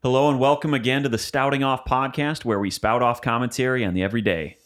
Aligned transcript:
Hello 0.00 0.30
and 0.30 0.38
welcome 0.38 0.74
again 0.74 1.02
to 1.02 1.08
the 1.08 1.18
Stouting 1.18 1.64
Off 1.64 1.84
podcast, 1.84 2.44
where 2.44 2.60
we 2.60 2.70
spout 2.70 3.02
off 3.02 3.20
commentary 3.20 3.84
on 3.84 3.94
the 3.94 4.04
everyday. 4.04 4.56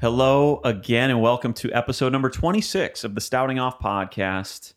Hello 0.00 0.60
again, 0.62 1.10
and 1.10 1.20
welcome 1.20 1.52
to 1.54 1.72
episode 1.72 2.12
number 2.12 2.30
26 2.30 3.02
of 3.02 3.16
the 3.16 3.20
Stouting 3.20 3.58
Off 3.58 3.80
podcast. 3.80 4.74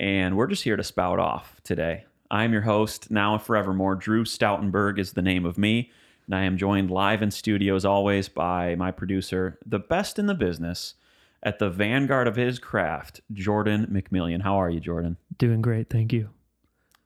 And 0.00 0.36
we're 0.36 0.48
just 0.48 0.64
here 0.64 0.74
to 0.74 0.82
spout 0.82 1.20
off 1.20 1.60
today. 1.62 2.06
I'm 2.28 2.52
your 2.52 2.62
host, 2.62 3.08
now 3.08 3.34
and 3.34 3.40
forevermore. 3.40 3.94
Drew 3.94 4.24
Stoutenberg 4.24 4.98
is 4.98 5.12
the 5.12 5.22
name 5.22 5.46
of 5.46 5.56
me. 5.56 5.92
And 6.26 6.34
I 6.34 6.42
am 6.44 6.56
joined 6.56 6.90
live 6.90 7.22
in 7.22 7.30
studio, 7.30 7.74
as 7.76 7.84
always, 7.84 8.28
by 8.28 8.74
my 8.76 8.90
producer, 8.90 9.58
the 9.66 9.78
best 9.78 10.18
in 10.18 10.26
the 10.26 10.34
business 10.34 10.94
at 11.42 11.58
the 11.58 11.68
vanguard 11.68 12.26
of 12.26 12.36
his 12.36 12.58
craft, 12.58 13.20
Jordan 13.32 13.86
McMillian. 13.92 14.40
How 14.42 14.56
are 14.56 14.70
you, 14.70 14.80
Jordan? 14.80 15.18
Doing 15.36 15.60
great, 15.60 15.90
thank 15.90 16.12
you. 16.12 16.30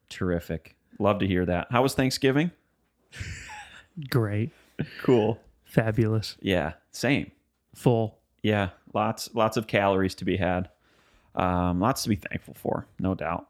Terrific. 0.09 0.76
Love 1.00 1.18
to 1.18 1.26
hear 1.26 1.45
that. 1.46 1.66
How 1.70 1.82
was 1.82 1.95
Thanksgiving? 1.95 2.52
Great, 4.10 4.52
Cool. 5.02 5.40
fabulous, 5.64 6.37
Yeah, 6.40 6.74
same. 6.92 7.32
full. 7.74 8.18
Yeah, 8.42 8.70
lots 8.95 9.34
lots 9.34 9.56
of 9.56 9.66
calories 9.66 10.14
to 10.16 10.24
be 10.24 10.37
had. 10.37 10.68
Um, 11.34 11.80
lots 11.80 12.04
to 12.04 12.09
be 12.09 12.14
thankful 12.16 12.54
for, 12.54 12.87
no 13.00 13.14
doubt. 13.16 13.48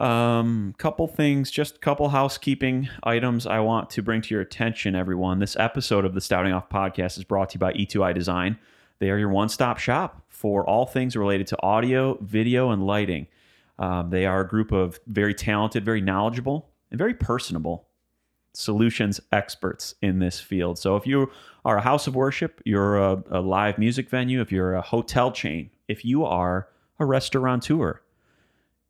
Um, 0.00 0.74
couple 0.78 1.06
things, 1.06 1.50
just 1.50 1.82
couple 1.82 2.08
housekeeping 2.08 2.88
items 3.02 3.46
I 3.46 3.60
want 3.60 3.90
to 3.90 4.02
bring 4.02 4.22
to 4.22 4.34
your 4.34 4.40
attention, 4.40 4.96
everyone. 4.96 5.40
This 5.40 5.56
episode 5.56 6.06
of 6.06 6.14
the 6.14 6.22
Stouting 6.22 6.54
Off 6.54 6.70
podcast 6.70 7.18
is 7.18 7.24
brought 7.24 7.50
to 7.50 7.56
you 7.56 7.60
by 7.60 7.74
E2I 7.74 8.14
Design. 8.14 8.58
They 8.98 9.10
are 9.10 9.18
your 9.18 9.28
one-stop 9.28 9.76
shop 9.76 10.24
for 10.30 10.66
all 10.66 10.86
things 10.86 11.16
related 11.16 11.48
to 11.48 11.62
audio, 11.62 12.16
video, 12.22 12.70
and 12.70 12.86
lighting. 12.86 13.26
Um, 13.78 14.08
they 14.08 14.24
are 14.24 14.40
a 14.40 14.48
group 14.48 14.72
of 14.72 14.98
very 15.06 15.34
talented, 15.34 15.84
very 15.84 16.00
knowledgeable, 16.00 16.70
and 16.90 16.96
very 16.96 17.12
personable 17.12 17.86
solutions 18.54 19.20
experts 19.32 19.96
in 20.00 20.18
this 20.18 20.40
field. 20.40 20.78
So 20.78 20.96
if 20.96 21.06
you 21.06 21.30
are 21.66 21.76
a 21.76 21.82
house 21.82 22.06
of 22.06 22.14
worship, 22.14 22.62
you're 22.64 22.96
a, 22.96 23.22
a 23.30 23.40
live 23.42 23.76
music 23.76 24.08
venue, 24.08 24.40
if 24.40 24.50
you're 24.50 24.74
a 24.74 24.80
hotel 24.80 25.30
chain, 25.30 25.68
if 25.88 26.06
you 26.06 26.24
are 26.24 26.68
a 26.98 27.04
restaurateur, 27.04 28.00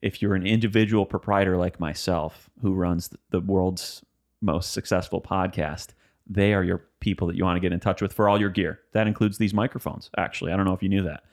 if 0.02 0.22
you're 0.22 0.34
an 0.34 0.46
individual 0.46 1.06
proprietor 1.06 1.56
like 1.56 1.78
myself 1.78 2.50
who 2.62 2.74
runs 2.74 3.10
the 3.30 3.40
world's 3.40 4.04
most 4.40 4.72
successful 4.72 5.20
podcast, 5.20 5.88
they 6.26 6.54
are 6.54 6.64
your 6.64 6.84
people 7.00 7.26
that 7.26 7.36
you 7.36 7.44
want 7.44 7.56
to 7.56 7.60
get 7.60 7.72
in 7.72 7.80
touch 7.80 8.00
with 8.00 8.12
for 8.12 8.28
all 8.28 8.40
your 8.40 8.50
gear. 8.50 8.80
That 8.92 9.06
includes 9.06 9.38
these 9.38 9.52
microphones, 9.52 10.10
actually. 10.16 10.52
I 10.52 10.56
don't 10.56 10.66
know 10.66 10.72
if 10.72 10.82
you 10.82 10.88
knew 10.88 11.02
that. 11.02 11.24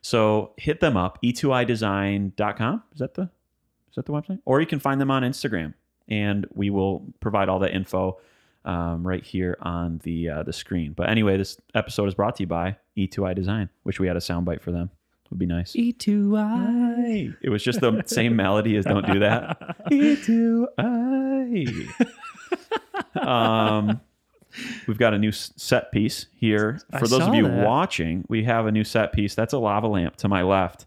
So 0.00 0.52
hit 0.56 0.80
them 0.80 0.96
up, 0.96 1.18
e 1.22 1.32
e2idesign.com. 1.32 2.82
Is 2.92 2.98
that 2.98 3.14
the 3.14 3.22
is 3.22 3.94
that 3.94 4.06
the 4.06 4.12
website? 4.12 4.40
Or 4.44 4.60
you 4.60 4.66
can 4.66 4.78
find 4.78 5.00
them 5.00 5.10
on 5.10 5.22
Instagram 5.22 5.74
and 6.08 6.46
we 6.54 6.70
will 6.70 7.04
provide 7.20 7.48
all 7.48 7.58
that 7.60 7.74
info 7.74 8.18
um, 8.64 9.06
right 9.06 9.24
here 9.24 9.56
on 9.60 10.00
the 10.04 10.28
uh, 10.28 10.42
the 10.42 10.52
screen. 10.52 10.92
But 10.92 11.08
anyway, 11.08 11.36
this 11.36 11.58
episode 11.74 12.06
is 12.06 12.14
brought 12.14 12.36
to 12.36 12.42
you 12.42 12.46
by 12.46 12.76
E2I 12.96 13.34
Design, 13.34 13.68
which 13.82 14.00
we 14.00 14.06
had 14.06 14.16
a 14.16 14.20
soundbite 14.20 14.60
for 14.60 14.72
them. 14.72 14.90
Would 15.30 15.38
be 15.38 15.46
nice. 15.46 15.76
E 15.76 15.92
two 15.92 16.34
I. 16.36 17.30
It 17.42 17.50
was 17.50 17.62
just 17.62 17.80
the 17.80 18.02
same 18.06 18.34
melody 18.36 18.76
as 18.76 18.84
"Don't 18.84 19.06
Do 19.06 19.18
That." 19.18 19.76
E2I. 19.90 21.88
um, 23.26 24.00
we've 24.86 24.98
got 24.98 25.14
a 25.14 25.18
new 25.18 25.32
set 25.32 25.92
piece 25.92 26.26
here. 26.34 26.80
I 26.92 26.98
For 26.98 27.08
those 27.08 27.22
of 27.26 27.34
you 27.34 27.44
that. 27.44 27.66
watching, 27.66 28.24
we 28.28 28.44
have 28.44 28.66
a 28.66 28.72
new 28.72 28.84
set 28.84 29.12
piece. 29.12 29.34
That's 29.34 29.52
a 29.52 29.58
lava 29.58 29.86
lamp 29.88 30.16
to 30.16 30.28
my 30.28 30.42
left. 30.42 30.86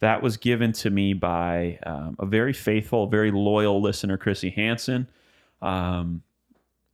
That 0.00 0.22
was 0.22 0.36
given 0.36 0.72
to 0.72 0.90
me 0.90 1.12
by 1.14 1.78
um, 1.86 2.16
a 2.18 2.26
very 2.26 2.52
faithful, 2.52 3.06
very 3.06 3.30
loyal 3.30 3.80
listener, 3.80 4.16
Chrissy 4.16 4.50
Hansen. 4.50 5.08
Um, 5.62 6.22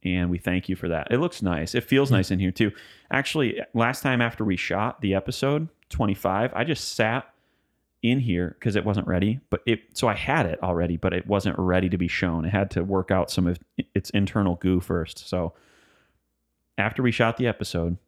and 0.03 0.31
we 0.31 0.38
thank 0.38 0.69
you 0.69 0.76
for 0.76 0.88
that. 0.88 1.09
It 1.10 1.19
looks 1.19 1.43
nice. 1.43 1.75
It 1.75 1.84
feels 1.84 2.10
nice 2.10 2.31
in 2.31 2.38
here 2.38 2.50
too. 2.53 2.72
Actually, 3.10 3.60
last 3.75 4.03
time 4.03 4.20
after 4.20 4.44
we 4.44 4.56
shot 4.56 5.00
the 5.00 5.14
episode 5.14 5.69
25, 5.90 6.52
I 6.54 6.64
just 6.64 6.94
sat 6.94 7.32
in 8.02 8.20
here 8.20 8.56
because 8.58 8.76
it 8.76 8.84
wasn't 8.84 9.06
ready. 9.06 9.40
But 9.50 9.60
it 9.66 9.80
so 9.92 10.08
I 10.08 10.14
had 10.14 10.46
it 10.46 10.62
already, 10.62 10.96
but 10.96 11.12
it 11.12 11.26
wasn't 11.26 11.58
ready 11.58 11.88
to 11.88 11.98
be 11.98 12.08
shown. 12.08 12.44
It 12.44 12.50
had 12.50 12.70
to 12.72 12.82
work 12.82 13.10
out 13.10 13.30
some 13.30 13.46
of 13.46 13.58
its 13.94 14.10
internal 14.10 14.54
goo 14.56 14.80
first. 14.80 15.28
So 15.28 15.52
after 16.78 17.02
we 17.02 17.12
shot 17.12 17.36
the 17.36 17.46
episode, 17.46 17.98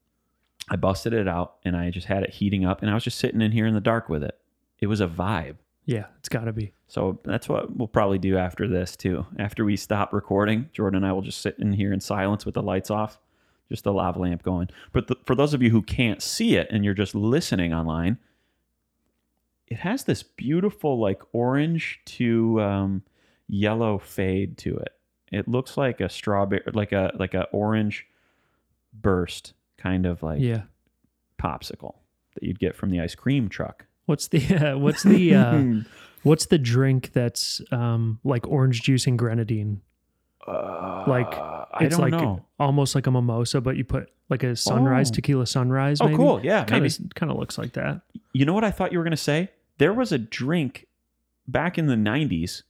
I 0.70 0.76
busted 0.76 1.12
it 1.12 1.28
out 1.28 1.56
and 1.64 1.76
I 1.76 1.90
just 1.90 2.06
had 2.06 2.22
it 2.22 2.30
heating 2.30 2.64
up, 2.64 2.82
and 2.82 2.90
I 2.90 2.94
was 2.94 3.04
just 3.04 3.18
sitting 3.18 3.42
in 3.42 3.52
here 3.52 3.66
in 3.66 3.74
the 3.74 3.80
dark 3.80 4.08
with 4.08 4.22
it. 4.22 4.38
It 4.78 4.86
was 4.86 5.00
a 5.00 5.06
vibe. 5.06 5.56
Yeah, 5.84 6.06
it's 6.18 6.28
got 6.28 6.44
to 6.44 6.52
be. 6.52 6.72
So 6.86 7.18
that's 7.24 7.48
what 7.48 7.76
we'll 7.76 7.88
probably 7.88 8.18
do 8.18 8.38
after 8.38 8.68
this 8.68 8.96
too. 8.96 9.26
After 9.38 9.64
we 9.64 9.76
stop 9.76 10.12
recording, 10.12 10.70
Jordan 10.72 10.98
and 10.98 11.06
I 11.06 11.12
will 11.12 11.22
just 11.22 11.40
sit 11.40 11.58
in 11.58 11.72
here 11.72 11.92
in 11.92 12.00
silence 12.00 12.46
with 12.46 12.54
the 12.54 12.62
lights 12.62 12.90
off, 12.90 13.18
just 13.72 13.84
the 13.84 13.92
lava 13.92 14.18
lamp 14.20 14.42
going. 14.42 14.68
But 14.92 15.08
the, 15.08 15.16
for 15.24 15.34
those 15.34 15.54
of 15.54 15.62
you 15.62 15.70
who 15.70 15.82
can't 15.82 16.22
see 16.22 16.56
it 16.56 16.68
and 16.70 16.84
you're 16.84 16.94
just 16.94 17.14
listening 17.14 17.72
online, 17.72 18.18
it 19.66 19.78
has 19.78 20.04
this 20.04 20.22
beautiful 20.22 20.98
like 21.00 21.22
orange 21.32 22.00
to 22.04 22.60
um, 22.60 23.02
yellow 23.48 23.98
fade 23.98 24.58
to 24.58 24.76
it. 24.76 24.92
It 25.30 25.48
looks 25.48 25.76
like 25.78 26.00
a 26.00 26.08
strawberry, 26.10 26.62
like 26.74 26.92
a 26.92 27.10
like 27.18 27.32
a 27.34 27.44
orange 27.52 28.06
burst 28.92 29.54
kind 29.78 30.04
of 30.04 30.22
like 30.22 30.40
Yeah. 30.40 30.62
popsicle 31.40 31.94
that 32.34 32.42
you'd 32.42 32.58
get 32.58 32.76
from 32.76 32.90
the 32.90 33.00
ice 33.00 33.14
cream 33.14 33.48
truck. 33.48 33.86
What's 34.06 34.28
the 34.28 34.54
uh, 34.54 34.76
what's 34.84 35.02
the 35.02 35.34
uh, 35.34 35.64
what's 36.22 36.46
the 36.46 36.58
drink 36.58 37.12
that's 37.14 37.62
um, 37.72 38.20
like 38.24 38.46
orange 38.46 38.82
juice 38.82 39.06
and 39.06 39.18
grenadine? 39.18 39.80
Like 40.46 41.32
I 41.34 41.66
it's 41.82 41.96
don't 41.96 42.10
like 42.10 42.20
know. 42.20 42.44
almost 42.58 42.94
like 42.94 43.06
a 43.06 43.10
mimosa, 43.10 43.60
but 43.60 43.76
you 43.76 43.84
put 43.84 44.10
like 44.28 44.42
a 44.42 44.56
sunrise 44.56 45.10
Oh. 45.10 45.14
tequila 45.14 45.46
sunrise. 45.46 46.00
Oh, 46.00 46.14
cool. 46.16 46.40
Yeah, 46.44 46.64
kind 46.64 46.82
maybe. 46.82 46.94
of 47.04 47.14
kind 47.14 47.30
of 47.30 47.38
looks 47.38 47.58
like 47.58 47.72
that. 47.74 48.00
You 48.32 48.44
know 48.44 48.52
what 48.54 48.64
I 48.64 48.70
thought 48.70 48.92
you 48.92 48.98
were 48.98 49.04
going 49.04 49.10
to 49.12 49.16
say? 49.16 49.50
There 49.78 49.92
was 49.92 50.10
a 50.12 50.18
drink 50.18 50.86
back 51.46 51.76
in 51.78 51.86
the 51.86 51.94
90s, 51.96 52.62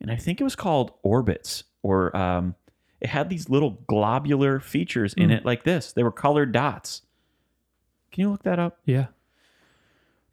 and 0.00 0.10
I 0.10 0.16
think 0.16 0.40
it 0.40 0.44
was 0.44 0.54
called 0.56 0.92
Orbitz, 1.02 1.64
or 1.82 2.14
um, 2.16 2.54
it 3.00 3.08
had 3.08 3.28
these 3.28 3.48
little 3.48 3.78
globular 3.88 4.60
features 4.60 5.12
in 5.14 5.30
Mm. 5.30 5.38
it 5.38 5.44
like 5.44 5.64
this. 5.64 5.92
They 5.92 6.02
were 6.02 6.12
colored 6.12 6.52
dots. 6.52 7.02
Can 8.12 8.20
you 8.22 8.30
look 8.30 8.42
that 8.44 8.58
up? 8.58 8.78
Yeah, 8.84 9.06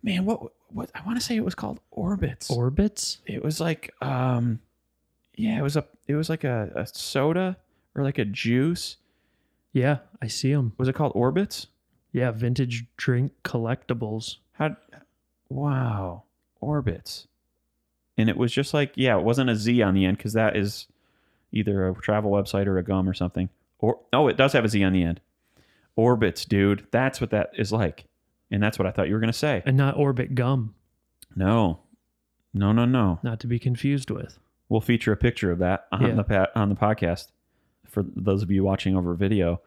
Man, 0.03 0.23
what, 0.25 0.51
what, 0.69 0.89
I 0.95 1.01
want 1.05 1.19
to 1.19 1.25
say 1.25 1.35
it 1.35 1.43
was 1.43 1.55
called 1.55 1.79
Orbitz. 1.95 2.49
orbitz. 2.49 3.17
it 3.25 3.43
was 3.43 3.59
like, 3.59 3.93
um, 4.01 4.59
yeah, 5.35 5.57
it 5.57 5.61
was 5.61 5.75
a, 5.77 5.85
it 6.09 6.15
was 6.15 6.29
like 6.29 6.43
a, 6.43 6.71
a 6.75 6.85
soda 6.87 7.55
or 7.95 8.03
like 8.03 8.17
a 8.17 8.25
juice. 8.25 8.97
Yeah, 9.71 9.99
I 10.21 10.27
see 10.27 10.51
them. 10.51 10.73
Was 10.77 10.87
it 10.87 10.95
called 10.95 11.13
Orbitz? 11.13 11.67
Yeah, 12.11 12.31
vintage 12.31 12.85
drink 12.97 13.31
collectibles. 13.43 14.37
How? 14.53 14.75
Wow, 15.47 16.23
orbitz, 16.61 17.25
and 18.17 18.29
it 18.29 18.37
was 18.37 18.51
just 18.51 18.73
like 18.73 18.91
yeah, 18.95 19.17
it 19.17 19.23
wasn't 19.23 19.49
a 19.49 19.55
Z 19.55 19.81
on 19.81 19.93
the 19.93 20.05
end 20.05 20.17
because 20.17 20.33
that 20.33 20.55
is 20.57 20.87
either 21.51 21.87
a 21.87 21.93
travel 21.95 22.31
website 22.31 22.67
or 22.67 22.77
a 22.77 22.83
gum 22.83 23.07
or 23.07 23.13
something. 23.13 23.49
Or 23.79 23.99
oh, 24.13 24.27
it 24.27 24.37
does 24.37 24.53
have 24.53 24.65
a 24.65 24.69
Z 24.69 24.83
on 24.83 24.93
the 24.93 25.03
end. 25.03 25.21
Orbitz, 25.97 26.47
dude, 26.47 26.85
that's 26.91 27.19
what 27.21 27.29
that 27.31 27.49
is 27.57 27.71
like, 27.71 28.05
and 28.51 28.61
that's 28.61 28.77
what 28.77 28.87
I 28.87 28.91
thought 28.91 29.07
you 29.07 29.13
were 29.13 29.19
gonna 29.19 29.33
say. 29.33 29.63
and 29.65 29.77
not 29.77 29.97
orbit 29.97 30.35
gum, 30.35 30.75
No, 31.35 31.79
no, 32.53 32.71
no, 32.71 32.85
no. 32.85 33.19
not 33.23 33.39
to 33.41 33.47
be 33.47 33.59
confused 33.59 34.09
with. 34.11 34.37
We'll 34.69 34.81
feature 34.81 35.11
a 35.11 35.17
picture 35.17 35.51
of 35.51 35.59
that 35.59 35.87
on 35.91 36.01
Yeah. 36.05 36.13
the 36.13 36.23
pa- 36.23 36.47
on 36.55 36.69
the 36.69 36.75
podcast 36.75 37.31
for 37.87 38.03
those 38.15 38.43
of 38.43 38.51
you 38.51 38.63
watching 38.63 38.95
over 38.95 39.13
video. 39.15 39.61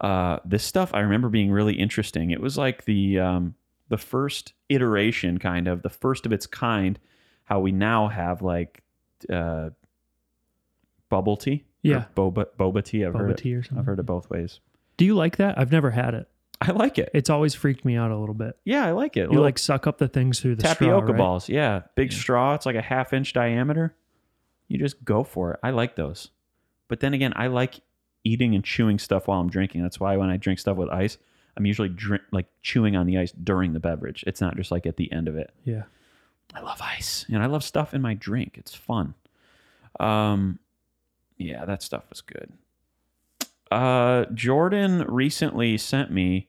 Uh, 0.00 0.38
this 0.44 0.64
stuff 0.64 0.92
I 0.94 1.00
remember 1.00 1.28
being 1.28 1.50
really 1.50 1.74
interesting. 1.74 2.30
It 2.30 2.40
was 2.40 2.56
like 2.56 2.84
the 2.84 3.18
um, 3.20 3.54
the 3.88 3.98
first 3.98 4.52
iteration, 4.68 5.38
kind 5.38 5.68
of 5.68 5.82
the 5.82 5.90
first 5.90 6.24
of 6.26 6.32
its 6.32 6.46
kind. 6.46 6.98
How 7.44 7.60
we 7.60 7.72
now 7.72 8.08
have 8.08 8.40
like 8.42 8.82
uh, 9.30 9.70
bubble 11.08 11.36
tea, 11.36 11.64
Yeah. 11.82 12.04
boba 12.16 12.46
boba 12.58 12.84
tea. 12.84 13.04
I've 13.04 13.12
heard 13.14 13.36
Boba 13.36 13.46
it. 13.46 13.54
or 13.54 13.62
something. 13.62 13.78
I've 13.78 13.86
heard 13.86 13.98
it 13.98 14.06
both 14.06 14.30
ways. 14.30 14.60
Do 14.96 15.04
you 15.04 15.14
like 15.14 15.36
that? 15.36 15.58
I've 15.58 15.72
never 15.72 15.90
had 15.90 16.14
it. 16.14 16.28
I 16.60 16.70
like 16.70 16.98
it. 16.98 17.10
It's 17.12 17.28
always 17.30 17.54
freaked 17.54 17.84
me 17.84 17.96
out 17.96 18.10
a 18.10 18.16
little 18.16 18.34
bit. 18.34 18.56
Yeah, 18.64 18.86
I 18.86 18.92
like 18.92 19.16
it. 19.16 19.30
You 19.30 19.40
like 19.40 19.58
suck 19.58 19.86
up 19.86 19.98
the 19.98 20.08
things 20.08 20.40
through 20.40 20.54
the 20.56 20.62
tapioca 20.62 21.06
straw, 21.06 21.12
right? 21.12 21.18
balls. 21.18 21.48
Yeah, 21.48 21.82
big 21.96 22.12
straw. 22.12 22.54
It's 22.54 22.64
like 22.64 22.76
a 22.76 22.80
half 22.82 23.12
inch 23.12 23.32
diameter. 23.32 23.94
You 24.68 24.78
just 24.78 25.04
go 25.04 25.24
for 25.24 25.52
it. 25.52 25.60
I 25.62 25.70
like 25.70 25.96
those. 25.96 26.30
But 26.88 27.00
then 27.00 27.14
again, 27.14 27.32
I 27.36 27.48
like 27.48 27.80
eating 28.24 28.54
and 28.54 28.64
chewing 28.64 28.98
stuff 28.98 29.28
while 29.28 29.40
I'm 29.40 29.50
drinking. 29.50 29.82
That's 29.82 30.00
why 30.00 30.16
when 30.16 30.30
I 30.30 30.36
drink 30.36 30.58
stuff 30.58 30.76
with 30.76 30.88
ice, 30.88 31.18
I'm 31.56 31.66
usually 31.66 31.88
drink 31.88 32.22
like 32.32 32.46
chewing 32.62 32.96
on 32.96 33.06
the 33.06 33.18
ice 33.18 33.32
during 33.32 33.72
the 33.72 33.80
beverage. 33.80 34.24
It's 34.26 34.40
not 34.40 34.56
just 34.56 34.70
like 34.70 34.86
at 34.86 34.96
the 34.96 35.12
end 35.12 35.28
of 35.28 35.36
it. 35.36 35.52
Yeah. 35.64 35.84
I 36.54 36.60
love 36.60 36.80
ice 36.80 37.26
and 37.28 37.42
I 37.42 37.46
love 37.46 37.64
stuff 37.64 37.94
in 37.94 38.02
my 38.02 38.14
drink. 38.14 38.56
It's 38.58 38.74
fun. 38.74 39.14
Um, 40.00 40.58
yeah, 41.36 41.64
that 41.64 41.82
stuff 41.82 42.04
was 42.10 42.20
good. 42.20 42.52
Uh, 43.70 44.26
Jordan 44.34 45.04
recently 45.08 45.78
sent 45.78 46.10
me 46.10 46.48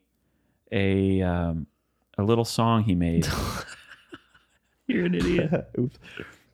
a 0.72 1.22
um, 1.22 1.68
a 2.18 2.24
little 2.24 2.46
song 2.46 2.84
he 2.84 2.96
made. 2.96 3.28
You're 4.88 5.06
an 5.06 5.16
idiot. 5.16 5.70
Oops. 5.80 5.98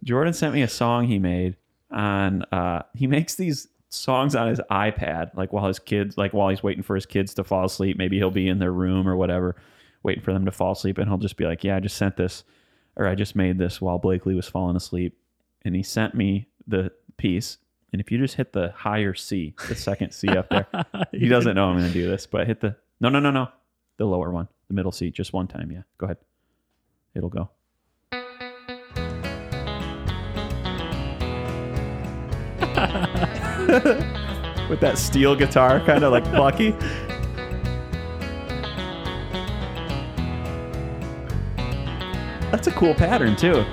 Jordan 0.03 0.33
sent 0.33 0.53
me 0.53 0.61
a 0.61 0.67
song 0.67 1.07
he 1.07 1.19
made 1.19 1.57
on. 1.89 2.43
Uh, 2.51 2.83
he 2.93 3.07
makes 3.07 3.35
these 3.35 3.67
songs 3.89 4.35
on 4.35 4.47
his 4.47 4.61
iPad, 4.71 5.35
like 5.35 5.53
while 5.53 5.67
his 5.67 5.79
kids, 5.79 6.17
like 6.17 6.33
while 6.33 6.49
he's 6.49 6.63
waiting 6.63 6.83
for 6.83 6.95
his 6.95 7.05
kids 7.05 7.33
to 7.35 7.43
fall 7.43 7.65
asleep. 7.65 7.97
Maybe 7.97 8.17
he'll 8.17 8.31
be 8.31 8.47
in 8.47 8.59
their 8.59 8.71
room 8.71 9.07
or 9.07 9.15
whatever, 9.15 9.55
waiting 10.03 10.23
for 10.23 10.33
them 10.33 10.45
to 10.45 10.51
fall 10.51 10.73
asleep, 10.73 10.97
and 10.97 11.07
he'll 11.07 11.17
just 11.17 11.37
be 11.37 11.45
like, 11.45 11.63
"Yeah, 11.63 11.75
I 11.75 11.79
just 11.79 11.97
sent 11.97 12.17
this, 12.17 12.43
or 12.95 13.07
I 13.07 13.15
just 13.15 13.35
made 13.35 13.57
this 13.57 13.81
while 13.81 13.99
Blakely 13.99 14.33
was 14.33 14.47
falling 14.47 14.75
asleep," 14.75 15.17
and 15.63 15.75
he 15.75 15.83
sent 15.83 16.15
me 16.15 16.47
the 16.67 16.91
piece. 17.17 17.57
And 17.93 17.99
if 17.99 18.09
you 18.09 18.17
just 18.17 18.35
hit 18.35 18.53
the 18.53 18.71
higher 18.71 19.13
C, 19.13 19.53
the 19.67 19.75
second 19.75 20.11
C 20.13 20.29
up 20.29 20.49
there, 20.49 20.67
he 21.11 21.27
doesn't 21.27 21.55
know 21.55 21.65
I'm 21.65 21.77
going 21.77 21.87
to 21.87 21.93
do 21.93 22.09
this, 22.09 22.25
but 22.25 22.47
hit 22.47 22.61
the 22.61 22.77
no, 23.01 23.09
no, 23.09 23.19
no, 23.19 23.31
no, 23.31 23.49
the 23.97 24.05
lower 24.05 24.31
one, 24.31 24.47
the 24.69 24.73
middle 24.73 24.91
C, 24.91 25.11
just 25.11 25.33
one 25.33 25.47
time. 25.47 25.71
Yeah, 25.71 25.81
go 25.97 26.05
ahead. 26.05 26.17
It'll 27.13 27.29
go. 27.29 27.49
With 34.69 34.79
that 34.79 34.97
steel 34.97 35.35
guitar, 35.35 35.79
kind 35.81 36.03
of 36.03 36.11
like 36.11 36.23
Bucky. 36.31 36.71
That's 42.51 42.67
a 42.67 42.71
cool 42.71 42.93
pattern 42.93 43.35
too. 43.35 43.63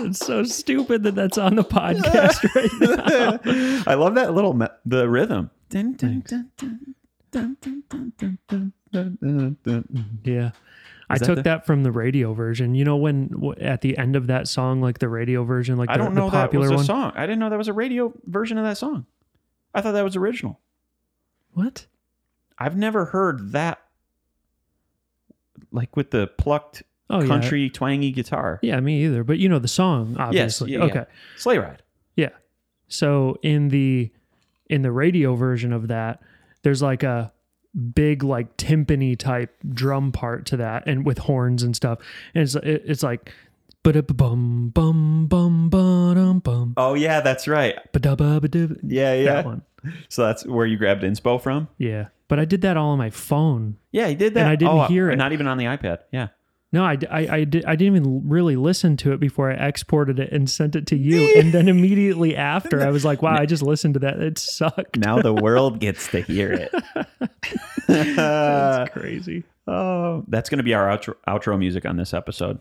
It's 0.00 0.18
so 0.18 0.42
stupid 0.42 1.02
that 1.04 1.14
that's 1.14 1.38
on 1.38 1.54
the 1.54 1.62
podcast 1.64 2.42
right 2.54 2.70
now. 2.80 3.82
I 3.90 3.94
love 3.94 4.16
that 4.16 4.34
little 4.34 4.52
me- 4.52 4.66
the 4.84 5.08
rhythm. 5.08 5.50
Dun, 5.70 5.94
dun, 5.94 6.22
dun, 6.26 6.50
dun, 7.30 7.56
I 11.10 11.18
that 11.18 11.24
took 11.24 11.36
the- 11.36 11.42
that 11.42 11.66
from 11.66 11.82
the 11.82 11.92
radio 11.92 12.32
version. 12.34 12.74
You 12.74 12.84
know 12.84 12.96
when 12.96 13.28
w- 13.28 13.54
at 13.60 13.80
the 13.82 13.96
end 13.98 14.16
of 14.16 14.26
that 14.28 14.48
song, 14.48 14.80
like 14.80 14.98
the 14.98 15.08
radio 15.08 15.44
version, 15.44 15.76
like 15.76 15.88
the, 15.88 15.94
I 15.94 15.96
don't 15.96 16.14
know 16.14 16.26
the 16.26 16.32
that 16.36 16.42
popular 16.46 16.64
was 16.64 16.72
a 16.72 16.76
one. 16.76 16.84
song. 16.84 17.12
I 17.14 17.26
didn't 17.26 17.38
know 17.40 17.50
that 17.50 17.58
was 17.58 17.68
a 17.68 17.72
radio 17.72 18.12
version 18.26 18.58
of 18.58 18.64
that 18.64 18.78
song. 18.78 19.06
I 19.74 19.80
thought 19.80 19.92
that 19.92 20.02
was 20.04 20.16
original. 20.16 20.60
What? 21.52 21.86
I've 22.58 22.76
never 22.76 23.06
heard 23.06 23.52
that, 23.52 23.80
like 25.72 25.96
with 25.96 26.10
the 26.10 26.26
plucked 26.38 26.82
Oh 27.10 27.20
yeah. 27.20 27.26
country 27.26 27.68
twangy 27.68 28.10
guitar. 28.12 28.58
Yeah, 28.62 28.80
me 28.80 29.04
either. 29.04 29.24
But 29.24 29.38
you 29.38 29.48
know 29.48 29.58
the 29.58 29.68
song, 29.68 30.10
Yes, 30.12 30.18
obviously. 30.20 30.72
yeah, 30.72 30.78
yeah. 30.78 30.84
okay. 30.84 31.04
Sleigh 31.36 31.58
ride. 31.58 31.82
Yeah. 32.16 32.30
So 32.88 33.36
in 33.42 33.68
the 33.68 34.10
in 34.70 34.82
the 34.82 34.90
radio 34.90 35.34
version 35.34 35.72
of 35.72 35.88
that, 35.88 36.22
there's 36.62 36.80
like 36.80 37.02
a 37.02 37.32
big 37.94 38.22
like 38.22 38.56
timpani 38.56 39.18
type 39.18 39.54
drum 39.68 40.12
part 40.12 40.46
to 40.46 40.56
that, 40.58 40.84
and 40.86 41.04
with 41.04 41.18
horns 41.18 41.62
and 41.62 41.74
stuff. 41.74 41.98
And 42.34 42.42
it's 42.44 42.54
it, 42.54 42.82
it's 42.86 43.02
like 43.02 43.32
bum 43.82 44.70
bum 44.74 45.26
bum 45.26 45.68
bum 45.68 46.38
bum 46.40 46.74
Oh 46.76 46.94
yeah, 46.94 47.20
that's 47.20 47.46
right. 47.46 47.76
Yeah, 48.82 49.14
yeah. 49.14 49.24
That 49.24 49.44
one. 49.44 49.62
So 50.08 50.24
that's 50.24 50.46
where 50.46 50.64
you 50.66 50.78
grabbed 50.78 51.02
inspo 51.02 51.40
from. 51.40 51.68
Yeah. 51.78 52.08
But 52.28 52.38
I 52.38 52.46
did 52.46 52.62
that 52.62 52.76
all 52.78 52.90
on 52.90 52.98
my 52.98 53.10
phone. 53.10 53.76
Yeah, 53.92 54.08
he 54.08 54.14
did 54.14 54.32
that. 54.34 54.40
And 54.40 54.48
I 54.48 54.56
didn't 54.56 54.72
Oh, 54.72 54.84
hear 54.86 55.10
uh, 55.10 55.12
it. 55.12 55.16
Not 55.16 55.32
even 55.32 55.46
on 55.46 55.58
the 55.58 55.66
iPad. 55.66 55.98
Yeah. 56.10 56.28
No, 56.74 56.82
I, 56.84 56.98
I, 57.08 57.28
I, 57.28 57.44
did, 57.44 57.64
I 57.66 57.76
didn't 57.76 57.96
even 57.96 58.28
really 58.28 58.56
listen 58.56 58.96
to 58.96 59.12
it 59.12 59.20
before 59.20 59.48
I 59.48 59.54
exported 59.54 60.18
it 60.18 60.32
and 60.32 60.50
sent 60.50 60.74
it 60.74 60.88
to 60.88 60.96
you. 60.96 61.32
and 61.38 61.52
then 61.52 61.68
immediately 61.68 62.34
after, 62.34 62.82
I 62.82 62.90
was 62.90 63.04
like, 63.04 63.22
wow, 63.22 63.36
I 63.38 63.46
just 63.46 63.62
listened 63.62 63.94
to 63.94 64.00
that. 64.00 64.18
It 64.20 64.38
sucked. 64.38 64.98
Now 64.98 65.22
the 65.22 65.32
world 65.42 65.78
gets 65.78 66.08
to 66.08 66.20
hear 66.20 66.52
it. 66.52 66.74
That's 67.86 68.90
crazy. 68.90 69.44
Oh, 69.68 70.24
that's 70.26 70.50
going 70.50 70.58
to 70.58 70.64
be 70.64 70.74
our 70.74 70.88
outro, 70.88 71.14
outro 71.28 71.56
music 71.56 71.86
on 71.86 71.96
this 71.96 72.12
episode, 72.12 72.58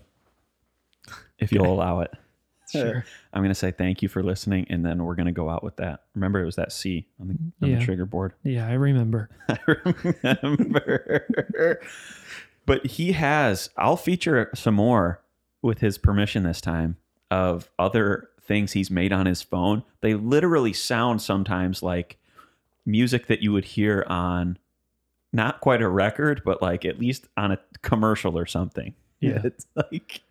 if 1.40 1.52
you'll 1.52 1.66
allow 1.74 2.02
it. 2.02 2.12
Sure. 2.72 3.04
I'm 3.34 3.42
going 3.42 3.50
to 3.50 3.56
say 3.56 3.72
thank 3.72 4.02
you 4.04 4.10
for 4.10 4.22
listening, 4.24 4.68
and 4.70 4.86
then 4.86 5.04
we're 5.04 5.16
going 5.16 5.26
to 5.26 5.32
go 5.32 5.50
out 5.50 5.64
with 5.64 5.76
that. 5.78 6.04
Remember, 6.16 6.40
it 6.40 6.46
was 6.46 6.56
that 6.58 6.72
C 6.72 7.08
on 7.20 7.28
the, 7.28 7.66
on 7.66 7.72
Yeah. 7.72 7.80
the 7.80 7.86
trigger 7.86 8.06
board. 8.06 8.34
Yeah, 8.44 8.68
I 8.68 8.74
remember. 8.74 9.30
I 9.50 9.58
remember. 10.44 11.82
But 12.66 12.86
he 12.86 13.14
has, 13.14 13.70
I'll 13.78 13.98
feature 13.98 14.50
some 14.56 14.76
more 14.76 15.22
with 15.62 15.80
his 15.80 15.98
permission 15.98 16.44
this 16.44 16.62
time 16.62 16.98
of 17.32 17.70
other 17.80 18.30
things 18.42 18.74
he's 18.74 18.92
made 18.92 19.12
on 19.14 19.26
his 19.26 19.42
phone. 19.42 19.84
They 20.02 20.14
literally 20.14 20.74
sound 20.74 21.22
sometimes 21.22 21.82
like 21.82 22.18
music 22.86 23.28
that 23.28 23.42
you 23.42 23.52
would 23.54 23.66
hear 23.66 24.06
on 24.08 24.58
not 25.32 25.62
quite 25.62 25.82
a 25.82 25.90
record, 25.90 26.42
but 26.46 26.62
like 26.62 26.86
at 26.86 27.00
least 27.00 27.28
on 27.38 27.52
a 27.52 27.60
commercial 27.82 28.38
or 28.38 28.46
something. 28.46 28.94
Yeah. 29.20 29.42
It's 29.46 29.66
like 29.76 30.22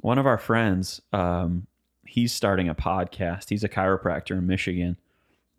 one 0.00 0.18
of 0.18 0.26
our 0.26 0.38
friends, 0.38 1.00
um, 1.12 1.66
he's 2.04 2.32
starting 2.32 2.68
a 2.68 2.74
podcast. 2.74 3.48
He's 3.48 3.64
a 3.64 3.68
chiropractor 3.68 4.32
in 4.32 4.46
Michigan, 4.46 4.96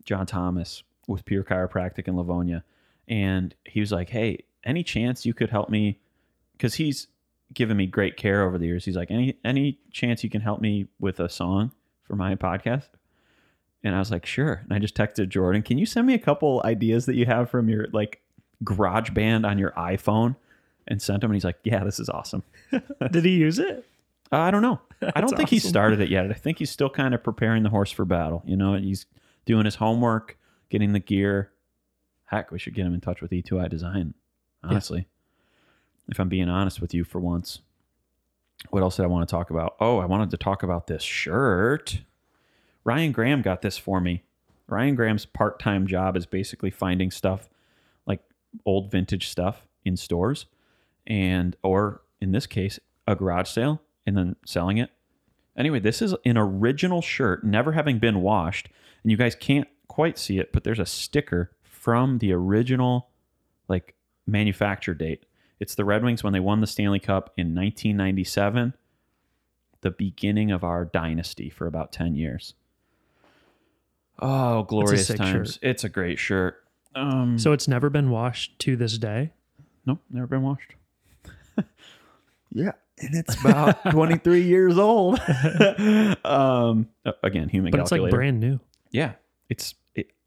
John 0.04 0.26
Thomas 0.26 0.82
with 1.08 1.24
Pure 1.24 1.44
Chiropractic 1.44 2.06
in 2.08 2.16
Livonia. 2.16 2.62
And 3.08 3.54
he 3.64 3.80
was 3.80 3.90
like, 3.90 4.10
Hey, 4.10 4.44
any 4.66 4.82
chance 4.82 5.24
you 5.24 5.32
could 5.32 5.50
help 5.50 5.70
me? 5.70 5.98
Because 6.52 6.74
he's 6.74 7.08
given 7.54 7.76
me 7.76 7.86
great 7.86 8.16
care 8.16 8.42
over 8.42 8.58
the 8.58 8.66
years. 8.66 8.84
He's 8.84 8.96
like, 8.96 9.10
Any 9.10 9.38
any 9.44 9.78
chance 9.90 10.22
you 10.22 10.30
can 10.30 10.42
help 10.42 10.60
me 10.60 10.88
with 10.98 11.20
a 11.20 11.28
song 11.28 11.72
for 12.02 12.16
my 12.16 12.34
podcast? 12.34 12.88
And 13.86 13.94
I 13.94 14.00
was 14.00 14.10
like, 14.10 14.26
sure. 14.26 14.62
And 14.64 14.72
I 14.72 14.80
just 14.80 14.96
texted 14.96 15.28
Jordan, 15.28 15.62
can 15.62 15.78
you 15.78 15.86
send 15.86 16.08
me 16.08 16.14
a 16.14 16.18
couple 16.18 16.60
ideas 16.64 17.06
that 17.06 17.14
you 17.14 17.24
have 17.26 17.48
from 17.48 17.68
your 17.68 17.86
like 17.92 18.20
GarageBand 18.64 19.48
on 19.48 19.58
your 19.58 19.70
iPhone? 19.72 20.34
And 20.88 21.02
sent 21.02 21.22
him 21.22 21.30
and 21.30 21.36
he's 21.36 21.44
like, 21.44 21.58
Yeah, 21.64 21.84
this 21.84 21.98
is 21.98 22.08
awesome. 22.08 22.42
Did 23.10 23.24
he 23.24 23.36
use 23.36 23.58
it? 23.58 23.86
Uh, 24.32 24.38
I 24.38 24.50
don't 24.50 24.62
know. 24.62 24.80
I 25.14 25.20
don't 25.20 25.36
think 25.36 25.48
he 25.48 25.58
started 25.58 26.00
it 26.00 26.08
yet. 26.08 26.30
I 26.30 26.34
think 26.34 26.58
he's 26.58 26.70
still 26.70 26.90
kind 26.90 27.14
of 27.14 27.22
preparing 27.22 27.62
the 27.62 27.70
horse 27.70 27.90
for 27.90 28.04
battle. 28.04 28.42
You 28.44 28.56
know, 28.56 28.74
he's 28.74 29.06
doing 29.46 29.64
his 29.64 29.76
homework, 29.76 30.36
getting 30.70 30.92
the 30.92 31.00
gear. 31.00 31.50
Heck, 32.24 32.50
we 32.50 32.58
should 32.58 32.74
get 32.74 32.86
him 32.86 32.94
in 32.94 33.00
touch 33.00 33.20
with 33.20 33.30
E2I 33.30 33.68
Design, 33.68 34.14
honestly. 34.62 35.06
If 36.08 36.18
I'm 36.20 36.28
being 36.28 36.48
honest 36.48 36.80
with 36.80 36.94
you 36.94 37.04
for 37.04 37.20
once. 37.20 37.60
What 38.70 38.82
else 38.82 38.96
did 38.96 39.04
I 39.04 39.08
want 39.08 39.28
to 39.28 39.30
talk 39.30 39.50
about? 39.50 39.76
Oh, 39.80 39.98
I 39.98 40.06
wanted 40.06 40.30
to 40.30 40.36
talk 40.36 40.62
about 40.62 40.86
this 40.86 41.02
shirt. 41.02 42.02
Ryan 42.84 43.12
Graham 43.12 43.42
got 43.42 43.62
this 43.62 43.76
for 43.76 44.00
me. 44.00 44.22
Ryan 44.68 44.94
Graham's 44.94 45.26
part 45.26 45.58
time 45.58 45.86
job 45.86 46.16
is 46.16 46.26
basically 46.26 46.70
finding 46.70 47.10
stuff 47.10 47.48
like 48.06 48.20
old 48.64 48.90
vintage 48.90 49.28
stuff 49.28 49.66
in 49.84 49.96
stores 49.96 50.46
and 51.06 51.56
or 51.62 52.02
in 52.20 52.32
this 52.32 52.46
case 52.46 52.80
a 53.06 53.14
garage 53.14 53.48
sale 53.48 53.80
and 54.06 54.16
then 54.16 54.34
selling 54.44 54.78
it 54.78 54.90
anyway 55.56 55.78
this 55.78 56.02
is 56.02 56.14
an 56.24 56.36
original 56.36 57.00
shirt 57.00 57.44
never 57.44 57.72
having 57.72 57.98
been 57.98 58.20
washed 58.20 58.68
and 59.02 59.10
you 59.10 59.16
guys 59.16 59.34
can't 59.36 59.68
quite 59.86 60.18
see 60.18 60.38
it 60.38 60.52
but 60.52 60.64
there's 60.64 60.80
a 60.80 60.86
sticker 60.86 61.52
from 61.62 62.18
the 62.18 62.32
original 62.32 63.10
like 63.68 63.94
manufacture 64.26 64.94
date 64.94 65.24
it's 65.60 65.74
the 65.74 65.84
red 65.84 66.04
wings 66.04 66.22
when 66.24 66.32
they 66.32 66.40
won 66.40 66.60
the 66.60 66.66
stanley 66.66 66.98
cup 66.98 67.32
in 67.36 67.54
1997 67.54 68.74
the 69.82 69.90
beginning 69.90 70.50
of 70.50 70.64
our 70.64 70.84
dynasty 70.84 71.48
for 71.50 71.66
about 71.66 71.92
10 71.92 72.14
years 72.14 72.54
oh 74.18 74.62
glorious 74.64 75.06
sick 75.06 75.16
times 75.16 75.54
shirt. 75.54 75.58
it's 75.62 75.84
a 75.84 75.88
great 75.88 76.18
shirt 76.18 76.62
um 76.94 77.38
So 77.38 77.52
it's 77.52 77.68
never 77.68 77.90
been 77.90 78.08
washed 78.10 78.58
to 78.60 78.74
this 78.74 78.96
day. 78.96 79.30
Nope, 79.84 80.00
never 80.10 80.26
been 80.26 80.40
washed. 80.42 80.74
yeah, 82.52 82.72
and 82.98 83.14
it's 83.14 83.38
about 83.38 83.84
23 83.90 84.40
years 84.40 84.78
old. 84.78 85.20
um, 86.24 86.88
again, 87.22 87.50
human 87.50 87.70
But 87.70 87.80
it's 87.80 87.92
like 87.92 88.10
brand 88.10 88.40
new. 88.40 88.60
yeah, 88.90 89.12
it's 89.50 89.74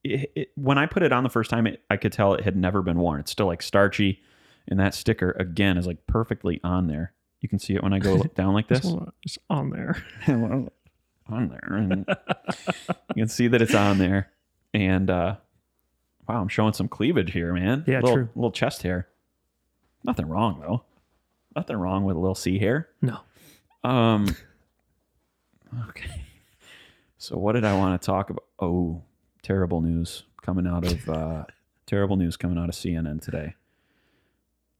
it, 0.03 0.31
it, 0.35 0.51
when 0.55 0.77
I 0.77 0.85
put 0.85 1.03
it 1.03 1.11
on 1.11 1.23
the 1.23 1.29
first 1.29 1.49
time, 1.49 1.67
it, 1.67 1.81
I 1.89 1.97
could 1.97 2.11
tell 2.11 2.33
it 2.33 2.43
had 2.43 2.55
never 2.55 2.81
been 2.81 2.97
worn. 2.97 3.19
It's 3.19 3.31
still 3.31 3.47
like 3.47 3.61
starchy, 3.61 4.21
and 4.67 4.79
that 4.79 4.93
sticker 4.93 5.31
again 5.31 5.77
is 5.77 5.85
like 5.87 6.05
perfectly 6.07 6.59
on 6.63 6.87
there. 6.87 7.13
You 7.41 7.49
can 7.49 7.59
see 7.59 7.75
it 7.75 7.83
when 7.83 7.93
I 7.93 7.99
go 7.99 8.23
down 8.35 8.53
like 8.53 8.67
this 8.67 8.85
It's 9.23 9.37
on 9.49 9.69
there. 9.69 10.03
on 10.27 11.49
there, 11.49 11.73
and 11.73 12.05
you 13.15 13.23
can 13.23 13.27
see 13.27 13.47
that 13.47 13.61
it's 13.61 13.75
on 13.75 13.97
there. 13.97 14.31
And 14.73 15.09
uh, 15.09 15.35
wow, 16.27 16.41
I'm 16.41 16.47
showing 16.47 16.73
some 16.73 16.87
cleavage 16.87 17.31
here, 17.31 17.53
man. 17.53 17.83
Yeah, 17.87 17.99
little, 17.99 18.15
true. 18.15 18.29
Little 18.35 18.51
chest 18.51 18.83
hair. 18.83 19.07
Nothing 20.03 20.27
wrong 20.27 20.59
though. 20.61 20.83
Nothing 21.55 21.77
wrong 21.77 22.05
with 22.05 22.15
a 22.15 22.19
little 22.19 22.35
C 22.35 22.57
hair. 22.59 22.89
No. 23.01 23.19
Um. 23.83 24.35
Okay. 25.89 26.23
So 27.19 27.37
what 27.37 27.51
did 27.53 27.63
I 27.63 27.77
want 27.77 28.01
to 28.01 28.03
talk 28.03 28.31
about? 28.31 28.45
Oh, 28.59 29.03
terrible 29.43 29.81
news 29.81 30.23
coming 30.41 30.67
out 30.67 30.85
of 30.85 31.09
uh, 31.09 31.43
terrible 31.85 32.15
news 32.17 32.37
coming 32.37 32.57
out 32.57 32.69
of 32.69 32.75
CNN 32.75 33.21
today. 33.21 33.55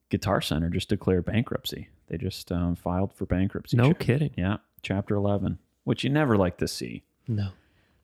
Guitar 0.10 0.42
Center 0.42 0.70
just 0.70 0.90
declared 0.90 1.26
bankruptcy. 1.26 1.90
They 2.08 2.18
just 2.18 2.52
um, 2.52 2.76
filed 2.76 3.14
for 3.14 3.26
bankruptcy. 3.26 3.78
No 3.78 3.94
Cha- 3.94 4.00
kidding. 4.00 4.32
Yeah, 4.36 4.58
Chapter 4.82 5.16
Eleven, 5.16 5.60
which 5.84 6.04
you 6.04 6.10
never 6.10 6.36
like 6.36 6.58
to 6.58 6.68
see. 6.68 7.04
No. 7.28 7.50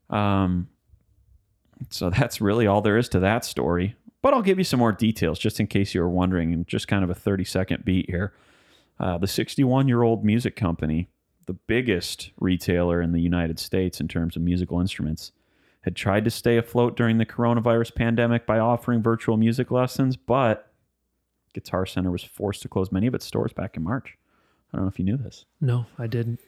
Um, 0.09 0.69
so 1.89 2.09
that's 2.17 2.39
really 2.39 2.67
all 2.67 2.81
there 2.81 2.97
is 2.97 3.09
to 3.09 3.19
that 3.19 3.43
story. 3.45 3.95
But 4.21 4.33
I'll 4.33 4.41
give 4.41 4.57
you 4.57 4.63
some 4.63 4.79
more 4.79 4.91
details 4.91 5.37
just 5.37 5.59
in 5.59 5.67
case 5.67 5.93
you 5.93 6.01
were 6.01 6.09
wondering, 6.09 6.53
and 6.53 6.67
just 6.67 6.87
kind 6.87 7.03
of 7.03 7.09
a 7.09 7.15
30 7.15 7.43
second 7.43 7.85
beat 7.85 8.09
here. 8.09 8.33
Uh, 8.99 9.17
the 9.17 9.27
61 9.27 9.87
year 9.87 10.03
old 10.03 10.23
music 10.23 10.55
company, 10.55 11.09
the 11.45 11.53
biggest 11.53 12.31
retailer 12.39 13.01
in 13.01 13.11
the 13.11 13.19
United 13.19 13.59
States 13.59 13.99
in 13.99 14.07
terms 14.07 14.35
of 14.35 14.41
musical 14.41 14.79
instruments, 14.79 15.31
had 15.85 15.95
tried 15.95 16.25
to 16.25 16.31
stay 16.31 16.57
afloat 16.57 16.97
during 16.97 17.19
the 17.19 17.27
coronavirus 17.27 17.93
pandemic 17.93 18.47
by 18.47 18.57
offering 18.57 19.03
virtual 19.03 19.37
music 19.37 19.69
lessons, 19.69 20.17
but 20.17 20.73
Guitar 21.53 21.85
Center 21.85 22.09
was 22.09 22.23
forced 22.23 22.63
to 22.63 22.67
close 22.67 22.91
many 22.91 23.05
of 23.05 23.13
its 23.13 23.23
stores 23.23 23.53
back 23.53 23.77
in 23.77 23.83
March. 23.83 24.17
I 24.73 24.77
don't 24.77 24.85
know 24.85 24.89
if 24.89 24.97
you 24.97 25.05
knew 25.05 25.15
this. 25.15 25.45
No, 25.61 25.85
I 25.99 26.07
didn't. 26.07 26.39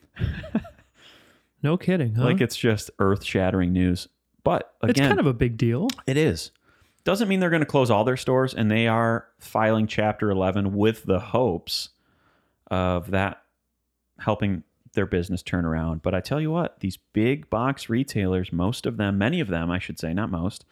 no 1.62 1.78
kidding. 1.78 2.16
Huh? 2.16 2.24
Like 2.24 2.42
it's 2.42 2.58
just 2.58 2.90
earth 2.98 3.24
shattering 3.24 3.74
news. 3.74 4.08
But 4.44 4.74
again, 4.82 4.90
it's 4.90 5.00
kind 5.08 5.20
of 5.20 5.28
a 5.28 5.34
big 5.34 5.56
deal. 5.56 5.88
It 6.08 6.18
is. 6.18 6.50
Doesn't 7.04 7.28
mean 7.28 7.40
they're 7.40 7.52
going 7.52 7.60
to 7.62 7.68
close 7.68 7.92
all 7.92 8.04
their 8.04 8.18
stores, 8.18 8.56
and 8.56 8.72
they 8.72 8.88
are 8.88 9.28
filing 9.38 9.86
Chapter 9.86 10.32
11 10.32 10.74
with 10.74 11.04
the 11.04 11.20
hopes 11.20 11.90
of 12.72 13.12
that 13.12 13.44
helping 14.18 14.64
their 14.94 15.06
business 15.06 15.42
turn 15.42 15.66
around. 15.66 16.02
But 16.02 16.14
I 16.14 16.20
tell 16.22 16.42
you 16.42 16.52
what, 16.52 16.80
these 16.80 16.98
big 17.14 17.50
box 17.50 17.90
retailers, 17.90 18.52
most 18.52 18.86
of 18.86 18.98
them, 18.98 19.18
many 19.18 19.40
of 19.40 19.48
them, 19.48 19.70
I 19.70 19.80
should 19.80 20.00
say, 20.00 20.14
not 20.14 20.32
most, 20.32 20.66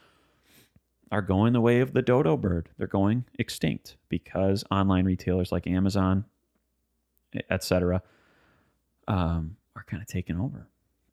are 1.12 1.22
going 1.22 1.54
the 1.54 1.62
way 1.62 1.80
of 1.82 1.94
the 1.94 2.02
dodo 2.02 2.38
bird. 2.38 2.70
They're 2.78 2.88
going 2.88 3.26
extinct 3.38 3.98
because 4.10 4.64
online 4.72 5.06
retailers 5.06 5.52
like 5.52 5.68
Amazon, 5.68 6.26
etc., 7.50 8.02
um, 9.08 9.58
are 9.76 9.84
kind 9.84 10.02
of 10.02 10.08
taking 10.08 10.40
over. 10.40 10.68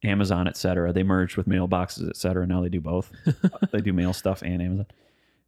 Amazon, 0.04 0.49
etc. 0.49 0.92
They 0.92 1.02
merged 1.02 1.37
with 1.37 1.47
mailboxes, 1.47 2.09
etc. 2.09 2.47
Now 2.47 2.62
they 2.62 2.68
do 2.68 2.80
both. 2.80 3.12
they 3.71 3.80
do 3.80 3.92
mail 3.92 4.12
stuff 4.12 4.42
and 4.42 4.61
Amazon. 4.61 4.87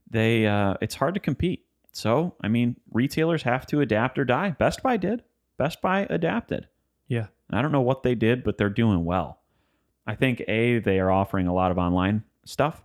They 0.08 0.46
uh, 0.46 0.74
it's 0.80 0.94
hard 0.94 1.14
to 1.14 1.20
compete. 1.20 1.64
So 1.92 2.34
I 2.40 2.48
mean, 2.48 2.76
retailers 2.92 3.42
have 3.42 3.66
to 3.68 3.80
adapt 3.80 4.18
or 4.18 4.24
die. 4.24 4.50
Best 4.50 4.82
Buy 4.82 4.96
did. 4.96 5.24
Best 5.56 5.80
Buy 5.80 6.06
adapted. 6.10 6.68
Yeah. 7.14 7.26
I 7.50 7.62
don't 7.62 7.72
know 7.72 7.80
what 7.80 8.02
they 8.02 8.14
did, 8.14 8.42
but 8.44 8.58
they're 8.58 8.70
doing 8.70 9.04
well. 9.04 9.40
I 10.06 10.14
think 10.14 10.42
A, 10.48 10.78
they 10.80 10.98
are 10.98 11.10
offering 11.10 11.46
a 11.46 11.54
lot 11.54 11.70
of 11.70 11.78
online 11.78 12.24
stuff. 12.44 12.82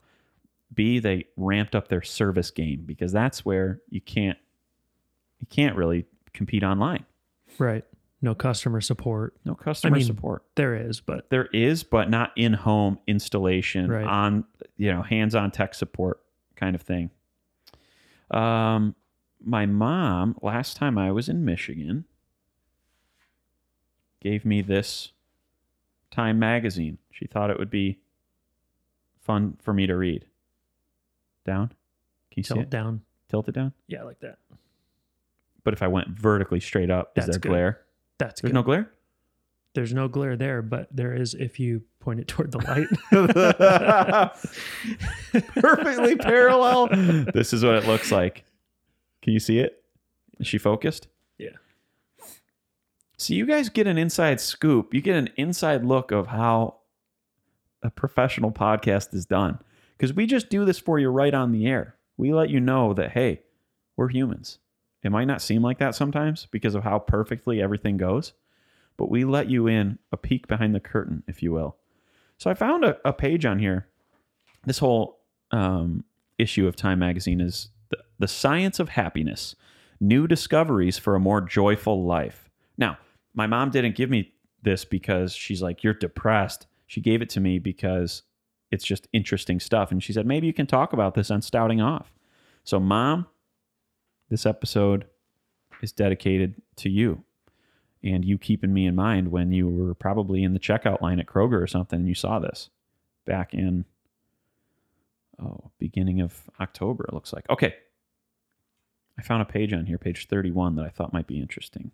B, 0.74 1.00
they 1.00 1.26
ramped 1.36 1.76
up 1.76 1.88
their 1.88 2.02
service 2.04 2.52
game 2.52 2.84
because 2.86 3.12
that's 3.12 3.44
where 3.44 3.82
you 3.90 4.00
can't 4.02 4.38
you 5.40 5.48
can't 5.50 5.76
really 5.76 6.06
compete 6.34 6.64
online. 6.64 7.06
Right. 7.58 7.84
No 8.22 8.36
customer 8.36 8.82
support. 8.82 9.36
No 9.46 9.56
customer 9.56 9.96
mean, 9.96 10.06
support. 10.06 10.44
There 10.56 10.76
is, 10.76 11.00
but 11.00 11.30
There 11.30 11.46
is, 11.54 11.84
but 11.84 12.10
not 12.10 12.32
in-home 12.36 13.00
installation 13.08 13.90
Right. 13.90 14.06
on 14.06 14.44
you 14.78 14.92
know 14.94 15.02
hands-on 15.02 15.52
tech 15.52 15.74
support 15.74 16.20
kind 16.56 16.76
of 16.76 16.82
thing. 16.82 17.10
Um, 18.32 18.96
my 19.44 19.66
mom 19.66 20.38
last 20.42 20.78
time 20.78 20.98
I 20.98 21.12
was 21.12 21.30
in 21.30 21.44
Michigan 21.46 22.06
gave 24.22 24.46
me 24.46 24.62
this 24.62 25.12
Time 26.12 26.40
magazine. 26.40 26.98
She 27.12 27.28
thought 27.28 27.52
it 27.52 27.60
would 27.60 27.70
be 27.70 28.00
fun 29.22 29.58
for 29.62 29.74
me 29.74 29.86
to 29.86 29.96
read. 29.96 30.26
Down? 31.46 31.68
Can 32.32 32.38
you 32.38 32.44
see 32.44 32.54
tilt 32.56 32.64
it? 32.64 32.70
down. 32.70 33.02
Tilt 33.30 33.48
it 33.48 33.54
down. 33.54 33.74
Yeah, 33.88 34.04
like 34.04 34.20
that. 34.22 34.40
But 35.64 35.74
if 35.74 35.84
I 35.84 35.88
went 35.88 36.08
vertically 36.10 36.60
straight 36.60 36.90
up, 36.90 37.12
is 37.16 37.26
there 37.26 37.38
good. 37.38 37.50
glare? 37.50 37.82
That's 38.18 38.42
There's 38.42 38.50
good. 38.50 38.56
no 38.56 38.64
glare. 38.64 38.92
There's 39.76 39.94
no 39.94 40.08
glare 40.08 40.36
there, 40.36 40.64
but 40.64 40.88
there 40.92 41.14
is 41.14 41.36
if 41.36 41.60
you 41.60 41.84
point 42.00 42.20
it 42.20 42.28
toward 42.28 42.52
the 42.52 42.58
light. 42.58 42.88
perfectly 45.62 46.16
parallel. 46.16 46.88
This 47.34 47.54
is 47.54 47.64
what 47.64 47.76
it 47.76 47.86
looks 47.86 48.12
like. 48.12 48.46
Can 49.22 49.34
you 49.34 49.40
see 49.40 49.60
it? 49.60 49.84
Is 50.40 50.48
she 50.48 50.58
focused? 50.58 51.08
So 53.20 53.34
you 53.34 53.46
guys 53.46 53.68
get 53.68 53.86
an 53.86 53.98
inside 53.98 54.40
scoop. 54.40 54.94
You 54.94 55.02
get 55.02 55.18
an 55.18 55.30
inside 55.36 55.84
look 55.84 56.12
of 56.12 56.28
how 56.28 56.78
a 57.84 57.90
professional 57.90 58.50
podcast 58.50 59.14
is 59.14 59.26
done. 59.26 59.60
Because 59.98 60.14
we 60.14 60.26
just 60.26 60.50
do 60.50 60.64
this 60.64 60.80
for 60.80 61.00
you 61.00 61.10
right 61.10 61.34
on 61.34 61.52
the 61.52 61.68
air. 61.68 61.98
We 62.16 62.34
let 62.34 62.50
you 62.50 62.62
know 62.62 62.94
that, 62.94 63.12
hey, 63.12 63.42
we're 63.98 64.08
humans. 64.08 64.60
It 65.04 65.12
might 65.12 65.26
not 65.26 65.42
seem 65.42 65.62
like 65.62 65.80
that 65.80 65.96
sometimes 65.96 66.48
because 66.50 66.76
of 66.76 66.86
how 66.86 66.98
perfectly 66.98 67.62
everything 67.62 67.98
goes, 67.98 68.32
but 68.96 69.10
we 69.10 69.26
let 69.26 69.50
you 69.50 69.68
in 69.68 70.00
a 70.14 70.18
peek 70.18 70.48
behind 70.48 70.74
the 70.74 70.80
curtain, 70.80 71.24
if 71.28 71.44
you 71.44 71.52
will. 71.52 71.76
So 72.38 72.50
I 72.50 72.54
found 72.54 72.86
a, 72.86 72.98
a 73.04 73.12
page 73.12 73.46
on 73.46 73.60
here. 73.60 73.90
This 74.66 74.80
whole 74.80 75.20
um, 75.52 76.06
issue 76.38 76.68
of 76.68 76.78
Time 76.78 77.00
Magazine 77.00 77.42
is 77.42 77.68
the, 77.90 77.98
the 78.18 78.30
science 78.30 78.80
of 78.80 78.90
happiness, 78.90 79.58
new 80.00 80.26
discoveries 80.26 80.98
for 80.98 81.16
a 81.16 81.20
more 81.20 81.42
joyful 81.42 82.06
life. 82.06 82.50
Now, 82.78 82.98
my 83.34 83.48
mom 83.48 83.70
didn't 83.70 83.96
give 83.96 84.10
me 84.10 84.34
this 84.62 84.86
because 84.86 85.34
she's 85.34 85.62
like, 85.62 85.84
you're 85.84 85.94
depressed. 85.94 86.68
She 86.88 87.02
gave 87.02 87.22
it 87.22 87.30
to 87.32 87.40
me 87.40 87.60
because 87.60 88.24
it's 88.72 88.84
just 88.84 89.08
interesting 89.14 89.60
stuff. 89.60 89.92
And 89.92 90.04
she 90.04 90.14
said, 90.14 90.26
maybe 90.26 90.48
you 90.48 90.54
can 90.54 90.68
talk 90.68 90.94
about 90.94 91.16
this 91.16 91.32
on 91.32 91.42
Stouting 91.42 91.82
Off. 91.82 92.12
So, 92.64 92.80
mom, 92.80 93.28
this 94.30 94.46
episode 94.46 95.06
is 95.82 95.92
dedicated 95.92 96.56
to 96.78 96.90
you 96.90 97.24
and 98.04 98.24
you 98.24 98.38
keeping 98.38 98.74
me 98.74 98.86
in 98.86 98.96
mind 98.96 99.32
when 99.32 99.52
you 99.52 99.68
were 99.68 99.94
probably 99.94 100.44
in 100.44 100.54
the 100.54 100.60
checkout 100.60 101.02
line 101.02 101.20
at 101.20 101.26
Kroger 101.26 101.62
or 101.62 101.68
something 101.68 102.00
and 102.00 102.08
you 102.08 102.16
saw 102.16 102.40
this 102.40 102.70
back 103.26 103.54
in 103.54 103.86
oh 105.42 105.72
beginning 105.80 106.22
of 106.22 106.50
October 106.60 107.06
it 107.06 107.14
looks 107.14 107.34
like. 107.34 107.46
Okay. 107.50 107.76
I 109.18 109.22
found 109.22 109.42
a 109.42 109.46
page 109.46 109.74
on 109.74 109.86
here, 109.86 109.98
page 109.98 110.28
31 110.28 110.76
that 110.76 110.86
I 110.86 110.90
thought 110.90 111.12
might 111.12 111.28
be 111.28 111.42
interesting. 111.42 111.92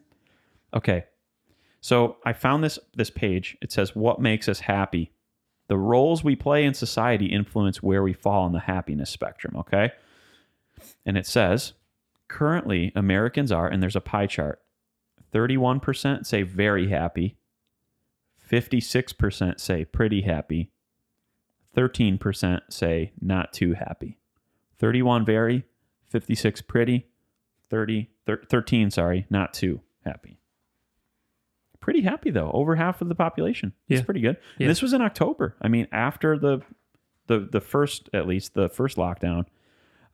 Okay. 0.74 1.04
So 1.80 2.16
I 2.24 2.32
found 2.32 2.64
this 2.64 2.78
this 2.94 3.10
page. 3.10 3.56
It 3.62 3.70
says 3.72 3.94
what 3.94 4.20
makes 4.20 4.48
us 4.48 4.60
happy. 4.60 5.12
The 5.68 5.78
roles 5.78 6.22
we 6.22 6.36
play 6.36 6.64
in 6.64 6.74
society 6.74 7.26
influence 7.26 7.82
where 7.82 8.02
we 8.02 8.12
fall 8.12 8.42
on 8.42 8.52
the 8.52 8.60
happiness 8.60 9.10
spectrum, 9.10 9.56
okay? 9.56 9.92
And 11.04 11.16
it 11.16 11.26
says 11.26 11.72
currently 12.28 12.92
Americans 12.94 13.52
are 13.52 13.68
and 13.68 13.82
there's 13.82 13.96
a 13.96 14.00
pie 14.00 14.26
chart. 14.26 14.60
31% 15.32 16.26
say 16.26 16.42
very 16.42 16.88
happy. 16.88 17.36
56% 18.50 19.60
say 19.60 19.84
pretty 19.84 20.22
happy. 20.22 20.70
13% 21.76 22.60
say 22.70 23.12
not 23.20 23.52
too 23.52 23.74
happy. 23.74 24.18
31 24.78 25.24
very, 25.24 25.64
56 26.08 26.62
pretty, 26.62 27.06
30 27.68 28.10
thir- 28.24 28.42
13 28.48 28.90
sorry, 28.90 29.26
not 29.30 29.52
too 29.54 29.80
happy. 30.04 30.38
Pretty 31.80 32.00
happy 32.02 32.30
though. 32.30 32.50
Over 32.52 32.76
half 32.76 33.00
of 33.02 33.08
the 33.08 33.14
population. 33.14 33.72
It's 33.88 34.00
Yeah. 34.00 34.04
pretty 34.04 34.20
good. 34.20 34.36
Yeah. 34.58 34.66
this 34.66 34.82
was 34.82 34.92
in 34.92 35.02
October. 35.02 35.56
I 35.60 35.68
mean, 35.68 35.86
after 35.92 36.38
the 36.38 36.60
the 37.28 37.40
the 37.40 37.60
first 37.60 38.08
at 38.14 38.26
least 38.26 38.54
the 38.54 38.68
first 38.68 38.96
lockdown. 38.96 39.46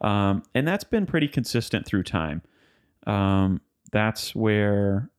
Um, 0.01 0.43
and 0.55 0.67
that's 0.67 0.85
been 0.85 1.07
pretty 1.07 1.29
consistent 1.29 1.87
through 1.87 2.03
time. 2.05 2.43
Um, 3.07 3.61
that's 3.91 4.35
where 4.35 5.11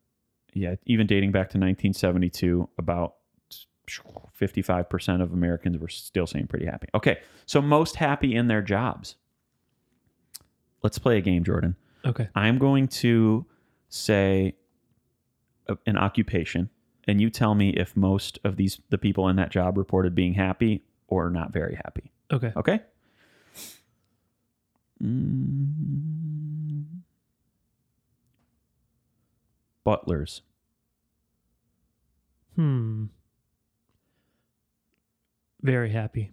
yeah, 0.53 0.75
even 0.85 1.07
dating 1.07 1.31
back 1.31 1.49
to 1.51 1.57
1972 1.57 2.69
about 2.77 3.15
55% 3.87 5.21
of 5.21 5.33
Americans 5.33 5.77
were 5.77 5.89
still 5.89 6.25
saying 6.27 6.47
pretty 6.47 6.65
happy. 6.65 6.87
Okay. 6.93 7.19
So 7.45 7.61
most 7.61 7.95
happy 7.97 8.35
in 8.35 8.47
their 8.47 8.61
jobs. 8.61 9.15
Let's 10.81 10.97
play 10.99 11.17
a 11.17 11.21
game, 11.21 11.43
Jordan. 11.43 11.75
Okay. 12.05 12.29
I'm 12.35 12.57
going 12.57 12.87
to 12.89 13.45
say 13.89 14.55
a- 15.67 15.77
an 15.85 15.97
occupation, 15.97 16.69
and 17.07 17.21
you 17.21 17.29
tell 17.29 17.55
me 17.55 17.69
if 17.71 17.95
most 17.95 18.39
of 18.43 18.57
these 18.57 18.79
the 18.89 18.97
people 18.97 19.27
in 19.29 19.35
that 19.37 19.49
job 19.51 19.77
reported 19.77 20.13
being 20.15 20.33
happy 20.33 20.83
or 21.07 21.29
not 21.29 21.53
very 21.53 21.75
happy. 21.75 22.11
Okay. 22.31 22.51
Okay. 22.55 22.81
Mm. 25.01 26.85
Butlers. 29.83 30.41
Hmm. 32.55 33.05
Very 35.63 35.89
happy. 35.89 36.31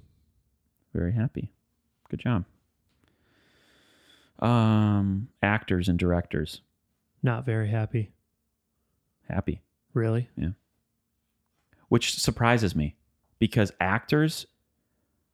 Very 0.93 1.13
happy. 1.13 1.53
Good 2.11 2.21
job. 2.21 2.45
Um, 4.41 5.29
actors 5.43 5.89
and 5.89 5.99
directors. 5.99 6.61
Not 7.23 7.45
very 7.45 7.69
happy. 7.69 8.11
Happy. 9.29 9.61
Really? 9.95 10.29
Yeah. 10.37 10.51
Which 11.89 12.15
surprises 12.19 12.75
me 12.75 12.97
because 13.39 13.73
actors 13.81 14.47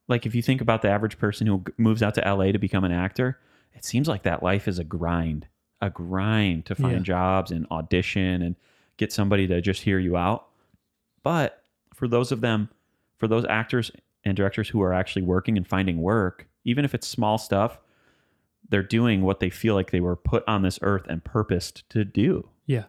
like 0.09 0.25
if 0.27 0.35
you 0.35 0.43
think 0.43 0.61
about 0.61 0.83
the 0.83 0.89
average 0.89 1.19
person 1.19 1.47
who 1.47 1.65
moves 1.77 2.03
out 2.03 2.15
to 2.15 2.21
LA 2.21 2.53
to 2.53 2.59
become 2.59 2.85
an 2.85 2.93
actor 2.93 3.39
it 3.75 3.85
seems 3.85 4.07
like 4.07 4.23
that 4.23 4.41
life 4.43 4.69
is 4.69 4.79
a 4.79 4.85
grind 4.85 5.49
a 5.81 5.91
grind 5.91 6.65
to 6.67 6.75
find 6.75 6.99
Yeah. 6.99 7.03
jobs 7.03 7.51
and 7.51 7.67
audition 7.71 8.41
and 8.43 8.55
get 8.97 9.13
somebody 9.13 9.47
to 9.49 9.61
just 9.61 9.83
hear 9.83 9.99
you 9.99 10.17
out. 10.17 10.47
But 11.23 11.63
for 11.93 12.09
those 12.09 12.33
of 12.33 12.41
them, 12.41 12.71
for 13.19 13.29
those 13.29 13.45
actors 13.47 13.91
and 14.25 14.37
directors 14.37 14.69
who 14.69 14.83
are 14.83 14.93
actually 14.93 15.23
working 15.23 15.57
and 15.57 15.67
finding 15.67 15.99
work, 16.03 16.49
even 16.65 16.85
if 16.85 16.95
it's 16.95 17.07
small 17.07 17.39
stuff, 17.39 17.79
they're 18.69 18.83
doing 18.83 19.23
what 19.23 19.41
they 19.41 19.51
feel 19.51 19.75
like 19.75 19.91
they 19.91 20.01
were 20.01 20.17
put 20.17 20.43
on 20.49 20.63
this 20.63 20.79
earth 20.83 21.07
and 21.09 21.23
purposed 21.25 21.89
to 21.91 22.05
do. 22.05 22.49
Yeah. 22.67 22.85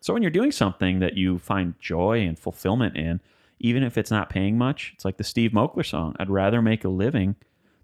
So 0.00 0.12
when 0.12 0.22
you're 0.22 0.30
doing 0.30 0.52
something 0.52 0.98
that 1.00 1.16
you 1.16 1.38
find 1.38 1.74
joy 1.78 2.20
and 2.20 2.38
fulfillment 2.38 2.96
in, 2.96 3.20
even 3.58 3.82
if 3.82 3.96
it's 3.96 4.10
not 4.10 4.28
paying 4.28 4.58
much, 4.58 4.92
it's 4.94 5.04
like 5.04 5.16
the 5.16 5.24
Steve 5.24 5.52
Moakler 5.52 5.88
song. 5.88 6.14
I'd 6.18 6.28
rather 6.28 6.60
make 6.60 6.84
a 6.84 6.88
living 6.88 7.36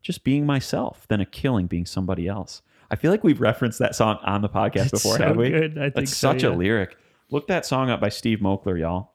just 0.03 0.25
being 0.25 0.45
myself 0.45 1.07
than 1.09 1.21
a 1.21 1.27
killing 1.27 1.67
being 1.67 1.87
somebody 1.87 2.27
else. 2.29 2.63
I 2.91 2.97
feel 2.97 3.11
like 3.11 3.25
we've 3.25 3.41
referenced 3.41 3.79
that 3.79 3.95
song 3.95 4.19
on 4.23 4.43
the 4.43 4.49
podcast 4.49 4.93
It's 4.93 5.03
before, 5.03 5.17
so 5.17 5.29
have 5.29 5.37
we? 5.37 5.49
good. 5.49 5.79
I 5.79 5.85
think 5.85 5.95
That's 5.95 6.17
so, 6.17 6.33
such 6.33 6.43
a 6.43 6.51
lyric. 6.51 6.97
Look 7.31 7.47
that 7.47 7.65
song 7.65 7.89
up 7.89 8.01
by 8.01 8.11
Steve 8.11 8.41
Moakler, 8.41 8.79
y'all. 8.79 9.12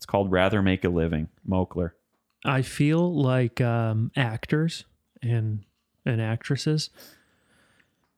It's 0.00 0.06
called 0.06 0.30
Rather 0.32 0.62
Make 0.62 0.82
a 0.82 0.88
Living. 0.88 1.28
Moakler. 1.46 1.90
I 2.42 2.62
feel 2.62 3.14
like 3.14 3.60
um, 3.60 4.10
actors 4.16 4.86
and 5.20 5.62
and 6.06 6.22
actresses, 6.22 6.88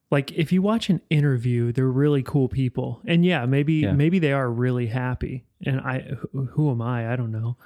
like 0.09 0.31
if 0.31 0.53
you 0.53 0.61
watch 0.61 0.89
an 0.89 1.01
interview, 1.09 1.73
they're 1.73 1.87
really 1.91 2.23
cool 2.23 2.47
people, 2.47 3.01
and 3.05 3.25
yeah, 3.25 3.45
maybe 3.45 3.73
Yeah. 3.73 3.91
maybe 3.91 4.17
they 4.19 4.31
are 4.31 4.49
really 4.49 4.87
happy. 4.87 5.43
And 5.65 5.81
I, 5.81 5.99
who, 6.31 6.45
who 6.45 6.71
am 6.71 6.81
I? 6.81 7.11
I 7.11 7.17
don't 7.17 7.33
know, 7.33 7.57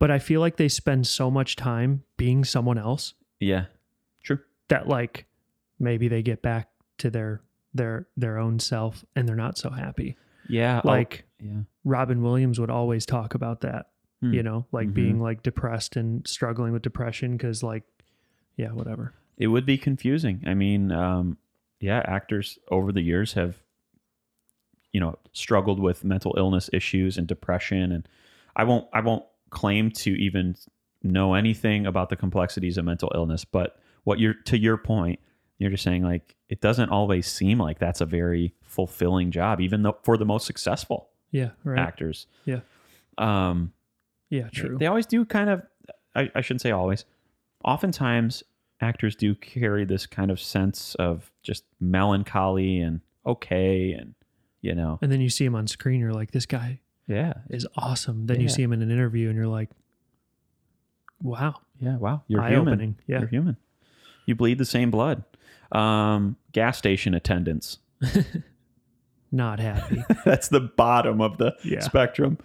but 0.00 0.10
I 0.10 0.18
feel 0.18 0.40
like 0.40 0.56
they 0.56 0.68
spend 0.68 1.06
so 1.06 1.30
much 1.30 1.54
time 1.54 2.02
being 2.16 2.44
someone 2.44 2.78
else 2.78 3.14
Yeah. 3.38 3.66
True. 4.24 4.40
that 4.68 4.88
like 4.88 5.26
maybe 5.78 6.08
they 6.08 6.22
get 6.22 6.42
back 6.42 6.68
to 6.98 7.10
their 7.10 7.42
their 7.74 8.08
their 8.16 8.38
own 8.38 8.58
self 8.58 9.04
and 9.14 9.28
they're 9.28 9.36
not 9.36 9.56
so 9.56 9.70
happy. 9.70 10.16
Yeah. 10.48 10.80
Like 10.82 11.24
yeah. 11.42 11.60
Robin 11.84 12.22
Williams 12.22 12.60
would 12.60 12.70
always 12.70 13.04
talk 13.06 13.34
about 13.34 13.60
that 13.62 13.86
Hmm. 14.20 14.32
you 14.34 14.42
know, 14.44 14.66
like 14.70 14.88
Mhm. 14.88 14.94
being 14.94 15.20
like 15.20 15.42
depressed 15.42 15.96
and 15.96 16.24
struggling 16.28 16.72
with 16.72 16.82
depression 16.82 17.32
because, 17.36 17.64
like, 17.64 17.82
yeah, 18.56 18.70
whatever. 18.70 19.14
It 19.36 19.48
would 19.48 19.66
be 19.66 19.76
confusing. 19.76 20.42
I 20.46 20.54
mean, 20.54 20.92
um, 20.92 21.38
yeah, 21.80 22.02
actors 22.06 22.56
over 22.70 22.92
the 22.92 23.00
years 23.00 23.32
have, 23.32 23.56
you 24.92 25.00
know, 25.00 25.18
struggled 25.32 25.80
with 25.80 26.04
mental 26.04 26.34
illness 26.38 26.70
issues 26.72 27.18
and 27.18 27.26
depression, 27.26 27.90
and 27.90 28.08
I 28.54 28.62
won't, 28.62 28.86
I 28.92 29.00
won't 29.00 29.24
claim 29.50 29.90
to 29.90 30.10
even 30.12 30.54
know 31.02 31.34
anything 31.34 31.84
about 31.86 32.08
the 32.08 32.16
complexities 32.16 32.78
of 32.78 32.84
mental 32.84 33.10
illness. 33.16 33.44
But 33.44 33.76
what 34.04 34.20
you're 34.20 34.34
to 34.34 34.56
your 34.56 34.76
point, 34.76 35.18
you're 35.58 35.70
just 35.70 35.82
saying 35.82 36.04
like 36.04 36.36
it 36.48 36.60
doesn't 36.60 36.90
always 36.90 37.26
seem 37.26 37.58
like 37.58 37.78
that's 37.80 38.00
a 38.00 38.06
very 38.06 38.54
fulfilling 38.62 39.30
job, 39.32 39.60
even 39.60 39.82
though 39.82 39.98
for 40.04 40.16
the 40.16 40.24
most 40.26 40.46
successful 40.46 41.08
Yeah, 41.32 41.50
right. 41.64 41.78
actors. 41.78 42.26
Yeah. 42.44 42.60
Um, 43.18 43.72
Yeah, 44.30 44.48
true. 44.50 44.78
they 44.78 44.86
always 44.86 45.06
do 45.06 45.24
kind 45.24 45.50
of, 45.50 45.62
I, 46.14 46.30
I 46.34 46.40
shouldn't 46.40 46.60
say 46.60 46.70
always. 46.70 47.04
Oftentimes, 47.64 48.44
actors 48.80 49.16
do 49.16 49.34
carry 49.34 49.84
this 49.84 50.06
kind 50.06 50.30
of 50.30 50.40
sense 50.40 50.94
of 50.96 51.30
just 51.42 51.64
melancholy 51.80 52.80
and 52.80 53.00
okay, 53.26 53.92
and 53.92 54.14
you 54.60 54.74
know, 54.74 54.98
and 55.02 55.10
then 55.10 55.20
you 55.20 55.28
see 55.28 55.44
him 55.44 55.54
on 55.54 55.66
screen, 55.66 56.00
you're 56.00 56.12
like, 56.12 56.30
this 56.30 56.46
guy 56.46 56.80
yeah, 57.06 57.34
is 57.50 57.66
awesome. 57.76 58.26
Then 58.26 58.40
you 58.40 58.48
see 58.48 58.62
him 58.62 58.72
in 58.72 58.82
an 58.82 58.90
interview, 58.90 59.28
and 59.28 59.36
you're 59.36 59.48
like, 59.48 59.70
wow, 61.22 61.56
yeah. 61.80 61.96
Wow, 61.96 62.22
you're 62.28 62.40
eye 62.40 62.50
human. 62.50 62.96
Yeah, 63.06 63.20
You're 63.20 63.28
human. 63.28 63.56
You 64.26 64.34
bleed 64.34 64.58
the 64.58 64.64
same 64.64 64.90
blood. 64.90 65.24
Um, 65.72 66.36
gas 66.52 66.78
station 66.78 67.14
attendants. 67.14 67.78
not 69.32 69.58
happy. 69.58 70.04
That's 70.24 70.48
the 70.48 70.60
bottom 70.60 71.20
of 71.20 71.38
the 71.38 71.56
Yeah. 71.64 71.80
spectrum. 71.80 72.38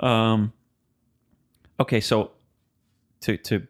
Um, 0.00 0.52
okay, 1.80 2.00
so 2.00 2.32
to 3.20 3.36
to 3.38 3.66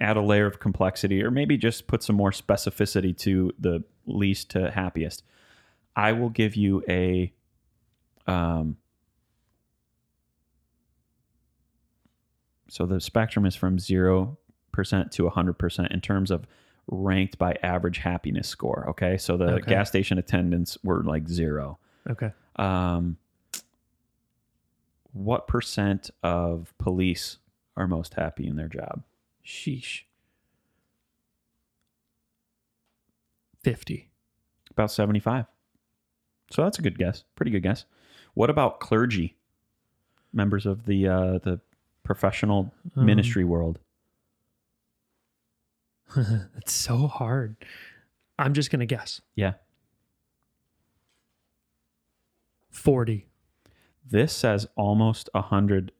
add 0.00 0.16
a 0.16 0.20
layer 0.22 0.46
of 0.46 0.60
complexity, 0.60 1.22
or 1.22 1.30
maybe 1.30 1.56
just 1.56 1.86
put 1.86 2.02
some 2.02 2.16
more 2.16 2.30
specificity 2.30 3.16
to 3.18 3.52
the 3.58 3.82
least 4.06 4.50
to 4.50 4.70
happiest, 4.70 5.24
I 5.96 6.12
will 6.12 6.30
give 6.30 6.54
you 6.56 6.82
a 6.88 7.32
um. 8.26 8.76
So 12.68 12.84
the 12.86 13.00
spectrum 13.00 13.46
is 13.46 13.54
from 13.56 13.78
zero 13.78 14.38
percent 14.72 15.12
to 15.12 15.28
hundred 15.28 15.54
percent 15.54 15.92
in 15.92 16.00
terms 16.00 16.30
of 16.30 16.46
ranked 16.88 17.38
by 17.38 17.56
average 17.62 17.98
happiness 17.98 18.48
score. 18.48 18.86
Okay, 18.90 19.16
so 19.16 19.36
the 19.36 19.54
Okay. 19.54 19.70
gas 19.70 19.88
station 19.88 20.18
attendants 20.18 20.76
were 20.84 21.02
like 21.02 21.28
zero 21.28 21.78
okay, 22.10 22.32
um, 22.56 23.16
what 25.12 25.46
percent 25.46 26.10
of 26.22 26.72
police 26.78 27.38
are 27.76 27.86
most 27.86 28.14
happy 28.14 28.46
in 28.46 28.56
their 28.56 28.68
job? 28.68 29.02
sheesh. 29.44 30.02
Fifty. 33.62 34.10
About 34.70 34.90
75. 34.90 35.46
So 36.50 36.62
that's 36.62 36.78
a 36.78 36.82
good 36.82 36.98
guess. 36.98 37.24
Pretty 37.34 37.50
good 37.50 37.62
guess. 37.62 37.84
What 38.34 38.50
about 38.50 38.78
clergy? 38.80 39.36
Members 40.32 40.66
of 40.66 40.84
the 40.84 41.08
uh, 41.08 41.38
the 41.38 41.60
professional 42.04 42.72
Um, 42.96 43.06
ministry 43.06 43.42
world. 43.44 43.78
It's 46.56 46.72
so 46.72 47.06
hard. 47.08 47.56
I'm 48.38 48.52
just 48.54 48.70
gonna 48.70 48.86
guess 48.86 49.20
Yeah. 49.34 49.54
Forty. 52.76 53.26
This 54.08 54.32
says 54.32 54.68
almost 54.76 55.28
100% 55.34 55.90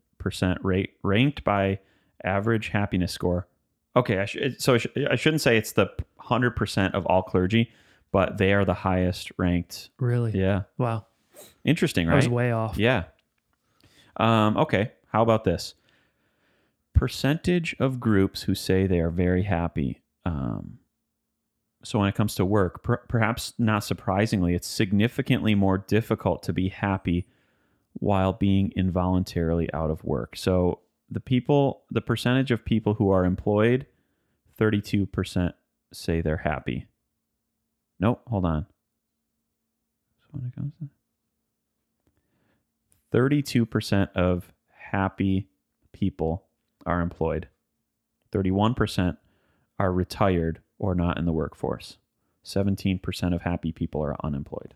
rate 0.63 0.91
ranked 1.03 1.43
by 1.43 1.81
average 2.23 2.69
happiness 2.69 3.13
score. 3.13 3.49
Okay, 3.97 4.21
I 4.21 4.27
so 4.59 4.75
I, 4.75 4.79
sh- 4.79 4.87
I 5.11 5.17
shouldn't 5.17 5.41
say 5.41 5.57
it's 5.57 5.73
the 5.73 5.89
100% 6.21 6.95
of 6.95 7.05
all 7.07 7.23
clergy, 7.23 7.73
but 8.13 8.39
they 8.39 8.53
are 8.53 8.65
the 8.65 8.75
highest 8.75 9.33
ranked. 9.39 9.91
Really? 9.99 10.39
Yeah. 10.39 10.63
Wow. 10.79 11.07
Interesting, 11.65 12.07
I 12.09 12.13
right? 12.13 12.17
was 12.17 12.29
way 12.29 12.53
off. 12.53 12.79
Yeah. 12.79 13.05
Um, 14.19 14.57
okay. 14.57 14.93
How 15.09 15.23
about 15.23 15.43
this? 15.45 15.75
Percentage 16.93 17.75
of 17.81 17.99
groups 18.01 18.43
who 18.43 18.55
say 18.55 18.87
they 18.87 19.01
are 19.01 19.11
very 19.11 19.43
happy. 19.43 20.01
Um, 20.25 20.79
so 21.87 22.01
when 22.01 22.09
it 22.09 22.17
comes 22.17 22.35
to 22.35 22.45
work, 22.45 22.83
per- 22.83 22.97
perhaps 23.09 23.55
not 23.59 23.85
surprisingly, 23.85 24.55
it's 24.55 24.67
significantly 24.67 25.55
more 25.55 25.79
difficult 25.79 26.43
to 26.43 26.53
be 26.53 26.69
happy 26.69 27.27
while 27.93 28.33
being 28.33 28.73
involuntarily 28.75 29.73
out 29.73 29.89
of 29.89 30.03
work. 30.03 30.37
So 30.37 30.81
the 31.09 31.21
people, 31.21 31.85
the 31.89 32.01
percentage 32.01 32.51
of 32.51 32.65
people 32.65 32.95
who 32.95 33.11
are 33.11 33.25
employed, 33.25 33.87
32% 34.61 35.53
say 35.93 36.21
they're 36.21 36.39
happy. 36.39 36.89
Nope, 38.01 38.21
hold 38.27 38.45
on. 38.45 38.67
So 40.19 40.27
when 40.33 40.47
it 40.47 40.57
comes 40.57 40.73
to 40.81 40.89
32% 43.17 44.11
of 44.17 44.53
happy 44.91 45.47
people 45.93 46.47
are 46.85 47.01
employed. 47.01 47.47
31% 48.33 49.19
are 49.79 49.93
retired 49.93 50.61
or 50.79 50.95
not 50.95 51.19
in 51.19 51.25
the 51.25 51.33
workforce. 51.33 51.99
17% 52.45 53.35
of 53.35 53.43
happy 53.43 53.73
people 53.73 54.03
are 54.03 54.17
unemployed. 54.25 54.75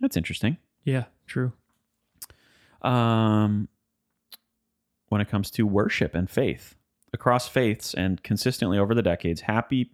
That's 0.00 0.16
interesting. 0.16 0.56
Yeah. 0.84 1.04
True. 1.26 1.52
Um, 2.82 3.68
when 5.08 5.20
it 5.20 5.28
comes 5.28 5.50
to 5.52 5.66
worship 5.66 6.14
and 6.14 6.28
faith, 6.28 6.76
across 7.12 7.48
faiths 7.48 7.94
and 7.94 8.22
consistently 8.22 8.78
over 8.78 8.94
the 8.94 9.02
decades, 9.02 9.42
happy 9.42 9.92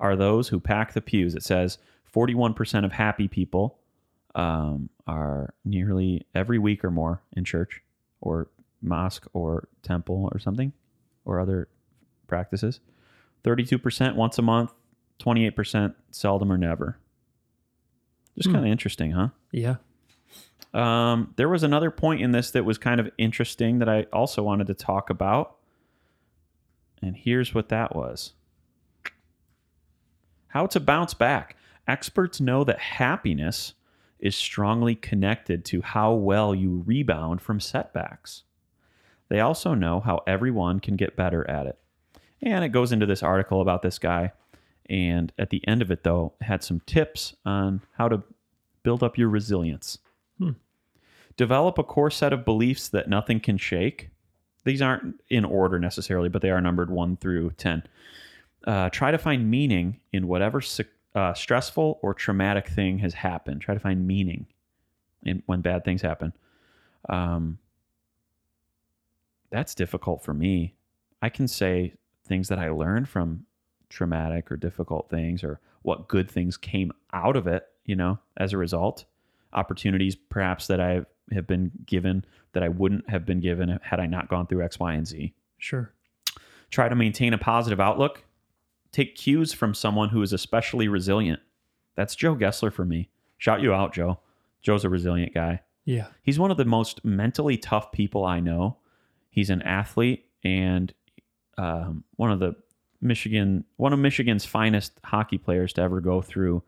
are 0.00 0.16
those 0.16 0.48
who 0.48 0.60
pack 0.60 0.92
the 0.92 1.00
pews. 1.00 1.34
It 1.34 1.42
says 1.42 1.78
41% 2.14 2.84
of 2.84 2.92
happy 2.92 3.28
people 3.28 3.78
um, 4.34 4.90
are 5.06 5.54
nearly 5.64 6.26
every 6.34 6.58
week 6.58 6.84
or 6.84 6.90
more 6.90 7.22
in 7.32 7.44
church 7.44 7.82
or 8.20 8.48
mosque 8.80 9.26
or 9.32 9.68
temple 9.82 10.28
or 10.32 10.38
something 10.38 10.72
or 11.24 11.40
other 11.40 11.68
practices. 12.26 12.80
32% 13.44 14.14
once 14.16 14.38
a 14.38 14.42
month, 14.42 14.72
28% 15.20 15.94
seldom 16.10 16.50
or 16.52 16.58
never. 16.58 16.98
Just 18.36 18.48
Hmm. 18.48 18.54
kind 18.54 18.66
of 18.66 18.70
interesting, 18.72 19.12
huh? 19.12 19.28
Yeah. 19.52 19.76
Um, 20.74 21.32
there 21.36 21.48
was 21.48 21.62
another 21.62 21.90
point 21.90 22.20
in 22.20 22.32
this 22.32 22.50
that 22.50 22.64
was 22.64 22.76
kind 22.78 23.00
of 23.00 23.10
interesting 23.18 23.78
that 23.78 23.88
I 23.88 24.02
also 24.12 24.42
wanted 24.42 24.66
to 24.66 24.74
talk 24.74 25.08
about. 25.10 25.56
And 27.02 27.16
here's 27.16 27.54
what 27.54 27.68
that 27.70 27.94
was 27.96 28.32
How 30.48 30.66
to 30.66 30.80
bounce 30.80 31.14
back. 31.14 31.56
Experts 31.86 32.40
know 32.40 32.64
that 32.64 32.78
happiness 32.78 33.74
is 34.18 34.34
strongly 34.36 34.94
connected 34.94 35.64
to 35.66 35.80
how 35.82 36.12
well 36.14 36.54
you 36.54 36.82
rebound 36.86 37.40
from 37.40 37.60
setbacks. 37.60 38.42
They 39.28 39.40
also 39.40 39.74
know 39.74 40.00
how 40.00 40.22
everyone 40.26 40.80
can 40.80 40.96
get 40.96 41.16
better 41.16 41.48
at 41.48 41.66
it. 41.66 41.78
And 42.42 42.64
it 42.64 42.68
goes 42.68 42.92
into 42.92 43.06
this 43.06 43.22
article 43.22 43.60
about 43.60 43.82
this 43.82 43.98
guy. 43.98 44.32
And 44.88 45.32
at 45.38 45.50
the 45.50 45.66
end 45.68 45.82
of 45.82 45.90
it, 45.90 46.04
though, 46.04 46.32
had 46.40 46.62
some 46.62 46.80
tips 46.86 47.34
on 47.44 47.82
how 47.96 48.08
to 48.08 48.22
build 48.82 49.02
up 49.02 49.18
your 49.18 49.28
resilience. 49.28 49.98
Hmm. 50.38 50.52
Develop 51.36 51.78
a 51.78 51.84
core 51.84 52.10
set 52.10 52.32
of 52.32 52.44
beliefs 52.44 52.88
that 52.88 53.08
nothing 53.08 53.40
can 53.40 53.58
shake. 53.58 54.10
These 54.64 54.82
aren't 54.82 55.20
in 55.28 55.44
order 55.44 55.78
necessarily, 55.78 56.28
but 56.28 56.42
they 56.42 56.50
are 56.50 56.60
numbered 56.60 56.90
one 56.90 57.16
through 57.16 57.52
10. 57.52 57.82
Uh, 58.66 58.90
try 58.90 59.10
to 59.10 59.18
find 59.18 59.50
meaning 59.50 60.00
in 60.12 60.26
whatever 60.26 60.62
uh, 61.14 61.34
stressful 61.34 61.98
or 62.02 62.14
traumatic 62.14 62.68
thing 62.68 62.98
has 62.98 63.14
happened. 63.14 63.60
Try 63.60 63.74
to 63.74 63.80
find 63.80 64.06
meaning 64.06 64.46
in 65.22 65.42
when 65.46 65.60
bad 65.60 65.84
things 65.84 66.02
happen. 66.02 66.32
Um, 67.08 67.58
that's 69.50 69.74
difficult 69.74 70.22
for 70.22 70.34
me. 70.34 70.74
I 71.22 71.28
can 71.28 71.48
say 71.48 71.94
things 72.28 72.48
that 72.48 72.58
I 72.58 72.70
learned 72.70 73.08
from 73.08 73.46
traumatic 73.88 74.50
or 74.52 74.56
difficult 74.56 75.08
things 75.08 75.42
or 75.42 75.60
what 75.82 76.08
good 76.08 76.30
things 76.30 76.56
came 76.56 76.92
out 77.12 77.36
of 77.36 77.46
it, 77.46 77.66
you 77.86 77.96
know, 77.96 78.18
as 78.36 78.52
a 78.52 78.58
result. 78.58 79.04
Opportunities 79.52 80.14
perhaps 80.14 80.66
that 80.66 80.80
I 80.80 81.06
have 81.32 81.46
been 81.46 81.70
given 81.86 82.24
that 82.52 82.62
I 82.62 82.68
wouldn't 82.68 83.08
have 83.08 83.24
been 83.26 83.40
given 83.40 83.78
had 83.82 84.00
I 84.00 84.06
not 84.06 84.28
gone 84.28 84.46
through 84.46 84.64
X, 84.64 84.78
Y, 84.78 84.92
and 84.94 85.06
Z. 85.06 85.34
Sure. 85.58 85.92
Try 86.70 86.88
to 86.88 86.94
maintain 86.94 87.32
a 87.32 87.38
positive 87.38 87.80
outlook. 87.80 88.24
Take 88.92 89.16
cues 89.16 89.52
from 89.52 89.74
someone 89.74 90.10
who 90.10 90.22
is 90.22 90.32
especially 90.32 90.88
resilient. 90.88 91.40
That's 91.94 92.14
Joe 92.14 92.34
Gessler 92.34 92.72
for 92.72 92.84
me. 92.84 93.10
Shout 93.38 93.60
you 93.60 93.72
out, 93.72 93.92
Joe. 93.92 94.20
Joe's 94.62 94.84
a 94.84 94.88
resilient 94.88 95.34
guy. 95.34 95.60
Yeah. 95.84 96.08
He's 96.22 96.38
one 96.38 96.50
of 96.50 96.56
the 96.56 96.64
most 96.64 97.04
mentally 97.04 97.56
tough 97.56 97.92
people 97.92 98.24
I 98.24 98.40
know. 98.40 98.76
He's 99.30 99.50
an 99.50 99.62
athlete 99.62 100.26
and 100.42 100.92
um, 101.58 102.04
one 102.16 102.30
of 102.30 102.38
the 102.38 102.54
Michigan, 103.00 103.64
one 103.76 103.92
of 103.92 103.98
Michigan's 103.98 104.44
finest 104.44 104.98
hockey 105.04 105.38
players 105.38 105.72
to 105.74 105.82
ever 105.82 106.00
go 106.00 106.22
through 106.22 106.62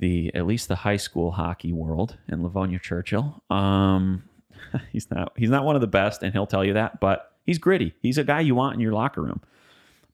the 0.00 0.34
at 0.34 0.46
least 0.46 0.68
the 0.68 0.74
high 0.74 0.96
school 0.96 1.30
hockey 1.30 1.72
world 1.72 2.16
in 2.28 2.42
Livonia 2.42 2.78
Churchill. 2.78 3.42
Um, 3.50 4.24
he's 4.92 5.10
not 5.10 5.32
he's 5.36 5.50
not 5.50 5.64
one 5.64 5.76
of 5.76 5.80
the 5.80 5.86
best, 5.86 6.22
and 6.22 6.32
he'll 6.32 6.46
tell 6.46 6.64
you 6.64 6.74
that. 6.74 7.00
But 7.00 7.32
he's 7.44 7.58
gritty. 7.58 7.94
He's 8.00 8.18
a 8.18 8.24
guy 8.24 8.40
you 8.40 8.54
want 8.54 8.74
in 8.74 8.80
your 8.80 8.92
locker 8.92 9.22
room. 9.22 9.40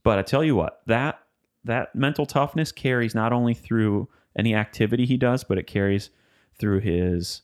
But 0.03 0.19
I 0.19 0.23
tell 0.23 0.45
you 0.45 0.57
what, 0.57 0.83
that 0.87 1.21
that 1.65 1.95
mental 1.95 2.27
toughness 2.27 2.73
carries 2.73 3.15
not 3.15 3.33
only 3.33 3.55
through 3.55 4.09
any 4.37 4.55
activity 4.55 5.07
he 5.07 5.17
does, 5.17 5.45
but 5.45 5.59
it 5.59 5.67
carries 5.67 6.11
through 6.59 6.81
his 6.81 7.43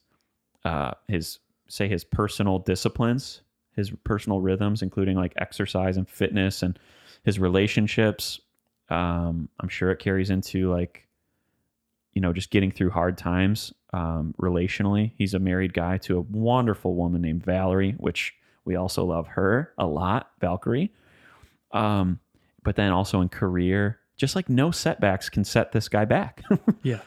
uh, 0.65 0.93
his 1.09 1.39
say 1.69 1.89
his 1.89 2.05
personal 2.05 2.59
disciplines, 2.59 3.43
his 3.77 3.91
personal 4.05 4.41
rhythms, 4.41 4.83
including 4.83 5.17
like 5.17 5.35
exercise 5.37 5.97
and 5.97 6.09
fitness, 6.09 6.63
and 6.63 6.79
his 7.25 7.39
relationships. 7.39 8.41
Um, 8.89 9.49
I'm 9.61 9.69
sure 9.69 9.91
it 9.91 9.99
carries 9.99 10.31
into 10.31 10.71
like 10.71 11.07
you 12.15 12.21
know 12.23 12.33
just 12.33 12.51
getting 12.51 12.71
through 12.71 12.91
hard 12.91 13.19
times 13.19 13.73
um, 13.93 14.35
relationally. 14.41 15.13
He's 15.17 15.35
a 15.35 15.39
married 15.39 15.75
guy 15.75 15.99
to 15.99 16.19
a 16.19 16.21
wonderful 16.23 16.95
woman 16.95 17.23
named 17.23 17.45
Valerie, 17.45 17.95
which 17.99 18.35
we 18.65 18.77
also 18.77 19.05
love 19.05 19.29
her 19.29 19.73
a 19.79 19.87
lot, 19.87 20.31
Valkyrie. 20.41 20.93
Um, 21.73 22.21
but 22.63 22.77
then 22.77 22.91
also 22.91 23.21
in 23.21 23.29
career, 23.29 23.99
just 24.17 24.35
like 24.35 24.49
no 24.49 24.71
setbacks 24.71 25.29
can 25.29 25.45
set 25.45 25.73
this 25.73 25.89
guy 25.89 26.05
back. 26.05 26.43
Yeah. 26.83 27.01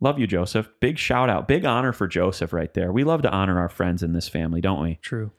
Love 0.00 0.18
you, 0.18 0.26
Joseph. 0.26 0.68
Big 0.80 0.98
shout 0.98 1.30
out, 1.30 1.46
big 1.46 1.64
honor 1.64 1.92
for 1.92 2.08
Joseph 2.08 2.52
right 2.52 2.74
there. 2.74 2.90
We 2.90 3.04
love 3.04 3.22
to 3.22 3.30
honor 3.30 3.60
our 3.60 3.68
friends 3.68 4.02
in 4.02 4.12
this 4.14 4.28
family, 4.28 4.60
don't 4.60 4.82
we? 4.82 4.98
True. 5.00 5.30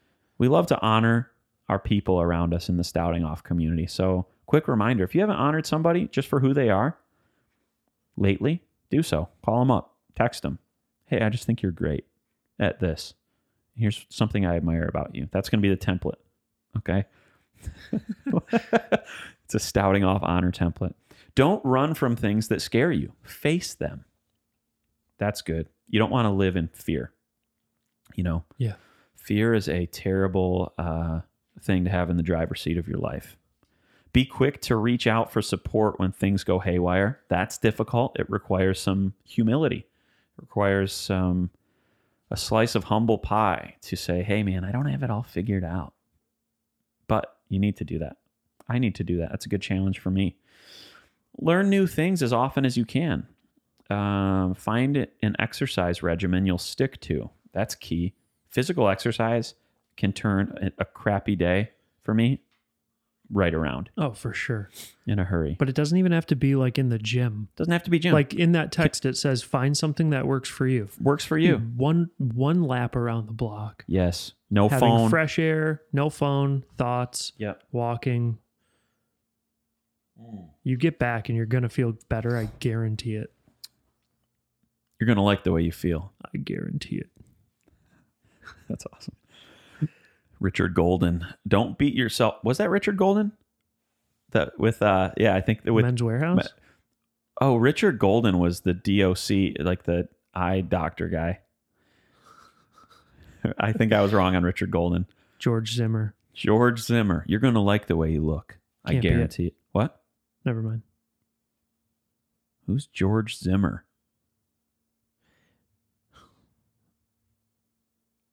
We 0.43 0.49
love 0.49 0.67
to 0.67 0.81
honor 0.81 1.31
our 1.69 1.79
people 1.79 2.19
around 2.19 2.53
us 2.53 2.67
in 2.67 2.75
the 2.75 2.83
Stouting 2.83 3.23
Off 3.23 3.43
community. 3.43 3.87
So, 3.87 4.25
quick 4.45 4.67
reminder 4.67 5.05
if 5.05 5.15
you 5.15 5.21
haven't 5.21 5.37
honored 5.37 5.65
somebody 5.65 6.09
just 6.09 6.27
for 6.27 6.41
who 6.41 6.53
they 6.53 6.69
are 6.69 6.97
lately, 8.17 8.61
do 8.89 9.01
so. 9.03 9.29
Call 9.45 9.59
them 9.59 9.71
up, 9.71 9.95
text 10.17 10.41
them. 10.41 10.59
Hey, 11.05 11.21
I 11.21 11.29
just 11.29 11.45
think 11.45 11.61
you're 11.61 11.71
great 11.71 12.03
at 12.59 12.81
this. 12.81 13.13
Here's 13.77 14.05
something 14.09 14.45
I 14.45 14.57
admire 14.57 14.83
about 14.83 15.15
you. 15.15 15.29
That's 15.31 15.47
going 15.47 15.61
to 15.61 15.69
be 15.69 15.73
the 15.73 15.77
template. 15.77 16.19
Okay. 16.75 17.05
it's 19.45 19.55
a 19.55 19.59
Stouting 19.59 20.03
Off 20.03 20.23
honor 20.23 20.51
template. 20.51 20.93
Don't 21.35 21.63
run 21.63 21.93
from 21.93 22.17
things 22.17 22.49
that 22.49 22.61
scare 22.61 22.91
you, 22.91 23.13
face 23.21 23.75
them. 23.75 24.03
That's 25.19 25.41
good. 25.41 25.69
You 25.87 25.99
don't 25.99 26.11
want 26.11 26.25
to 26.25 26.31
live 26.31 26.57
in 26.57 26.67
fear. 26.67 27.13
You 28.13 28.25
know, 28.25 28.43
Yeah. 28.57 28.73
Fear 29.23 29.53
is 29.53 29.69
a 29.69 29.85
terrible 29.87 30.73
uh, 30.77 31.21
thing 31.61 31.85
to 31.85 31.89
have 31.89 32.09
in 32.09 32.17
the 32.17 32.23
driver's 32.23 32.61
seat 32.61 32.77
of 32.77 32.87
your 32.87 32.97
life. 32.97 33.37
Be 34.11 34.25
quick 34.25 34.61
to 34.63 34.75
reach 34.75 35.07
out 35.07 35.31
for 35.31 35.41
support 35.41 35.97
when 35.97 36.11
things 36.11 36.43
go 36.43 36.59
haywire. 36.59 37.21
That's 37.29 37.57
difficult. 37.57 38.19
It 38.19 38.29
requires 38.29 38.79
some 38.79 39.13
humility. 39.23 39.87
It 40.37 40.41
requires 40.41 40.93
some 40.93 41.49
a 42.29 42.37
slice 42.37 42.75
of 42.75 42.85
humble 42.85 43.17
pie 43.17 43.75
to 43.81 43.95
say, 43.95 44.23
"Hey, 44.23 44.43
man, 44.43 44.63
I 44.63 44.71
don't 44.71 44.87
have 44.87 45.03
it 45.03 45.09
all 45.09 45.23
figured 45.23 45.63
out." 45.63 45.93
But 47.07 47.37
you 47.47 47.59
need 47.59 47.77
to 47.77 47.83
do 47.85 47.99
that. 47.99 48.17
I 48.67 48.77
need 48.77 48.95
to 48.95 49.03
do 49.03 49.17
that. 49.17 49.29
That's 49.29 49.45
a 49.45 49.49
good 49.49 49.61
challenge 49.61 49.99
for 49.99 50.11
me. 50.11 50.35
Learn 51.39 51.69
new 51.69 51.87
things 51.87 52.21
as 52.21 52.33
often 52.33 52.65
as 52.65 52.77
you 52.77 52.85
can. 52.85 53.27
Um, 53.89 54.53
find 54.55 55.07
an 55.21 55.35
exercise 55.39 56.03
regimen 56.03 56.45
you'll 56.45 56.57
stick 56.57 56.99
to. 57.01 57.29
That's 57.51 57.75
key. 57.75 58.13
Physical 58.53 58.87
exercise 58.87 59.55
can 59.97 60.13
turn 60.13 60.71
a, 60.77 60.85
crappy 60.85 61.35
day 61.35 61.71
for 62.03 62.13
me 62.13 62.39
right 63.31 63.53
around 63.53 63.89
Oh, 63.97 64.11
for 64.11 64.31
sure. 64.31 64.69
in 65.07 65.17
a 65.17 65.23
hurry. 65.23 65.55
But 65.57 65.69
it 65.69 65.75
doesn't 65.75 65.97
even 65.97 66.11
have 66.11 66.27
to 66.27 66.35
be 66.35 66.53
like 66.55 66.77
in 66.77 66.89
the 66.89 66.99
gym. 66.99 67.47
Doesn't 67.55 67.71
have 67.71 67.81
to 67.83 67.89
be 67.89 67.97
gym. 67.97 68.13
Like 68.13 68.35
in 68.35 68.51
that 68.51 68.71
text, 68.71 69.05
it 69.07 69.17
says 69.17 69.41
find 69.41 69.75
something 69.75 70.11
that 70.11 70.27
works 70.27 70.49
for 70.49 70.67
you. 70.67 70.87
works 71.01 71.25
for 71.25 71.37
you. 71.37 71.57
One 71.57 72.11
one 72.19 72.61
lap 72.63 72.95
around 72.95 73.25
the 73.27 73.33
block. 73.33 73.83
Yes. 73.87 74.33
No 74.51 74.69
Having 74.69 74.87
phone. 74.87 75.09
fresh 75.09 75.39
air, 75.39 75.81
no 75.91 76.11
phone, 76.11 76.63
thoughts, 76.77 77.31
Yep. 77.37 77.63
walking. 77.71 78.37
You 80.63 80.77
get 80.77 80.99
back 80.99 81.27
and 81.29 81.35
you're 81.35 81.47
gonna 81.47 81.69
feel 81.69 81.97
better. 82.07 82.37
I 82.37 82.49
guarantee 82.59 83.15
it. 83.15 83.33
You're 84.99 85.07
gonna 85.07 85.23
like 85.23 85.43
the 85.43 85.51
way 85.51 85.63
you 85.63 85.71
feel. 85.71 86.13
I 86.23 86.37
guarantee 86.37 86.97
it. 86.97 87.09
That's 88.69 88.85
awesome. 88.93 89.15
Richard 90.39 90.73
Golden. 90.73 91.25
Don't 91.47 91.77
beat 91.77 91.93
yourself. 91.95 92.35
Was 92.43 92.57
that 92.57 92.69
Richard 92.69 92.97
Golden? 92.97 93.31
That 94.31 94.59
with 94.59 94.81
uh 94.81 95.11
yeah, 95.17 95.35
I 95.35 95.41
think 95.41 95.61
with 95.63 95.85
Men's 95.85 96.01
Wearhouse. 96.01 96.47
Oh, 97.39 97.55
Richard 97.55 97.99
Golden 97.99 98.39
was 98.39 98.61
the 98.61 98.73
DOC, 98.73 99.63
like 99.65 99.83
the 99.83 100.07
eye 100.33 100.61
doctor 100.61 101.07
guy. 101.07 101.39
I 103.57 103.73
think 103.73 103.93
I 103.93 104.01
was 104.01 104.13
wrong 104.13 104.35
on 104.35 104.43
Richard 104.43 104.71
Golden. 104.71 105.05
George 105.39 105.73
Zimmer. 105.73 106.13
George 106.33 106.81
Zimmer. 106.81 107.25
You're 107.27 107.39
going 107.39 107.53
to 107.55 107.59
like 107.59 107.87
the 107.87 107.95
way 107.97 108.11
you 108.11 108.21
look. 108.25 108.57
I 108.85 108.93
Can't 108.93 109.05
it. 109.05 109.09
guarantee 109.09 109.47
it. 109.47 109.55
What? 109.71 110.01
Never 110.45 110.61
mind. 110.61 110.83
Who's 112.67 112.87
George 112.87 113.37
Zimmer? 113.37 113.83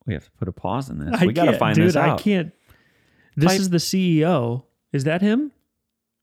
We 0.07 0.15
have 0.15 0.25
to 0.25 0.31
put 0.33 0.49
a 0.49 0.53
pause 0.53 0.89
in 0.89 0.99
this. 0.99 1.21
I 1.21 1.27
we 1.27 1.33
got 1.33 1.47
to 1.47 1.59
find 1.59 1.77
dude, 1.77 1.89
this 1.89 1.97
out. 1.97 2.21
I 2.21 2.23
can't. 2.23 2.53
This 3.37 3.59
is 3.59 3.71
the 3.71 3.79
CEO. 3.79 4.65
Is 4.93 5.05
that 5.05 5.23
him? 5.23 5.53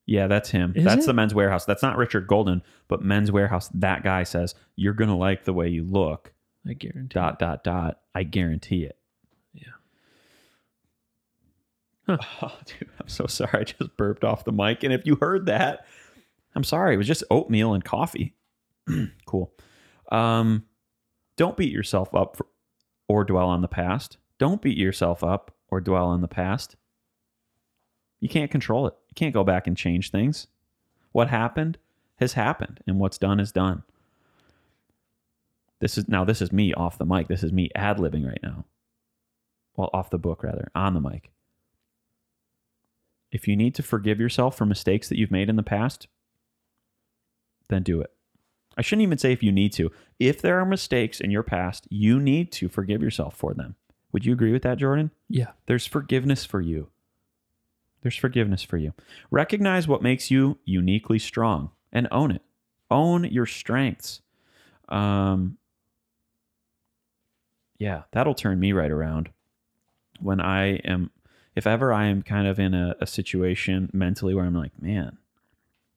Yeah, 0.06 0.28
that's 0.28 0.50
him. 0.50 0.74
Is 0.76 0.86
that's 0.86 1.04
it? 1.04 1.08
the 1.08 1.14
men's 1.14 1.34
wearhouse. 1.34 1.66
That's 1.66 1.84
not 1.84 1.98
Richard 1.98 2.28
Golden, 2.28 2.64
but 2.88 3.02
men's 3.02 3.30
wearhouse. 3.30 3.70
That 3.74 4.04
guy 4.04 4.24
says, 4.24 4.56
You're 4.76 4.94
going 4.94 5.10
to 5.10 5.16
like 5.16 5.44
the 5.44 5.54
way 5.54 5.68
you 5.68 5.84
look. 5.84 6.34
I 6.68 6.74
guarantee. 6.74 7.14
Dot, 7.14 7.40
dot, 7.40 7.64
dot. 7.64 8.00
I 8.16 8.24
guarantee 8.24 8.84
it. 8.84 8.98
Yeah. 9.54 9.64
Oh, 12.42 12.58
dude, 12.66 12.90
I'm 13.02 13.10
so 13.10 13.28
sorry. 13.28 13.50
I 13.54 13.64
just 13.64 13.98
burped 13.98 14.24
off 14.24 14.46
the 14.46 14.54
mic. 14.54 14.84
And 14.84 14.94
if 14.94 15.06
you 15.06 15.18
heard 15.20 15.48
that, 15.48 15.86
I'm 16.56 16.64
sorry. 16.64 16.96
It 16.96 16.98
was 16.98 17.08
just 17.08 17.24
oatmeal 17.30 17.74
and 17.74 17.84
coffee. 17.84 18.34
cool. 19.26 19.52
Um, 20.10 20.64
don't 21.36 21.58
beat 21.58 21.72
yourself 21.72 22.16
up 22.16 22.38
for, 22.38 22.48
or 23.08 23.24
dwell 23.24 23.48
on 23.48 23.62
the 23.62 23.68
past. 23.68 24.18
Don't 24.38 24.62
beat 24.62 24.78
yourself 24.78 25.24
up 25.24 25.52
or 25.70 25.82
dwell 25.82 26.08
on 26.08 26.22
the 26.22 26.28
past. 26.28 26.76
You 28.20 28.30
can't 28.30 28.52
control 28.52 28.88
it. 28.88 28.96
You 29.10 29.14
can't 29.16 29.34
go 29.34 29.44
back 29.44 29.68
and 29.68 29.78
change 29.78 30.12
things. 30.12 30.48
What 31.12 31.30
happened 31.30 31.78
has 32.18 32.34
happened, 32.34 32.80
and 32.88 33.00
what's 33.00 33.18
done 33.18 33.40
is 33.40 33.52
done. 33.52 33.84
This 35.80 35.98
is 35.98 36.08
now. 36.08 36.26
This 36.26 36.42
is 36.42 36.52
me 36.52 36.74
off 36.74 36.98
the 36.98 37.06
mic. 37.06 37.28
This 37.28 37.44
is 37.44 37.54
me 37.54 37.70
ad 37.76 37.98
libbing 37.98 38.26
right 38.26 38.42
now. 38.42 38.66
Well, 39.76 39.92
off 39.94 40.10
the 40.10 40.18
book 40.18 40.44
rather, 40.44 40.72
on 40.74 40.96
the 40.96 41.02
mic. 41.02 41.30
If 43.32 43.48
you 43.48 43.56
need 43.56 43.76
to 43.76 43.84
forgive 43.84 44.20
yourself 44.20 44.58
for 44.58 44.66
mistakes 44.66 45.10
that 45.10 45.20
you've 45.20 45.32
made 45.32 45.50
in 45.50 45.56
the 45.56 45.64
past, 45.64 46.08
then 47.70 47.84
do 47.84 48.02
it. 48.02 48.12
I 48.78 48.82
shouldn't 48.82 49.04
even 49.04 49.18
say 49.18 49.34
if 49.34 49.42
you 49.42 49.52
need 49.52 49.74
to. 49.74 49.92
If 50.20 50.42
there 50.42 50.60
are 50.60 50.66
mistakes 50.66 51.20
in 51.20 51.32
your 51.32 51.44
past, 51.44 51.88
you 51.90 52.20
need 52.20 52.52
to 52.54 52.70
forgive 52.70 53.02
yourself 53.02 53.36
for 53.36 53.54
them. 53.54 53.76
Would 54.12 54.26
you 54.26 54.34
agree 54.34 54.52
with 54.52 54.64
that, 54.64 54.78
Jordan? 54.78 55.12
Yeah. 55.30 55.52
There's 55.66 55.86
forgiveness 55.86 56.46
for 56.46 56.62
you. 56.62 56.90
There's 58.02 58.16
forgiveness 58.16 58.64
for 58.64 58.78
you. 58.78 58.94
Recognize 59.32 59.88
what 59.88 60.02
makes 60.02 60.32
you 60.32 60.60
uniquely 60.64 61.20
strong 61.20 61.72
and 61.92 62.08
own 62.12 62.32
it. 62.32 62.42
Own 62.90 63.26
your 63.26 63.46
strengths. 63.46 64.22
Um, 64.88 65.58
yeah, 67.78 68.04
that'll 68.12 68.34
turn 68.34 68.60
me 68.60 68.72
right 68.72 68.92
around 68.92 69.30
when 70.20 70.40
I 70.40 70.78
am, 70.78 71.12
if 71.56 71.68
ever 71.68 71.92
I 71.92 72.06
am 72.06 72.22
kind 72.22 72.48
of 72.48 72.60
in 72.60 72.74
a, 72.74 72.96
a 73.02 73.08
situation 73.08 73.90
mentally 73.94 74.34
where 74.34 74.46
I'm 74.46 74.56
like, 74.56 74.82
man, 74.82 75.18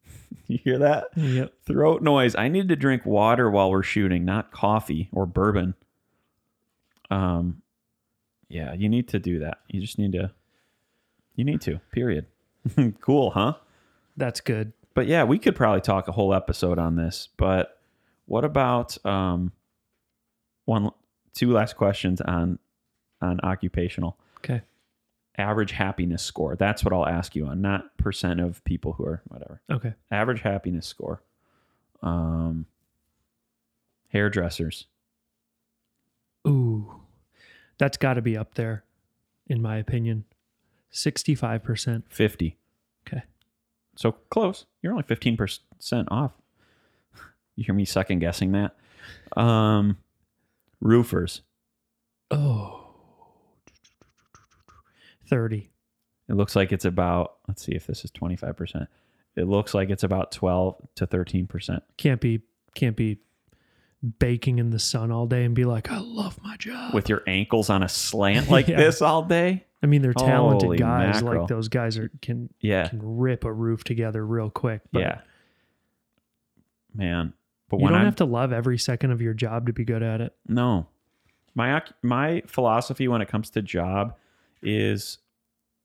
you 0.47 0.59
hear 0.63 0.77
that? 0.79 1.05
Yep. 1.15 1.53
Throat 1.65 2.01
noise. 2.01 2.35
I 2.35 2.47
need 2.47 2.69
to 2.69 2.75
drink 2.75 3.05
water 3.05 3.49
while 3.49 3.71
we're 3.71 3.83
shooting, 3.83 4.25
not 4.25 4.51
coffee 4.51 5.09
or 5.11 5.25
bourbon. 5.25 5.75
Um, 7.09 7.61
yeah, 8.49 8.73
you 8.73 8.89
need 8.89 9.07
to 9.09 9.19
do 9.19 9.39
that. 9.39 9.59
You 9.67 9.81
just 9.81 9.97
need 9.97 10.11
to, 10.13 10.31
you 11.35 11.43
need 11.43 11.61
to, 11.61 11.79
period. 11.91 12.25
cool, 13.01 13.31
huh? 13.31 13.55
That's 14.17 14.41
good. 14.41 14.73
but 14.93 15.07
yeah, 15.07 15.23
we 15.23 15.39
could 15.39 15.55
probably 15.55 15.81
talk 15.81 16.07
a 16.07 16.11
whole 16.11 16.33
episode 16.33 16.77
on 16.77 16.95
this. 16.95 17.29
But 17.37 17.79
what 18.25 18.45
about 18.45 19.03
um 19.05 19.51
one 20.65 20.91
two 21.33 21.51
last 21.51 21.75
questions 21.75 22.21
on 22.21 22.59
on 23.21 23.39
occupational 23.41 24.17
Okay. 24.37 24.61
Average 25.41 25.71
happiness 25.71 26.23
score? 26.23 26.55
That's 26.55 26.83
what 26.83 26.93
I'll 26.93 27.07
ask 27.07 27.35
you 27.35 27.45
on, 27.47 27.61
not 27.61 27.97
percent 27.97 28.39
of 28.39 28.63
people 28.63 28.93
who 28.93 29.05
are 29.05 29.21
whatever. 29.27 29.61
Okay. 29.69 29.93
Average 30.09 30.41
happiness 30.41 30.87
score. 30.87 31.21
Um 32.01 32.65
hairdressers. 34.09 34.85
Ooh. 36.47 37.01
That's 37.77 37.97
got 37.97 38.13
to 38.15 38.21
be 38.21 38.37
up 38.37 38.55
there, 38.55 38.83
in 39.47 39.61
my 39.61 39.77
opinion. 39.77 40.25
65%. 40.93 42.03
50. 42.09 42.57
Okay. 43.07 43.23
So 43.95 44.13
close. 44.29 44.65
You're 44.81 44.93
only 44.93 45.03
15% 45.03 45.59
off. 46.09 46.31
You 47.55 47.63
hear 47.63 47.75
me 47.75 47.85
second 47.85 48.19
guessing 48.19 48.51
that? 48.53 48.75
Um 49.35 49.97
roofers. 50.79 51.41
Oh. 52.29 52.80
30. 55.31 55.71
It 56.29 56.33
looks 56.35 56.55
like 56.55 56.71
it's 56.71 56.85
about, 56.85 57.37
let's 57.47 57.65
see 57.65 57.71
if 57.71 57.87
this 57.87 58.05
is 58.05 58.11
25%. 58.11 58.87
It 59.35 59.45
looks 59.47 59.73
like 59.73 59.89
it's 59.89 60.03
about 60.03 60.31
12 60.31 60.75
to 60.95 61.07
13%. 61.07 61.81
Can't 61.97 62.21
be 62.21 62.41
can't 62.75 62.95
be 62.95 63.19
baking 64.19 64.59
in 64.59 64.69
the 64.71 64.79
sun 64.79 65.11
all 65.11 65.25
day 65.27 65.43
and 65.45 65.53
be 65.55 65.63
like, 65.65 65.89
I 65.91 65.99
love 65.99 66.37
my 66.43 66.55
job. 66.57 66.93
With 66.93 67.07
your 67.09 67.21
ankles 67.27 67.69
on 67.69 67.81
a 67.83 67.89
slant 67.89 68.49
like 68.51 68.67
Yeah. 68.67 68.77
this 68.77 69.01
all 69.01 69.23
day? 69.23 69.65
I 69.83 69.87
mean, 69.87 70.01
they're 70.01 70.13
talented 70.13 70.63
Holy 70.67 70.77
guys. 70.77 71.21
mackerel. 71.23 71.41
Like 71.41 71.47
those 71.49 71.67
guys 71.69 71.97
are 71.97 72.09
can 72.21 72.49
Yeah. 72.59 72.87
can 72.87 72.99
rip 73.01 73.43
a 73.45 73.51
roof 73.51 73.83
together 73.83 74.25
real 74.25 74.49
quick. 74.49 74.81
But 74.91 74.99
yeah. 75.01 75.21
Man. 76.93 77.33
But 77.69 77.79
you 77.79 77.87
don't 77.87 77.95
I'm, 77.99 78.05
have 78.05 78.17
to 78.17 78.25
love 78.25 78.51
every 78.51 78.77
second 78.77 79.11
of 79.11 79.21
your 79.21 79.33
job 79.33 79.67
to 79.67 79.73
be 79.73 79.85
good 79.85 80.03
at 80.03 80.21
it. 80.21 80.35
no. 80.47 80.87
My, 81.53 81.81
my 82.01 82.43
philosophy 82.47 83.09
when 83.09 83.21
it 83.21 83.27
comes 83.27 83.49
to 83.51 83.61
job 83.61 84.15
is, 84.63 85.19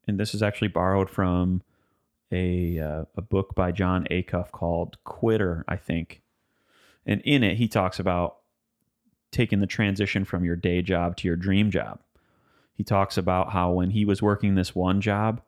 and 0.07 0.19
this 0.19 0.35
is 0.35 0.43
actually 0.43 0.69
borrowed 0.69 1.11
from 1.11 1.63
a, 2.33 2.79
uh, 2.79 3.05
a 3.17 3.23
book 3.23 3.55
by 3.55 3.73
Jon 3.73 4.07
Acuff 4.11 4.51
called 4.51 4.97
Quitter, 5.05 5.65
I 5.69 5.77
think. 5.77 6.23
And 7.05 7.21
in 7.23 7.43
it, 7.43 7.57
he 7.57 7.69
talks 7.69 7.99
about 7.99 8.39
taking 9.31 9.61
the 9.61 9.67
transition 9.67 10.25
from 10.25 10.45
your 10.45 10.57
day 10.57 10.83
job 10.83 11.17
to 11.19 11.29
your 11.29 11.37
dream 11.37 11.71
job. 11.71 12.01
He 12.73 12.85
talks 12.85 13.17
about 13.17 13.53
how 13.53 13.73
when 13.73 13.91
he 13.91 14.05
was 14.05 14.23
working 14.23 14.55
this 14.55 14.75
one 14.75 15.01
job, 15.01 15.41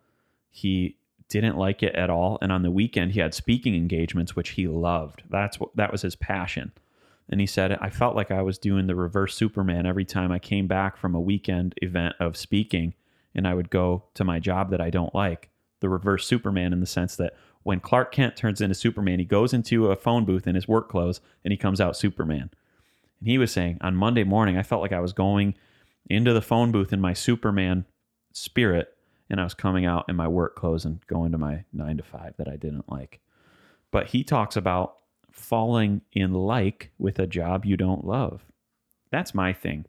he 0.50 0.96
didn't 1.28 1.58
like 1.58 1.82
it 1.82 1.94
at 1.94 2.10
all, 2.10 2.38
and 2.40 2.50
on 2.50 2.62
the 2.62 2.70
weekend 2.70 3.12
he 3.12 3.20
had 3.20 3.34
speaking 3.34 3.74
engagements 3.74 4.34
which 4.34 4.50
he 4.50 4.66
loved. 4.66 5.22
That's 5.28 5.60
what 5.60 5.76
that 5.76 5.92
was 5.92 6.02
his 6.02 6.16
passion. 6.16 6.72
And 7.28 7.40
he 7.40 7.46
said, 7.46 7.72
I 7.72 7.90
felt 7.90 8.16
like 8.16 8.30
I 8.30 8.40
was 8.40 8.56
doing 8.56 8.86
the 8.86 8.94
reverse 8.94 9.34
Superman 9.34 9.84
every 9.84 10.06
time 10.06 10.32
I 10.32 10.38
came 10.38 10.66
back 10.66 10.96
from 10.96 11.14
a 11.14 11.20
weekend 11.20 11.74
event 11.82 12.14
of 12.18 12.36
speaking 12.36 12.94
and 13.34 13.46
I 13.46 13.54
would 13.54 13.70
go 13.70 14.04
to 14.14 14.24
my 14.24 14.38
job 14.38 14.70
that 14.70 14.80
I 14.80 14.90
don't 14.90 15.14
like. 15.14 15.50
The 15.80 15.88
reverse 15.88 16.26
Superman 16.26 16.72
in 16.72 16.80
the 16.80 16.86
sense 16.86 17.16
that 17.16 17.34
when 17.62 17.80
Clark 17.80 18.12
Kent 18.12 18.36
turns 18.36 18.60
into 18.60 18.74
Superman, 18.74 19.18
he 19.18 19.24
goes 19.24 19.52
into 19.52 19.90
a 19.90 19.96
phone 19.96 20.24
booth 20.24 20.46
in 20.46 20.54
his 20.54 20.66
work 20.66 20.88
clothes 20.88 21.20
and 21.44 21.52
he 21.52 21.56
comes 21.56 21.80
out 21.80 21.96
Superman. 21.96 22.50
And 23.20 23.28
he 23.28 23.38
was 23.38 23.52
saying 23.52 23.78
on 23.80 23.94
Monday 23.94 24.24
morning, 24.24 24.56
I 24.56 24.62
felt 24.62 24.82
like 24.82 24.92
I 24.92 25.00
was 25.00 25.12
going 25.12 25.54
into 26.08 26.32
the 26.32 26.42
phone 26.42 26.72
booth 26.72 26.92
in 26.92 27.00
my 27.00 27.12
Superman 27.12 27.84
spirit 28.32 28.94
and 29.30 29.40
I 29.40 29.44
was 29.44 29.54
coming 29.54 29.84
out 29.84 30.06
in 30.08 30.16
my 30.16 30.28
work 30.28 30.56
clothes 30.56 30.84
and 30.84 31.06
going 31.06 31.32
to 31.32 31.38
my 31.38 31.64
nine 31.72 31.96
to 31.98 32.02
five 32.02 32.34
that 32.38 32.48
I 32.48 32.56
didn't 32.56 32.90
like. 32.90 33.20
But 33.90 34.08
he 34.08 34.24
talks 34.24 34.56
about 34.56 34.96
falling 35.30 36.02
in 36.12 36.32
like 36.32 36.90
with 36.98 37.18
a 37.18 37.26
job 37.26 37.64
you 37.64 37.76
don't 37.76 38.04
love. 38.04 38.46
That's 39.10 39.34
my 39.34 39.52
thing. 39.52 39.86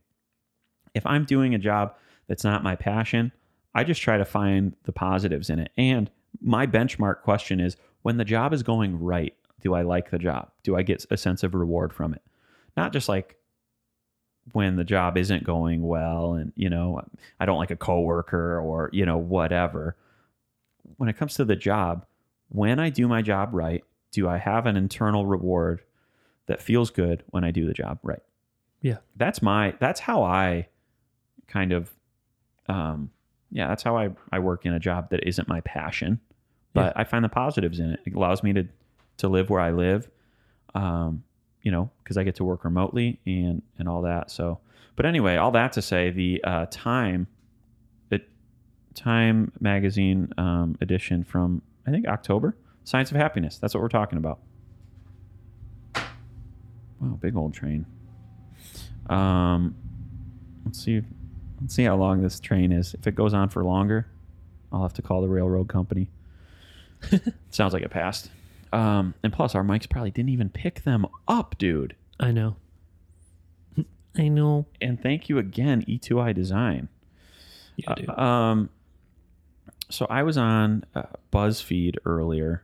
If 0.93 1.06
I'm 1.06 1.25
doing 1.25 1.54
a 1.54 1.60
job 1.60 1.95
that's 2.29 2.45
not 2.45 2.63
my 2.63 2.77
passion, 2.77 3.33
I 3.75 3.83
just 3.83 4.01
try 4.01 4.17
to 4.17 4.23
find 4.23 4.75
the 4.83 4.93
positives 4.93 5.49
in 5.49 5.59
it. 5.59 5.71
And 5.77 6.09
my 6.41 6.65
benchmark 6.65 7.21
question 7.23 7.59
is 7.59 7.75
when 8.03 8.17
the 8.17 8.23
job 8.23 8.53
is 8.53 8.63
going 8.63 8.97
right, 8.99 9.35
do 9.61 9.73
I 9.73 9.81
like 9.81 10.11
the 10.11 10.19
job? 10.19 10.51
Do 10.63 10.77
I 10.77 10.83
get 10.83 11.05
a 11.11 11.17
sense 11.17 11.43
of 11.43 11.53
reward 11.53 11.91
from 11.91 12.13
it? 12.13 12.21
Not 12.77 12.93
just 12.93 13.09
like 13.09 13.35
when 14.53 14.77
the 14.77 14.83
job 14.83 15.17
isn't 15.17 15.43
going 15.43 15.81
well 15.81 16.35
and, 16.35 16.53
you 16.55 16.69
know, 16.69 17.01
I 17.39 17.45
don't 17.45 17.57
like 17.57 17.71
a 17.71 17.75
coworker 17.75 18.59
or, 18.59 18.89
you 18.93 19.05
know, 19.05 19.17
whatever. 19.17 19.97
When 20.97 21.09
it 21.09 21.17
comes 21.17 21.33
to 21.35 21.45
the 21.45 21.55
job, 21.55 22.05
when 22.49 22.79
I 22.79 22.89
do 22.89 23.07
my 23.07 23.21
job 23.21 23.49
right, 23.53 23.83
do 24.11 24.29
I 24.29 24.37
have 24.37 24.65
an 24.65 24.77
internal 24.77 25.25
reward 25.25 25.81
that 26.45 26.61
feels 26.61 26.89
good 26.89 27.23
when 27.27 27.43
I 27.43 27.51
do 27.51 27.67
the 27.67 27.73
job 27.73 27.99
right? 28.03 28.21
Yeah. 28.81 28.97
That's 29.17 29.41
my 29.41 29.75
that's 29.79 29.99
how 29.99 30.23
I 30.23 30.67
kind 31.47 31.73
of 31.73 31.91
um 32.69 33.10
yeah, 33.51 33.67
that's 33.67 33.84
how 33.84 33.97
I, 33.97 34.10
I 34.32 34.39
work 34.39 34.65
in 34.65 34.73
a 34.73 34.79
job 34.79 35.10
that 35.10 35.27
isn't 35.27 35.47
my 35.47 35.62
passion. 35.62 36.19
But 36.73 36.93
I 36.95 37.03
find 37.03 37.25
the 37.25 37.29
positives 37.29 37.79
in 37.79 37.91
it. 37.91 37.99
It 38.05 38.13
allows 38.13 38.43
me 38.43 38.53
to 38.53 38.67
to 39.17 39.27
live 39.27 39.49
where 39.49 39.60
I 39.60 39.71
live. 39.71 40.08
Um, 40.75 41.23
you 41.63 41.71
know, 41.71 41.91
because 42.03 42.15
I 42.17 42.23
get 42.23 42.36
to 42.36 42.43
work 42.43 42.63
remotely 42.63 43.19
and 43.25 43.62
and 43.77 43.89
all 43.89 44.03
that. 44.03 44.32
So 44.32 44.60
but 44.95 45.05
anyway, 45.05 45.38
all 45.38 45.51
that 45.51 45.73
to 45.73 45.82
say 45.82 46.12
the 46.12 46.43
uh 46.43 46.67
time 46.69 47.27
it 48.12 48.29
Time 48.93 49.51
magazine 49.60 50.32
um 50.38 50.77
edition 50.79 51.23
from 51.23 51.62
I 51.88 51.91
think 51.91 52.08
October. 52.08 52.55
Science 52.84 53.12
of 53.12 53.17
Happiness. 53.17 53.58
That's 53.58 53.73
what 53.73 53.82
we're 53.82 53.89
talking 53.89 54.17
about. 54.17 54.39
Wow, 56.99 57.17
big 57.21 57.36
old 57.36 57.53
train. 57.53 57.86
Um, 59.10 59.75
let's 60.65 60.84
see. 60.84 61.01
Let's 61.61 61.75
see 61.75 61.83
how 61.83 61.95
long 61.95 62.21
this 62.21 62.39
train 62.39 62.71
is. 62.71 62.93
If 62.93 63.07
it 63.07 63.15
goes 63.15 63.33
on 63.33 63.49
for 63.49 63.63
longer, 63.63 64.07
I'll 64.71 64.81
have 64.81 64.93
to 64.93 65.01
call 65.01 65.21
the 65.21 65.27
railroad 65.27 65.67
company. 65.67 66.09
Sounds 67.49 67.73
like 67.73 67.83
it 67.83 67.91
passed. 67.91 68.29
Um, 68.71 69.13
and 69.23 69.33
plus, 69.33 69.55
our 69.55 69.63
mics 69.63 69.89
probably 69.89 70.11
didn't 70.11 70.29
even 70.29 70.49
pick 70.49 70.83
them 70.83 71.05
up, 71.27 71.57
dude. 71.57 71.95
I 72.19 72.31
know. 72.31 72.55
I 74.17 74.27
know. 74.27 74.65
And 74.81 75.01
thank 75.01 75.29
you 75.29 75.37
again, 75.37 75.83
E2I 75.87 76.33
Design. 76.33 76.89
Yeah, 77.77 77.93
dude. 77.95 78.09
Uh, 78.09 78.21
um, 78.21 78.69
so 79.89 80.05
I 80.09 80.23
was 80.23 80.37
on 80.37 80.85
uh, 80.93 81.03
BuzzFeed 81.31 81.97
earlier, 82.05 82.63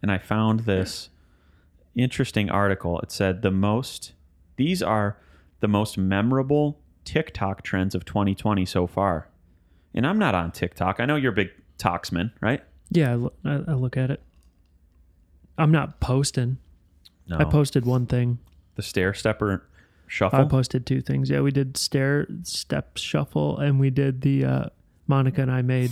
and 0.00 0.10
I 0.10 0.18
found 0.18 0.60
this 0.60 1.10
interesting 1.94 2.50
article. 2.50 3.00
It 3.00 3.10
said 3.10 3.42
the 3.42 3.50
most; 3.50 4.12
these 4.56 4.82
are 4.82 5.18
the 5.60 5.68
most 5.68 5.98
memorable 5.98 6.78
TikTok 7.04 7.62
trends 7.62 7.94
of 7.94 8.04
2020 8.04 8.64
so 8.64 8.86
far. 8.86 9.28
And 9.94 10.06
I'm 10.06 10.18
not 10.18 10.34
on 10.34 10.50
TikTok. 10.50 10.98
I 11.00 11.04
know 11.04 11.16
you're 11.16 11.32
a 11.32 11.34
big 11.34 11.50
Toxman, 11.78 12.32
right? 12.40 12.62
yeah, 12.90 13.12
I 13.12 13.14
look, 13.14 13.34
I, 13.44 13.56
look 13.74 13.96
at 13.96 14.10
it. 14.10 14.22
I'm 15.58 15.70
not 15.70 16.00
posting. 16.00 16.58
No. 17.26 17.38
I 17.38 17.44
posted 17.44 17.84
one 17.84 18.06
thing. 18.06 18.38
the 18.76 18.82
stair 18.82 19.14
stepper 19.14 19.66
shuffle. 20.06 20.40
I 20.40 20.44
posted 20.44 20.86
two 20.86 21.00
things. 21.00 21.30
Yeah, 21.30 21.40
we 21.40 21.50
did 21.50 21.76
stair 21.76 22.26
step 22.42 22.96
shuffle, 22.96 23.58
and 23.58 23.80
we 23.80 23.90
did 23.90 24.20
the 24.20 24.44
uh, 24.44 24.64
Monica 25.06 25.42
and 25.42 25.50
I 25.50 25.62
made 25.62 25.90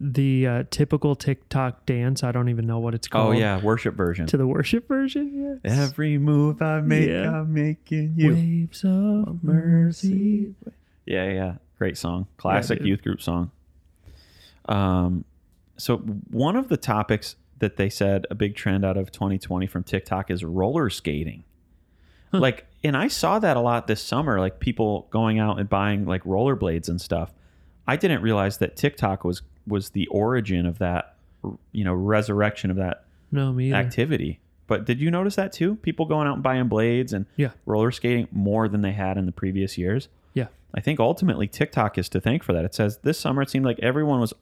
the 0.00 0.46
uh, 0.46 0.64
typical 0.70 1.14
TikTok 1.14 1.86
dance. 1.86 2.22
I 2.22 2.32
don't 2.32 2.48
even 2.48 2.66
know 2.66 2.78
what 2.80 2.94
it's 2.94 3.08
called. 3.08 3.34
oh 3.36 3.38
yeah, 3.38 3.60
worship 3.62 3.94
version. 3.94 4.26
to 4.26 4.36
the 4.36 4.46
worship 4.46 4.88
version. 4.88 5.60
Yes. 5.64 5.78
Every 5.78 6.18
move 6.18 6.60
I 6.60 6.80
make, 6.80 7.08
Yeah. 7.08 7.40
I'm 7.40 7.52
making 7.54 8.14
you. 8.16 8.32
Waves 8.34 8.84
of 8.84 9.42
mercy. 9.42 10.54
Yeah, 11.06 11.30
yeah. 11.30 11.54
Great 11.78 11.96
song. 11.98 12.26
Classic 12.36 12.78
dude. 12.78 12.88
youth 12.88 13.02
group 13.02 13.20
song. 13.22 13.50
Um 14.66 15.24
so 15.76 15.98
one 15.98 16.56
of 16.56 16.68
the 16.68 16.76
topics 16.76 17.36
that 17.58 17.76
they 17.76 17.88
said 17.90 18.26
a 18.30 18.34
big 18.34 18.54
trend 18.54 18.84
out 18.84 18.96
of 18.96 19.10
2020 19.12 19.66
from 19.66 19.82
TikTok 19.82 20.30
is 20.30 20.44
roller 20.44 20.88
skating. 20.90 21.44
Like 22.32 22.66
and 22.82 22.96
I 22.96 23.08
saw 23.08 23.38
that 23.38 23.56
a 23.56 23.60
lot 23.60 23.86
this 23.86 24.02
summer 24.02 24.40
like 24.40 24.58
people 24.58 25.06
going 25.10 25.38
out 25.38 25.60
and 25.60 25.68
buying 25.68 26.04
like 26.04 26.24
rollerblades 26.24 26.88
and 26.88 27.00
stuff. 27.00 27.32
I 27.86 27.96
didn't 27.96 28.22
realize 28.22 28.58
that 28.58 28.76
TikTok 28.76 29.24
was 29.24 29.42
was 29.66 29.90
the 29.90 30.06
origin 30.08 30.66
of 30.66 30.78
that 30.78 31.14
you 31.72 31.84
know 31.84 31.94
resurrection 31.94 32.70
of 32.70 32.76
that 32.76 33.04
No, 33.30 33.52
me 33.52 33.66
either. 33.68 33.76
activity. 33.76 34.40
But 34.66 34.86
did 34.86 34.98
you 35.00 35.10
notice 35.10 35.36
that 35.36 35.52
too? 35.52 35.76
People 35.76 36.06
going 36.06 36.26
out 36.26 36.34
and 36.34 36.42
buying 36.42 36.68
blades 36.68 37.12
and 37.12 37.26
Yeah. 37.36 37.50
roller 37.66 37.90
skating 37.90 38.28
more 38.32 38.66
than 38.68 38.80
they 38.80 38.92
had 38.92 39.18
in 39.18 39.26
the 39.26 39.32
previous 39.32 39.76
years. 39.76 40.08
Yeah. 40.32 40.46
I 40.72 40.80
think 40.80 40.98
ultimately 41.00 41.46
TikTok 41.46 41.98
is 41.98 42.08
to 42.10 42.20
thank 42.20 42.42
for 42.42 42.52
that. 42.54 42.64
It 42.64 42.74
says 42.74 42.98
this 43.02 43.18
summer 43.20 43.42
it 43.42 43.50
seemed 43.50 43.66
like 43.66 43.78
everyone 43.80 44.20
was 44.20 44.32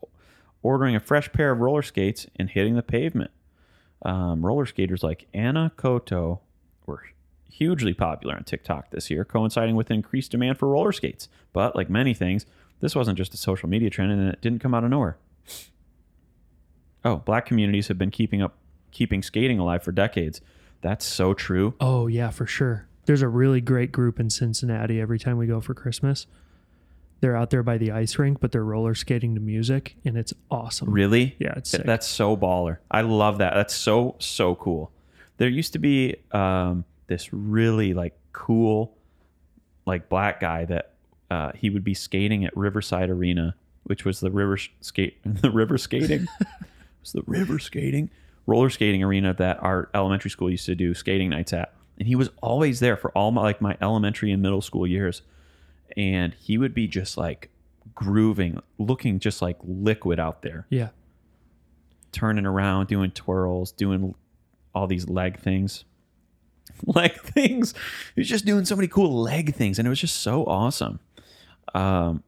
ordering 0.63 0.95
a 0.95 1.01
fresh 1.01 1.33
pair 1.33 1.51
of 1.51 1.59
roller 1.61 1.83
skates 1.83 2.29
and 2.37 2.49
hitting 2.51 2.77
the 2.77 2.83
pavement. 2.83 3.33
Um, 4.03 4.45
roller 4.47 4.67
skaters 4.67 5.03
like 5.03 5.27
Ana 5.35 5.73
Coto 5.77 6.39
were 6.87 7.03
hugely 7.51 7.95
popular 7.95 8.35
on 8.37 8.45
TikTok 8.45 8.91
this 8.91 9.11
year, 9.11 9.25
coinciding 9.25 9.75
with 9.77 9.91
increased 9.91 10.31
demand 10.31 10.59
for 10.59 10.69
roller 10.69 10.93
skates. 10.93 11.29
But 11.53 11.75
like 11.77 11.91
many 11.91 12.15
things, 12.15 12.47
this 12.83 12.95
wasn't 12.95 13.17
just 13.17 13.33
a 13.33 13.37
social 13.39 13.69
media 13.69 13.89
trend 13.89 14.13
and 14.13 14.29
it 14.29 14.41
didn't 14.43 14.59
come 14.59 14.75
out 14.75 14.85
of 14.85 14.91
nowhere. 14.91 15.17
Oh, 17.05 17.17
black 17.17 17.47
communities 17.47 17.89
have 17.89 17.97
been 17.97 18.11
keeping 18.11 18.43
up 18.43 18.57
keeping 18.91 19.23
skating 19.23 19.59
alive 19.59 19.83
for 19.83 19.93
decades. 19.93 20.43
That's 20.83 21.07
so 21.07 21.33
true. 21.33 21.75
Oh 21.81 22.09
yeah, 22.09 22.29
for 22.31 22.45
sure. 22.45 22.87
There's 23.07 23.23
a 23.23 23.29
really 23.29 23.61
great 23.61 23.91
group 23.91 24.21
in 24.21 24.31
Cincinnati 24.31 25.01
every 25.01 25.19
time 25.19 25.39
we 25.39 25.47
go 25.47 25.61
for 25.61 25.75
Christmas. 25.75 26.27
They're 27.21 27.37
out 27.37 27.51
there 27.51 27.63
by 27.63 27.79
the 27.79 27.93
ice 27.93 28.19
rink, 28.19 28.41
but 28.41 28.51
they're 28.51 28.65
roller 28.65 28.97
skating 28.97 29.37
to 29.37 29.41
music, 29.41 29.95
and 30.05 30.17
it's 30.17 30.35
awesome. 30.51 30.91
Really? 30.91 31.37
Yeah, 31.39 31.55
it's 31.57 31.71
Th-. 31.71 31.85
That's 31.85 32.07
so 32.07 32.37
baller. 32.37 32.79
I 32.91 33.03
love 33.03 33.39
that. 33.39 33.55
That's 33.55 33.75
so 33.75 34.17
so 34.19 34.57
cool. 34.57 34.91
There 35.37 35.49
used 35.49 35.73
to 35.75 35.79
be 35.79 36.17
um, 36.33 36.85
this 37.07 37.33
really 37.33 37.95
like 37.95 38.19
cool, 38.33 38.97
like 39.87 40.09
black 40.09 40.41
guy 40.41 40.65
that 40.65 40.92
uh, 41.33 41.53
he 41.55 41.71
would 41.71 41.85
be 41.85 41.95
skating 41.95 42.45
at 42.45 42.57
Riverside 42.57 43.09
Arena, 43.09 43.55
which 43.85 44.05
was 44.05 44.21
the 44.21 44.31
river 44.31 44.59
skate 44.81 45.19
the 45.25 45.51
river 45.51 45.79
skating. 45.79 46.27
it 46.41 46.49
was 47.01 47.13
the 47.13 47.23
river 47.27 47.59
skating 47.59 48.11
roller 48.47 48.71
skating 48.71 49.03
arena 49.03 49.35
that 49.35 49.63
our 49.63 49.89
elementary 49.95 50.31
school 50.31 50.51
used 50.51 50.67
to 50.67 50.75
do 50.75 50.95
skating 50.95 51.31
nights 51.31 51.53
at, 51.53 51.73
and 51.99 52.09
he 52.09 52.15
was 52.15 52.31
always 52.43 52.81
there 52.81 52.97
for 52.97 53.11
all 53.13 53.31
my 53.31 53.43
like 53.43 53.61
my 53.61 53.77
elementary 53.81 54.33
and 54.33 54.43
middle 54.43 54.61
school 54.61 54.87
years, 54.87 55.23
and 55.97 56.35
he 56.35 56.59
would 56.59 56.75
be 56.75 56.87
just 56.87 57.17
like 57.17 57.51
grooving, 57.95 58.61
looking 58.79 59.19
just 59.19 59.43
like 59.43 59.57
liquid 59.63 60.19
out 60.19 60.43
there 60.43 60.67
yeah. 60.71 60.89
turning 62.11 62.47
around, 62.47 62.89
doing 62.89 63.11
twirls, 63.11 63.73
doing 63.73 64.15
all 64.75 64.87
these 64.87 65.09
leg 65.09 65.39
things. 65.39 65.85
Leg 66.87 67.21
things. 67.21 67.75
He 68.15 68.21
was 68.21 68.29
just 68.29 68.47
doing 68.47 68.65
so 68.65 68.75
many 68.75 68.89
cool 68.89 69.21
leg 69.21 69.55
things, 69.55 69.79
and 69.79 69.87
it 69.87 69.89
was 69.91 70.01
just 70.01 70.21
so 70.21 70.45
awesome. 70.47 71.01
Um, 71.75 72.23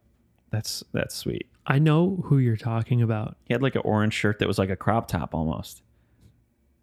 that's 0.51 0.83
that's 0.93 1.15
sweet. 1.15 1.47
I 1.67 1.79
know 1.79 2.21
who 2.25 2.37
you're 2.37 2.57
talking 2.57 3.01
about. 3.01 3.37
He 3.45 3.53
had 3.53 3.61
like 3.63 3.75
an 3.75 3.81
orange 3.83 4.13
shirt 4.13 4.39
that 4.39 4.47
was 4.47 4.57
like 4.59 4.69
a 4.69 4.75
crop 4.75 5.07
top 5.07 5.33
almost. 5.33 5.81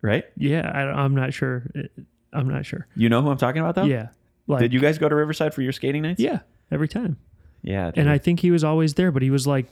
Right? 0.00 0.24
Yeah, 0.36 0.68
I, 0.74 0.82
I'm 1.04 1.14
not 1.14 1.32
sure. 1.32 1.64
I'm 2.32 2.48
not 2.48 2.66
sure. 2.66 2.86
You 2.96 3.08
know 3.08 3.22
who 3.22 3.30
I'm 3.30 3.36
talking 3.38 3.60
about 3.60 3.76
though? 3.76 3.84
Yeah, 3.84 4.08
like 4.48 4.60
Did 4.60 4.72
you 4.72 4.80
guys 4.80 4.98
go 4.98 5.08
to 5.08 5.14
Riverside 5.14 5.54
for 5.54 5.62
your 5.62 5.72
skating 5.72 6.02
nights? 6.02 6.20
Yeah, 6.20 6.40
every 6.72 6.88
time. 6.88 7.18
Yeah. 7.62 7.92
And. 7.94 8.10
I 8.10 8.18
think 8.18 8.40
he 8.40 8.50
was 8.50 8.64
always 8.64 8.94
there, 8.94 9.12
but 9.12 9.22
he 9.22 9.30
was 9.30 9.46
like 9.46 9.66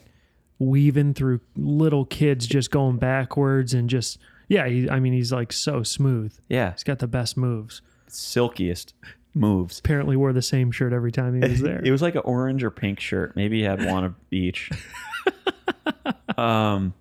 weaving 0.60 1.14
through 1.14 1.40
little 1.56 2.04
kids 2.04 2.46
just 2.46 2.70
going 2.70 2.98
backwards 2.98 3.74
and 3.74 3.90
just 3.90 4.18
yeah. 4.46 4.68
He, 4.68 4.88
I 4.88 5.00
mean, 5.00 5.12
he's 5.12 5.32
like 5.32 5.52
so 5.52 5.82
smooth. 5.82 6.32
yeah, 6.48 6.72
He's 6.72 6.84
got 6.84 7.00
the 7.00 7.08
best 7.08 7.36
moves. 7.36 7.82
silkiest 8.06 8.94
moves. 9.34 9.78
Apparently, 9.78 10.16
wore 10.16 10.32
the 10.32 10.42
same 10.42 10.70
shirt 10.70 10.92
every 10.92 11.12
time 11.12 11.40
he 11.40 11.48
was 11.48 11.60
there. 11.62 11.80
It 11.84 11.90
was 11.90 12.02
like 12.02 12.14
an 12.14 12.22
orange 12.24 12.62
or 12.62 12.70
pink 12.70 13.00
shirt. 13.00 13.36
Maybe 13.36 13.58
he 13.58 13.64
had 13.64 13.84
one 13.84 14.04
of 14.04 14.14
each. 14.30 14.70
um, 16.36 16.94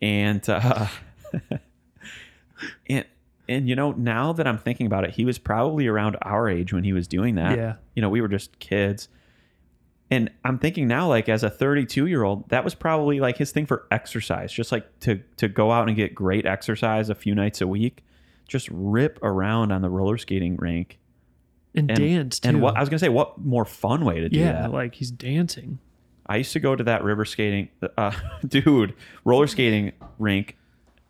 and 0.00 0.48
uh, 0.48 0.86
and 2.88 3.04
and 3.48 3.68
you 3.68 3.76
know 3.76 3.92
now 3.92 4.32
that 4.32 4.46
I'm 4.46 4.58
thinking 4.58 4.86
about 4.86 5.04
it, 5.04 5.10
he 5.10 5.24
was 5.24 5.38
probably 5.38 5.86
around 5.86 6.16
our 6.22 6.48
age 6.48 6.72
when 6.72 6.84
he 6.84 6.92
was 6.92 7.08
doing 7.08 7.36
that. 7.36 7.56
Yeah. 7.56 7.74
You 7.94 8.02
know, 8.02 8.08
we 8.08 8.20
were 8.20 8.28
just 8.28 8.58
kids. 8.58 9.08
And 10.08 10.30
I'm 10.44 10.60
thinking 10.60 10.86
now, 10.86 11.08
like 11.08 11.28
as 11.28 11.42
a 11.42 11.50
32 11.50 12.06
year 12.06 12.22
old, 12.22 12.48
that 12.50 12.62
was 12.62 12.76
probably 12.76 13.18
like 13.18 13.38
his 13.38 13.50
thing 13.50 13.66
for 13.66 13.88
exercise, 13.90 14.52
just 14.52 14.70
like 14.70 15.00
to 15.00 15.20
to 15.38 15.48
go 15.48 15.72
out 15.72 15.88
and 15.88 15.96
get 15.96 16.14
great 16.14 16.46
exercise 16.46 17.10
a 17.10 17.14
few 17.14 17.34
nights 17.34 17.60
a 17.60 17.66
week, 17.66 18.04
just 18.46 18.68
rip 18.70 19.18
around 19.22 19.72
on 19.72 19.82
the 19.82 19.90
roller 19.90 20.16
skating 20.16 20.54
rink. 20.56 21.00
And, 21.76 21.90
And, 21.90 21.98
dance 21.98 22.40
too. 22.40 22.48
And 22.48 22.62
what 22.62 22.76
I 22.76 22.80
was 22.80 22.88
gonna 22.88 22.98
say, 22.98 23.08
what 23.08 23.38
more 23.38 23.64
fun 23.64 24.04
way 24.04 24.20
to 24.20 24.28
do 24.28 24.38
yeah, 24.38 24.62
that? 24.62 24.72
like 24.72 24.94
he's 24.94 25.10
dancing. 25.10 25.78
I 26.26 26.36
used 26.36 26.52
to 26.54 26.60
go 26.60 26.74
to 26.74 26.82
that 26.84 27.04
river 27.04 27.24
skating, 27.24 27.68
uh, 27.96 28.12
dude, 28.46 28.94
roller 29.24 29.46
skating 29.46 29.92
rink 30.18 30.56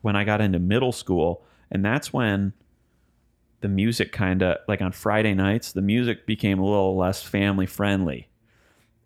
when 0.02 0.14
I 0.14 0.24
got 0.24 0.40
into 0.40 0.59
middle 0.59 0.92
school, 0.92 1.42
and 1.70 1.85
that's 1.85 2.12
when 2.12 2.52
the 3.61 3.68
music 3.68 4.12
kind 4.12 4.42
of 4.42 4.59
like 4.68 4.83
on 4.83 4.92
Friday 4.92 5.33
nights, 5.33 5.72
the 5.72 5.81
music 5.81 6.26
became 6.26 6.59
a 6.59 6.64
little 6.64 6.96
less 6.96 7.22
family 7.22 7.66
friendly, 7.66 8.29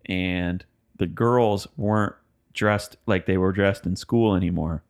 and 0.05 0.65
the 0.97 1.07
girls 1.07 1.67
weren't 1.77 2.15
dressed 2.53 2.97
like 3.05 3.25
they 3.25 3.37
were 3.37 3.53
dressed 3.53 3.85
in 3.85 3.95
school 3.95 4.35
anymore. 4.35 4.83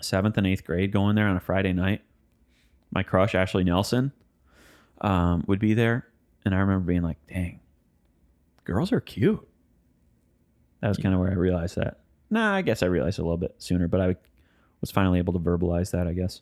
Seventh 0.00 0.38
and 0.38 0.46
eighth 0.46 0.64
grade, 0.64 0.92
going 0.92 1.14
there 1.14 1.28
on 1.28 1.36
a 1.36 1.40
Friday 1.40 1.74
night, 1.74 2.00
my 2.90 3.02
crush 3.02 3.34
Ashley 3.34 3.64
Nelson 3.64 4.12
um, 5.00 5.44
would 5.46 5.58
be 5.58 5.74
there, 5.74 6.06
and 6.44 6.54
I 6.54 6.58
remember 6.58 6.86
being 6.86 7.02
like, 7.02 7.18
"Dang, 7.28 7.60
girls 8.64 8.92
are 8.92 9.00
cute." 9.00 9.46
That 10.80 10.88
was 10.88 10.96
kind 10.96 11.14
of 11.14 11.20
where 11.20 11.30
I 11.30 11.34
realized 11.34 11.76
that. 11.76 11.98
Nah, 12.30 12.54
I 12.54 12.62
guess 12.62 12.82
I 12.82 12.86
realized 12.86 13.18
a 13.18 13.22
little 13.22 13.36
bit 13.36 13.54
sooner, 13.58 13.88
but 13.88 14.00
I 14.00 14.16
was 14.80 14.90
finally 14.90 15.18
able 15.18 15.32
to 15.34 15.38
verbalize 15.38 15.90
that. 15.92 16.06
I 16.06 16.12
guess. 16.12 16.40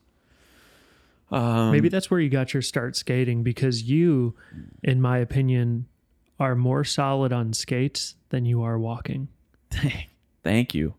Um, 1.31 1.73
Maybe 1.73 1.89
that's 1.89 2.11
where 2.11 2.21
you 2.21 2.31
got 2.31 2.55
your 2.55 2.63
start 2.63 2.97
skating 2.97 3.43
because 3.43 3.83
you, 3.83 4.35
in 4.83 5.01
my 5.01 5.19
opinion, 5.19 5.87
are 6.41 6.55
more 6.55 6.85
solid 6.85 7.33
on 7.33 7.53
skates 7.53 8.15
than 8.31 8.47
you 8.47 8.63
are 8.63 8.79
walking. 8.79 9.29
Thank 10.43 10.75
you. 10.75 10.95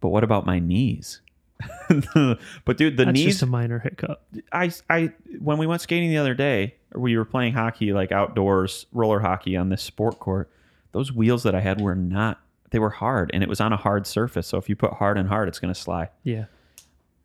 But 0.00 0.10
what 0.10 0.22
about 0.22 0.46
my 0.46 0.60
knees? 0.60 1.20
but 2.64 2.76
dude, 2.76 2.96
the 2.96 3.04
That's 3.04 3.14
knees. 3.14 3.24
just 3.26 3.42
a 3.42 3.46
minor 3.46 3.78
hiccup. 3.78 4.22
I, 4.52 4.72
I, 4.88 5.12
when 5.40 5.58
we 5.58 5.66
went 5.66 5.80
skating 5.80 6.10
the 6.10 6.18
other 6.18 6.34
day, 6.34 6.76
we 6.94 7.16
were 7.16 7.24
playing 7.24 7.54
hockey, 7.54 7.92
like 7.92 8.12
outdoors 8.12 8.86
roller 8.92 9.20
hockey 9.20 9.56
on 9.56 9.68
this 9.68 9.82
sport 9.82 10.18
court. 10.18 10.50
Those 10.92 11.12
wheels 11.12 11.42
that 11.42 11.54
I 11.54 11.60
had 11.60 11.80
were 11.80 11.94
not. 11.94 12.40
They 12.70 12.78
were 12.78 12.90
hard, 12.90 13.30
and 13.32 13.42
it 13.42 13.48
was 13.48 13.60
on 13.60 13.72
a 13.72 13.76
hard 13.76 14.06
surface. 14.06 14.46
So 14.46 14.58
if 14.58 14.68
you 14.68 14.76
put 14.76 14.92
hard 14.94 15.16
and 15.18 15.28
hard, 15.28 15.48
it's 15.48 15.58
going 15.58 15.72
to 15.72 15.78
slide. 15.78 16.10
Yeah. 16.22 16.46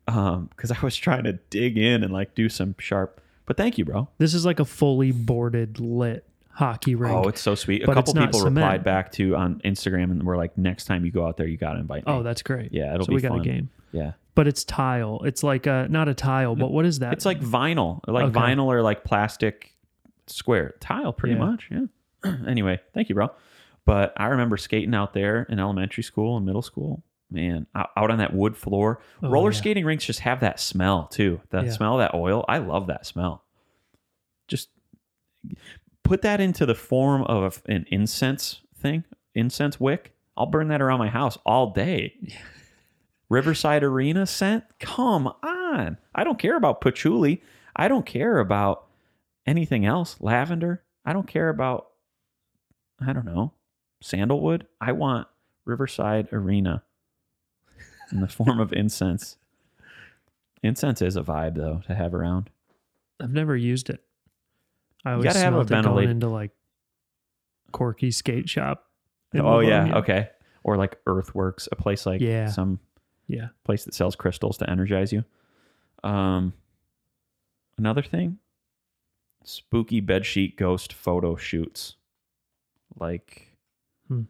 Um, 0.08 0.48
because 0.54 0.70
I 0.70 0.78
was 0.80 0.96
trying 0.96 1.24
to 1.24 1.34
dig 1.34 1.78
in 1.78 2.02
and 2.02 2.12
like 2.12 2.34
do 2.34 2.48
some 2.48 2.74
sharp. 2.78 3.20
But 3.46 3.56
thank 3.56 3.78
you, 3.78 3.84
bro. 3.84 4.08
This 4.18 4.34
is 4.34 4.44
like 4.46 4.58
a 4.58 4.64
fully 4.64 5.12
boarded 5.12 5.80
lit 5.80 6.26
hockey 6.50 6.94
rink. 6.94 7.14
Oh, 7.14 7.28
it's 7.28 7.40
so 7.40 7.54
sweet. 7.54 7.82
A 7.82 7.86
couple 7.92 8.14
people 8.14 8.40
cement. 8.40 8.56
replied 8.56 8.84
back 8.84 9.12
to 9.12 9.36
on 9.36 9.60
Instagram 9.64 10.10
and 10.10 10.22
were 10.22 10.36
like, 10.36 10.56
"Next 10.56 10.86
time 10.86 11.04
you 11.04 11.10
go 11.10 11.26
out 11.26 11.36
there, 11.36 11.46
you 11.46 11.56
got 11.56 11.74
to 11.74 11.80
invite 11.80 12.06
me." 12.06 12.12
Oh, 12.12 12.22
that's 12.22 12.42
great. 12.42 12.72
Yeah, 12.72 12.94
it'll 12.94 13.06
so 13.06 13.10
be 13.10 13.16
we 13.16 13.20
got 13.20 13.30
fun. 13.30 13.40
a 13.40 13.44
game. 13.44 13.70
yeah. 13.92 14.12
But 14.34 14.48
it's 14.48 14.64
tile. 14.64 15.20
It's 15.24 15.42
like 15.42 15.66
a 15.66 15.86
not 15.88 16.08
a 16.08 16.14
tile, 16.14 16.56
but 16.56 16.72
what 16.72 16.84
is 16.86 16.98
that? 16.98 17.12
It's 17.12 17.24
like 17.24 17.40
vinyl, 17.40 18.00
like 18.08 18.26
Okay. 18.26 18.38
vinyl 18.40 18.64
or 18.66 18.82
like 18.82 19.04
plastic 19.04 19.76
square 20.26 20.74
tile, 20.80 21.12
pretty 21.12 21.34
Yeah. 21.36 21.40
much. 21.44 21.68
Yeah. 21.70 22.34
anyway, 22.48 22.80
thank 22.94 23.08
you, 23.08 23.14
bro. 23.14 23.30
But 23.84 24.12
I 24.16 24.26
remember 24.26 24.56
skating 24.56 24.94
out 24.94 25.12
there 25.12 25.44
in 25.48 25.60
elementary 25.60 26.02
school 26.02 26.36
and 26.36 26.44
middle 26.46 26.62
school. 26.62 27.04
Man, 27.30 27.66
out 27.74 28.10
on 28.10 28.18
that 28.18 28.32
wood 28.34 28.56
floor. 28.56 29.00
Oh, 29.22 29.28
Roller 29.28 29.50
yeah. 29.50 29.58
skating 29.58 29.84
rinks 29.84 30.04
just 30.04 30.20
have 30.20 30.40
that 30.40 30.58
smell 30.60 31.06
too. 31.06 31.40
The 31.50 31.62
Yeah. 31.64 31.70
smell 31.70 31.94
of 31.94 31.98
that 32.00 32.14
oil. 32.16 32.44
I 32.48 32.58
love 32.58 32.86
that 32.88 33.06
smell. 33.06 33.44
Just 34.48 34.68
put 36.02 36.22
that 36.22 36.40
into 36.40 36.66
the 36.66 36.74
form 36.74 37.22
of 37.22 37.62
an 37.66 37.86
incense 37.90 38.60
thing, 38.76 39.04
incense 39.34 39.78
wick. 39.80 40.14
I'll 40.36 40.46
burn 40.46 40.68
that 40.68 40.82
around 40.82 40.98
my 40.98 41.08
house 41.08 41.38
all 41.46 41.70
day. 41.72 42.14
Riverside 43.28 43.82
Arena 43.82 44.26
scent? 44.26 44.64
Come 44.80 45.26
on. 45.42 45.98
I 46.14 46.24
don't 46.24 46.38
care 46.38 46.56
about 46.56 46.80
patchouli. 46.80 47.42
I 47.74 47.88
don't 47.88 48.06
care 48.06 48.38
about 48.38 48.86
anything 49.46 49.84
else. 49.86 50.16
Lavender. 50.20 50.82
I 51.04 51.12
don't 51.12 51.26
care 51.26 51.48
about, 51.48 51.88
I 53.00 53.12
don't 53.12 53.24
know, 53.26 53.52
sandalwood. 54.00 54.66
I 54.80 54.92
want 54.92 55.26
Riverside 55.64 56.28
Arena 56.32 56.82
in 58.12 58.20
the 58.20 58.28
form 58.28 58.60
of 58.60 58.72
incense. 58.72 59.36
Incense 60.62 61.02
is 61.02 61.16
a 61.16 61.22
vibe, 61.22 61.56
though, 61.56 61.82
to 61.86 61.94
have 61.94 62.14
around. 62.14 62.48
I've 63.20 63.32
never 63.32 63.56
used 63.56 63.90
it. 63.90 64.02
I 65.04 65.12
always 65.12 65.24
gotta 65.24 65.38
have 65.40 65.54
a 65.56 65.64
going 65.64 66.08
into 66.08 66.28
like 66.28 66.52
Corky 67.72 68.10
Skate 68.10 68.48
Shop. 68.48 68.88
oh, 69.34 69.60
yeah. 69.60 69.98
Okay. 69.98 70.30
Or 70.62 70.76
like 70.78 70.98
Earthworks, 71.06 71.68
a 71.70 71.76
place 71.76 72.06
like 72.06 72.22
Yeah. 72.22 72.48
some 72.48 72.80
Yeah. 73.26 73.48
place 73.64 73.84
that 73.84 73.94
sells 73.94 74.16
crystals 74.16 74.58
to 74.58 74.68
energize 74.70 75.12
you. 75.12 75.24
Um, 76.02 76.52
another 77.78 78.02
thing, 78.02 78.38
spooky 79.44 80.02
bedsheet 80.02 80.56
ghost 80.56 80.92
photo 80.92 81.36
shoots. 81.36 81.96
Like, 82.98 83.56
Hmm. 84.08 84.22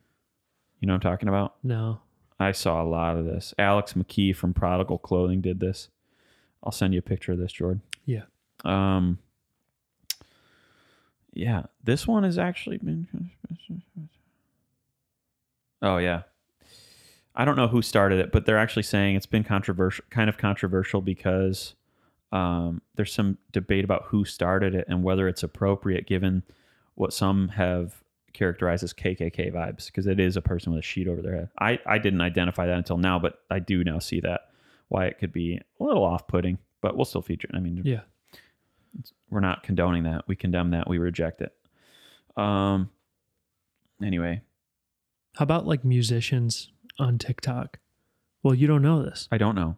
you 0.81 0.87
know 0.87 0.93
what 0.95 1.05
I'm 1.05 1.11
talking 1.13 1.29
about? 1.29 1.57
No. 1.65 2.01
I 2.39 2.53
saw 2.53 2.83
a 2.83 2.85
lot 2.87 3.17
of 3.17 3.25
this. 3.25 3.53
Alex 3.59 3.95
McKee 3.95 4.35
from 4.35 4.55
Prodigal 4.55 4.99
Clothing 4.99 5.41
did 5.41 5.61
this. 5.61 5.89
I'll 6.63 6.73
send 6.73 6.95
you 6.95 6.99
a 6.99 7.03
picture 7.03 7.33
of 7.33 7.39
this, 7.39 7.53
Jordan. 7.53 7.83
Yeah. 8.07 8.25
Um. 8.65 9.19
Yeah, 11.33 11.65
this 11.83 12.07
one 12.07 12.23
has 12.23 12.39
actually 12.39 12.79
been. 12.79 13.09
Oh 15.83 15.99
yeah, 15.99 16.23
I 17.35 17.45
don't 17.45 17.57
know 17.57 17.69
who 17.69 17.83
started 17.83 18.19
it, 18.21 18.31
but 18.33 18.47
they're 18.47 18.59
actually 18.59 18.85
saying 18.85 19.17
it's 19.17 19.27
been 19.27 19.45
controversial, 19.45 20.05
kind 20.11 20.29
of 20.29 20.39
controversial 20.39 21.01
because 21.01 21.75
um, 22.33 22.81
there's 22.95 23.13
some 23.13 23.39
debate 23.53 23.85
about 23.85 24.05
who 24.07 24.25
started 24.25 24.75
it 24.75 24.87
and 24.89 25.03
whether 25.03 25.27
it's 25.29 25.43
appropriate 25.43 26.07
given 26.07 26.43
what 26.95 27.13
some 27.13 27.49
have 27.49 28.03
characterized 28.33 28.83
as 28.85 28.93
KKK 28.93 29.53
vibes 29.53 29.87
because 29.87 30.07
it 30.07 30.19
is 30.21 30.37
a 30.37 30.43
person 30.43 30.73
with 30.73 30.81
a 30.81 30.83
sheet 30.83 31.09
over 31.09 31.23
their 31.23 31.35
head. 31.35 31.49
I, 31.59 31.79
I 31.87 31.99
didn't 31.99 32.21
identify 32.21 32.67
that 32.67 32.77
until 32.79 32.99
now, 32.99 33.19
but 33.19 33.41
I 33.51 33.59
do 33.59 33.83
now 33.85 33.99
see 33.99 34.21
that 34.21 34.51
why 34.89 35.07
it 35.07 35.19
could 35.19 35.33
be 35.33 35.61
a 35.81 35.85
little 35.85 36.05
off 36.05 36.27
putting, 36.29 36.59
but 36.81 36.97
we'll 36.97 37.05
still 37.05 37.23
feature 37.23 37.49
it. 37.53 37.57
I 37.57 37.61
mean, 37.61 37.81
Yeah. 37.85 38.01
we're 39.31 39.41
not 39.41 39.63
condoning 39.65 40.05
that. 40.05 40.27
We 40.29 40.37
condemn 40.37 40.71
that. 40.71 40.89
We 40.89 40.99
reject 40.99 41.41
it. 41.43 41.53
Um. 42.37 42.91
Anyway, 44.03 44.43
How 45.37 45.45
about 45.45 45.67
like 45.67 45.85
musicians 45.85 46.71
on 46.99 47.19
TikTok? 47.19 47.79
Well, 48.43 48.55
you 48.55 48.67
don't 48.67 48.83
know 48.83 49.03
this. 49.03 49.29
I 49.33 49.39
don't 49.39 49.55
know. 49.55 49.77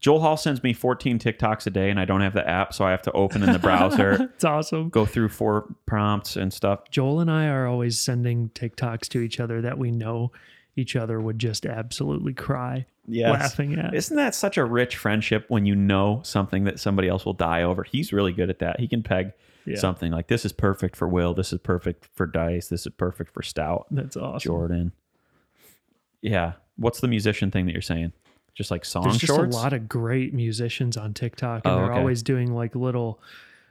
Joel 0.00 0.20
Hall 0.20 0.36
sends 0.36 0.62
me 0.64 0.72
14 0.72 1.20
TikToks 1.20 1.66
a 1.66 1.70
day, 1.70 1.88
and 1.88 2.00
I 2.00 2.04
don't 2.04 2.22
have 2.22 2.34
the 2.34 2.48
app, 2.48 2.74
so 2.74 2.84
I 2.84 2.90
have 2.90 3.02
to 3.02 3.12
open 3.12 3.44
in 3.44 3.52
the 3.52 3.58
browser, 3.60 4.30
it's 4.34 4.42
awesome. 4.44 4.88
go 4.88 5.06
through 5.06 5.28
four 5.28 5.72
prompts 5.86 6.34
and 6.36 6.52
stuff. 6.52 6.90
Joel 6.90 7.20
and 7.20 7.30
I 7.30 7.46
are 7.46 7.68
always 7.68 8.00
sending 8.00 8.48
TikToks 8.48 9.06
to 9.10 9.20
each 9.20 9.38
other 9.38 9.60
that 9.60 9.78
we 9.78 9.92
know 9.92 10.32
each 10.74 10.96
other 10.96 11.20
would 11.20 11.38
just 11.38 11.66
absolutely 11.66 12.32
cry 12.34 12.86
laughing 13.06 13.78
at. 13.78 13.94
Isn't 13.94 14.16
that 14.16 14.34
such 14.34 14.56
a 14.56 14.64
rich 14.64 14.96
friendship 14.96 15.44
when 15.48 15.66
you 15.66 15.76
know 15.76 16.20
something 16.24 16.64
that 16.64 16.80
somebody 16.80 17.06
else 17.08 17.24
will 17.24 17.34
die 17.34 17.62
over? 17.62 17.84
He's 17.84 18.12
really 18.12 18.32
good 18.32 18.50
at 18.50 18.58
that. 18.60 18.80
He 18.80 18.88
can 18.88 19.02
peg 19.04 19.32
Yeah. 19.66 19.76
something 19.76 20.10
like 20.10 20.26
this 20.26 20.44
is 20.44 20.52
perfect 20.52 20.96
for 20.96 21.06
Will, 21.06 21.32
this 21.34 21.52
is 21.52 21.60
perfect 21.60 22.08
for 22.14 22.26
Dice, 22.26 22.66
this 22.68 22.86
is 22.86 22.92
perfect 22.96 23.32
for 23.32 23.42
Stout, 23.42 23.86
That's 23.92 24.16
awesome. 24.16 24.48
Jordan. 24.50 24.92
Yeah. 26.22 26.52
What's 26.76 27.00
the 27.00 27.08
musician 27.08 27.50
thing 27.50 27.66
that 27.66 27.72
you're 27.72 27.82
saying? 27.82 28.12
Just 28.54 28.70
like 28.70 28.84
song 28.84 29.04
There's 29.04 29.18
just 29.18 29.32
shorts? 29.32 29.54
a 29.54 29.58
lot 29.58 29.72
of 29.72 29.88
great 29.88 30.32
musicians 30.34 30.96
on 30.96 31.14
TikTok, 31.14 31.62
and 31.64 31.72
Oh, 31.74 31.76
they're 31.76 31.90
okay. 31.92 31.98
always 32.00 32.22
doing 32.22 32.52
like 32.54 32.74
little, 32.74 33.20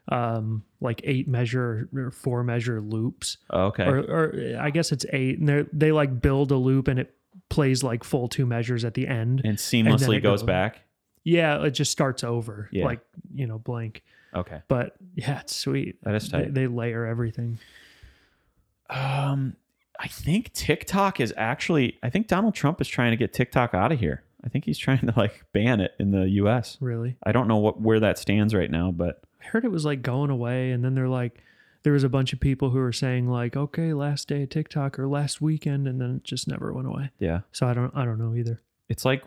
um, 0.10 0.64
like 0.80 1.02
eight 1.04 1.28
measure 1.28 1.88
or 1.96 2.10
four 2.12 2.44
measure 2.44 2.82
loops, 2.82 3.38
Oh, 3.52 3.66
okay. 3.68 3.86
or, 3.86 4.00
or 4.00 4.58
I 4.60 4.70
guess 4.72 4.92
it's 4.92 5.06
eight, 5.14 5.38
and 5.40 5.48
they 5.48 5.66
they 5.72 5.92
like 5.92 6.20
build 6.22 6.52
a 6.52 6.56
loop 6.56 6.88
and 6.88 7.00
it 7.00 7.14
plays 7.50 7.84
like 7.84 8.04
full 8.04 8.28
two 8.28 8.46
measures 8.48 8.84
at 8.84 8.96
the 8.96 9.08
end. 9.08 9.42
and 9.46 9.58
seamlessly 9.58 10.18
it 10.18 10.22
goes 10.22 10.42
goes- 10.42 10.44
back. 10.44 10.82
Yeah, 11.24 11.64
it 11.64 11.72
just 11.72 11.92
starts 11.92 12.24
over, 12.24 12.68
Yeah. 12.72 12.86
like 12.86 13.02
you 13.36 13.46
know, 13.46 13.60
blank. 13.60 14.02
Okay. 14.34 14.62
But 14.68 14.96
yeah, 15.14 15.42
it's 15.42 15.56
sweet. 15.56 16.04
That 16.04 16.16
is 16.16 16.30
They, 16.30 16.38
tight. 16.46 16.54
they 16.56 16.66
layer 16.66 17.06
everything. 17.06 17.60
Um, 18.90 19.56
I 20.04 20.08
think 20.08 20.52
TikTok 20.54 21.20
is 21.20 21.32
actually. 21.38 22.00
I 22.02 22.10
think 22.10 22.28
Donald 22.28 22.56
Trump 22.56 22.82
is 22.82 22.88
trying 22.88 23.12
to 23.12 23.18
get 23.18 23.34
TikTok 23.34 23.74
out 23.76 23.92
of 23.92 24.00
here. 24.00 24.24
I 24.44 24.50
think 24.50 24.66
he's 24.66 24.80
trying 24.80 25.06
to 25.06 25.14
like 25.16 25.46
ban 25.54 25.80
it 25.80 25.92
in 26.00 26.10
the 26.10 26.28
U.S. 26.30 26.78
Really, 26.82 27.18
I 27.24 27.32
don't 27.32 27.48
know 27.48 27.58
what 27.58 27.80
where 27.80 28.00
that 28.00 28.18
stands 28.18 28.56
right 28.56 28.72
now, 28.72 28.92
but 28.92 29.22
I 29.42 29.46
heard 29.46 29.64
it 29.64 29.72
was 29.72 29.86
like 29.86 30.02
going 30.02 30.32
away, 30.32 30.72
and 30.72 30.84
then 30.84 30.96
they're 30.96 31.08
like, 31.08 31.40
there 31.84 31.94
was 31.94 32.04
a 32.04 32.10
bunch 32.10 32.34
of 32.34 32.40
people 32.40 32.72
who 32.72 32.80
were 32.80 32.92
saying 32.92 33.28
like, 33.30 33.56
okay, 33.56 33.94
last 33.94 34.28
day 34.28 34.42
of 34.44 34.50
TikTok 34.50 34.98
or 34.98 35.08
last 35.08 35.40
weekend, 35.40 35.88
and 35.88 36.02
then 36.02 36.16
it 36.16 36.24
just 36.24 36.48
never 36.48 36.74
went 36.74 36.88
away. 36.88 37.12
yeah, 37.20 37.42
So 37.52 37.68
I 37.68 37.74
don't, 37.74 37.96
I 37.96 38.04
don't 38.04 38.18
know 38.20 38.36
either. 38.36 38.60
it's 38.90 39.06
like 39.06 39.24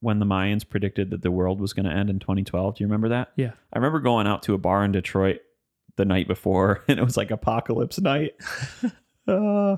when 0.00 0.20
the 0.20 0.26
Mayans 0.26 0.68
predicted 0.68 1.10
that 1.10 1.22
the 1.22 1.30
world 1.32 1.60
was 1.60 1.72
going 1.72 1.86
to 1.86 1.92
end 1.92 2.08
in 2.08 2.20
2012. 2.20 2.76
Do 2.76 2.84
you 2.84 2.86
remember 2.86 3.08
that? 3.08 3.32
Yeah. 3.34 3.52
I 3.72 3.78
remember 3.78 3.98
going 3.98 4.28
out 4.28 4.44
to 4.44 4.54
a 4.54 4.58
bar 4.58 4.84
in 4.84 4.92
Detroit 4.92 5.40
the 5.96 6.04
night 6.04 6.28
before, 6.28 6.84
and 6.88 7.00
it 7.00 7.04
was 7.04 7.16
like 7.16 7.32
apocalypse 7.32 8.00
night. 8.00 8.34
uh, 9.28 9.76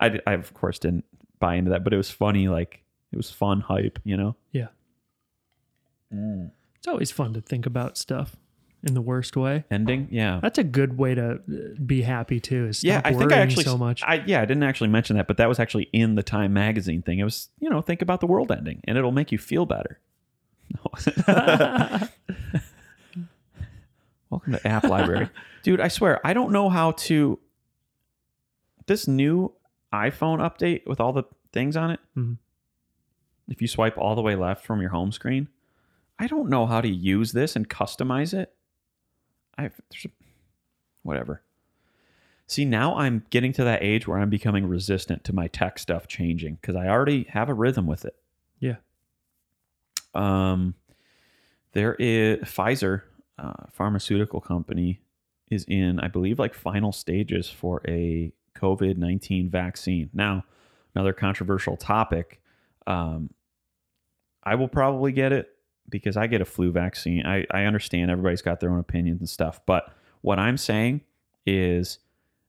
I, 0.00 0.20
I 0.26 0.32
of 0.34 0.54
course 0.54 0.78
didn't 0.78 1.04
buy 1.38 1.54
into 1.54 1.70
that, 1.70 1.84
but 1.84 1.92
it 1.92 1.96
was 1.96 2.10
funny. 2.10 2.48
Like 2.48 2.82
it 3.12 3.16
was 3.16 3.30
fun 3.30 3.60
hype, 3.60 3.98
you 4.04 4.16
know. 4.16 4.36
Yeah. 4.52 4.68
It's 6.76 6.88
always 6.88 7.10
fun 7.10 7.34
to 7.34 7.40
think 7.40 7.66
about 7.66 7.96
stuff 7.96 8.36
in 8.82 8.94
the 8.94 9.00
worst 9.00 9.36
way. 9.36 9.64
Ending, 9.70 10.08
yeah. 10.10 10.40
That's 10.42 10.58
a 10.58 10.64
good 10.64 10.98
way 10.98 11.14
to 11.14 11.32
uh, 11.32 11.38
be 11.84 12.02
happy 12.02 12.40
too. 12.40 12.66
Is 12.66 12.82
yeah, 12.82 13.00
I 13.04 13.12
think 13.12 13.32
I 13.32 13.38
actually 13.38 13.64
so 13.64 13.76
much. 13.76 14.02
I 14.02 14.22
yeah, 14.26 14.40
I 14.40 14.44
didn't 14.44 14.62
actually 14.62 14.88
mention 14.88 15.16
that, 15.16 15.28
but 15.28 15.36
that 15.36 15.48
was 15.48 15.58
actually 15.58 15.88
in 15.92 16.14
the 16.14 16.22
Time 16.22 16.52
magazine 16.52 17.02
thing. 17.02 17.18
It 17.18 17.24
was 17.24 17.48
you 17.58 17.68
know 17.68 17.80
think 17.82 18.02
about 18.02 18.20
the 18.20 18.26
world 18.26 18.50
ending, 18.50 18.80
and 18.84 18.96
it'll 18.96 19.12
make 19.12 19.30
you 19.32 19.38
feel 19.38 19.66
better. 19.66 20.00
Welcome 24.30 24.52
to 24.52 24.66
App 24.66 24.84
Library, 24.84 25.28
dude. 25.62 25.80
I 25.80 25.88
swear 25.88 26.24
I 26.26 26.32
don't 26.32 26.52
know 26.52 26.68
how 26.70 26.92
to. 26.92 27.38
This 28.90 29.06
new 29.06 29.52
iPhone 29.92 30.40
update 30.40 30.84
with 30.84 30.98
all 30.98 31.12
the 31.12 31.22
things 31.52 31.76
on 31.76 31.92
it. 31.92 32.00
Mhm. 32.16 32.38
If 33.46 33.62
you 33.62 33.68
swipe 33.68 33.96
all 33.96 34.16
the 34.16 34.20
way 34.20 34.34
left 34.34 34.66
from 34.66 34.80
your 34.80 34.90
home 34.90 35.12
screen, 35.12 35.46
I 36.18 36.26
don't 36.26 36.48
know 36.48 36.66
how 36.66 36.80
to 36.80 36.88
use 36.88 37.30
this 37.30 37.54
and 37.54 37.70
customize 37.70 38.34
it. 38.34 38.52
I 39.56 39.70
there's 39.90 40.06
a, 40.06 40.10
whatever. 41.04 41.40
See, 42.48 42.64
now 42.64 42.96
I'm 42.96 43.24
getting 43.30 43.52
to 43.52 43.62
that 43.62 43.80
age 43.80 44.08
where 44.08 44.18
I'm 44.18 44.28
becoming 44.28 44.66
resistant 44.66 45.22
to 45.22 45.32
my 45.32 45.46
tech 45.46 45.78
stuff 45.78 46.08
changing 46.08 46.56
because 46.56 46.74
I 46.74 46.88
already 46.88 47.22
have 47.28 47.48
a 47.48 47.54
rhythm 47.54 47.86
with 47.86 48.04
it. 48.04 48.16
Yeah. 48.58 48.78
Um, 50.16 50.74
there 51.74 51.94
is 51.94 52.40
Pfizer, 52.40 53.02
uh, 53.38 53.66
pharmaceutical 53.70 54.40
company, 54.40 55.00
is 55.48 55.64
in, 55.68 56.00
I 56.00 56.08
believe, 56.08 56.40
like 56.40 56.54
final 56.54 56.90
stages 56.90 57.48
for 57.48 57.82
a 57.86 58.32
COVID 58.56 58.96
19 58.96 59.50
vaccine. 59.50 60.10
Now, 60.12 60.44
another 60.94 61.12
controversial 61.12 61.76
topic. 61.76 62.40
Um, 62.86 63.30
I 64.42 64.54
will 64.54 64.68
probably 64.68 65.12
get 65.12 65.32
it 65.32 65.50
because 65.88 66.16
I 66.16 66.26
get 66.26 66.40
a 66.40 66.44
flu 66.44 66.72
vaccine. 66.72 67.26
I, 67.26 67.46
I 67.50 67.64
understand 67.64 68.10
everybody's 68.10 68.42
got 68.42 68.60
their 68.60 68.70
own 68.70 68.78
opinions 68.78 69.20
and 69.20 69.28
stuff, 69.28 69.60
but 69.66 69.92
what 70.22 70.38
I'm 70.38 70.56
saying 70.56 71.02
is 71.46 71.98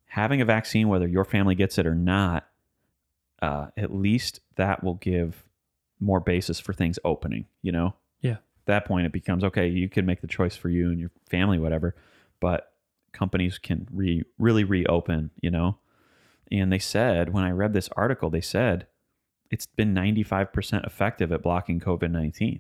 having 0.05 0.41
a 0.41 0.45
vaccine, 0.45 0.89
whether 0.89 1.07
your 1.07 1.25
family 1.25 1.55
gets 1.55 1.77
it 1.77 1.85
or 1.85 1.95
not, 1.95 2.45
uh, 3.41 3.67
at 3.77 3.93
least 3.93 4.41
that 4.55 4.83
will 4.83 4.95
give 4.95 5.43
more 5.99 6.19
basis 6.19 6.59
for 6.59 6.73
things 6.73 6.99
opening, 7.03 7.45
you 7.61 7.71
know? 7.71 7.95
Yeah. 8.21 8.33
At 8.33 8.65
that 8.65 8.85
point, 8.85 9.05
it 9.05 9.13
becomes 9.13 9.43
okay, 9.43 9.67
you 9.67 9.89
can 9.89 10.05
make 10.05 10.21
the 10.21 10.27
choice 10.27 10.55
for 10.55 10.69
you 10.69 10.89
and 10.89 10.99
your 10.99 11.11
family, 11.29 11.59
whatever, 11.59 11.95
but 12.39 12.73
companies 13.13 13.57
can 13.57 13.87
re- 13.91 14.23
really 14.37 14.63
reopen, 14.63 15.31
you 15.41 15.49
know? 15.49 15.77
And 16.51 16.71
they 16.71 16.79
said, 16.79 17.33
when 17.33 17.43
I 17.43 17.51
read 17.51 17.73
this 17.73 17.89
article, 17.95 18.29
they 18.29 18.41
said 18.41 18.87
it's 19.49 19.65
been 19.65 19.93
95% 19.93 20.85
effective 20.85 21.31
at 21.31 21.41
blocking 21.41 21.79
COVID 21.79 22.11
19. 22.11 22.59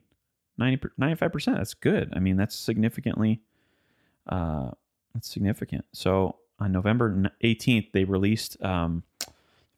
95%. 0.59 1.45
That's 1.45 1.73
good. 1.73 2.13
I 2.15 2.19
mean, 2.19 2.37
that's 2.37 2.55
significantly, 2.55 3.41
uh, 4.27 4.71
that's 5.13 5.27
significant. 5.29 5.85
So 5.93 6.37
on 6.59 6.71
November 6.71 7.31
18th, 7.43 7.91
they 7.91 8.03
released, 8.03 8.61
um, 8.63 9.03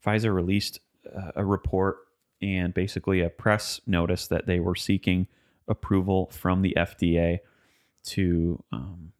Pfizer 0.05 0.33
released 0.33 0.79
uh, 1.15 1.31
a 1.35 1.45
report 1.45 1.97
and 2.41 2.73
basically 2.73 3.21
a 3.21 3.29
press 3.29 3.79
notice 3.87 4.27
that 4.27 4.45
they 4.45 4.59
were 4.59 4.75
seeking 4.75 5.27
approval 5.67 6.29
from 6.31 6.61
the 6.61 6.73
FDA 6.77 7.39
to, 8.03 8.61
um, 8.73 9.13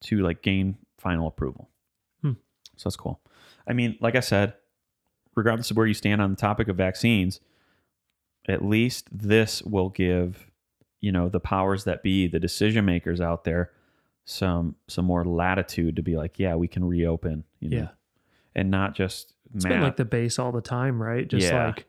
to 0.00 0.18
like 0.18 0.42
gain 0.42 0.76
final 1.04 1.28
approval. 1.28 1.68
Hmm. 2.22 2.32
So 2.76 2.88
that's 2.88 2.96
cool. 2.96 3.20
I 3.68 3.72
mean, 3.74 3.96
like 4.00 4.16
I 4.16 4.20
said, 4.20 4.54
regardless 5.36 5.70
of 5.70 5.76
where 5.76 5.86
you 5.86 5.94
stand 5.94 6.20
on 6.20 6.30
the 6.30 6.36
topic 6.36 6.66
of 6.68 6.76
vaccines, 6.76 7.38
at 8.48 8.64
least 8.64 9.06
this 9.12 9.62
will 9.62 9.90
give 9.90 10.50
you 11.00 11.12
know 11.12 11.28
the 11.28 11.40
powers 11.40 11.84
that 11.84 12.02
be, 12.02 12.26
the 12.26 12.40
decision 12.40 12.84
makers 12.84 13.20
out 13.20 13.44
there, 13.44 13.70
some 14.24 14.74
some 14.88 15.04
more 15.04 15.24
latitude 15.24 15.96
to 15.96 16.02
be 16.02 16.16
like, 16.16 16.38
yeah, 16.38 16.54
we 16.56 16.66
can 16.66 16.84
reopen. 16.84 17.44
You 17.60 17.68
know? 17.70 17.76
Yeah. 17.76 17.88
and 18.56 18.70
not 18.70 18.94
just 18.94 19.34
It's 19.54 19.64
ma- 19.64 19.70
been 19.70 19.82
like 19.82 19.96
the 19.96 20.04
base 20.04 20.38
all 20.38 20.52
the 20.52 20.60
time, 20.62 21.00
right? 21.02 21.26
Just 21.28 21.46
Yeah. 21.46 21.66
like, 21.66 21.86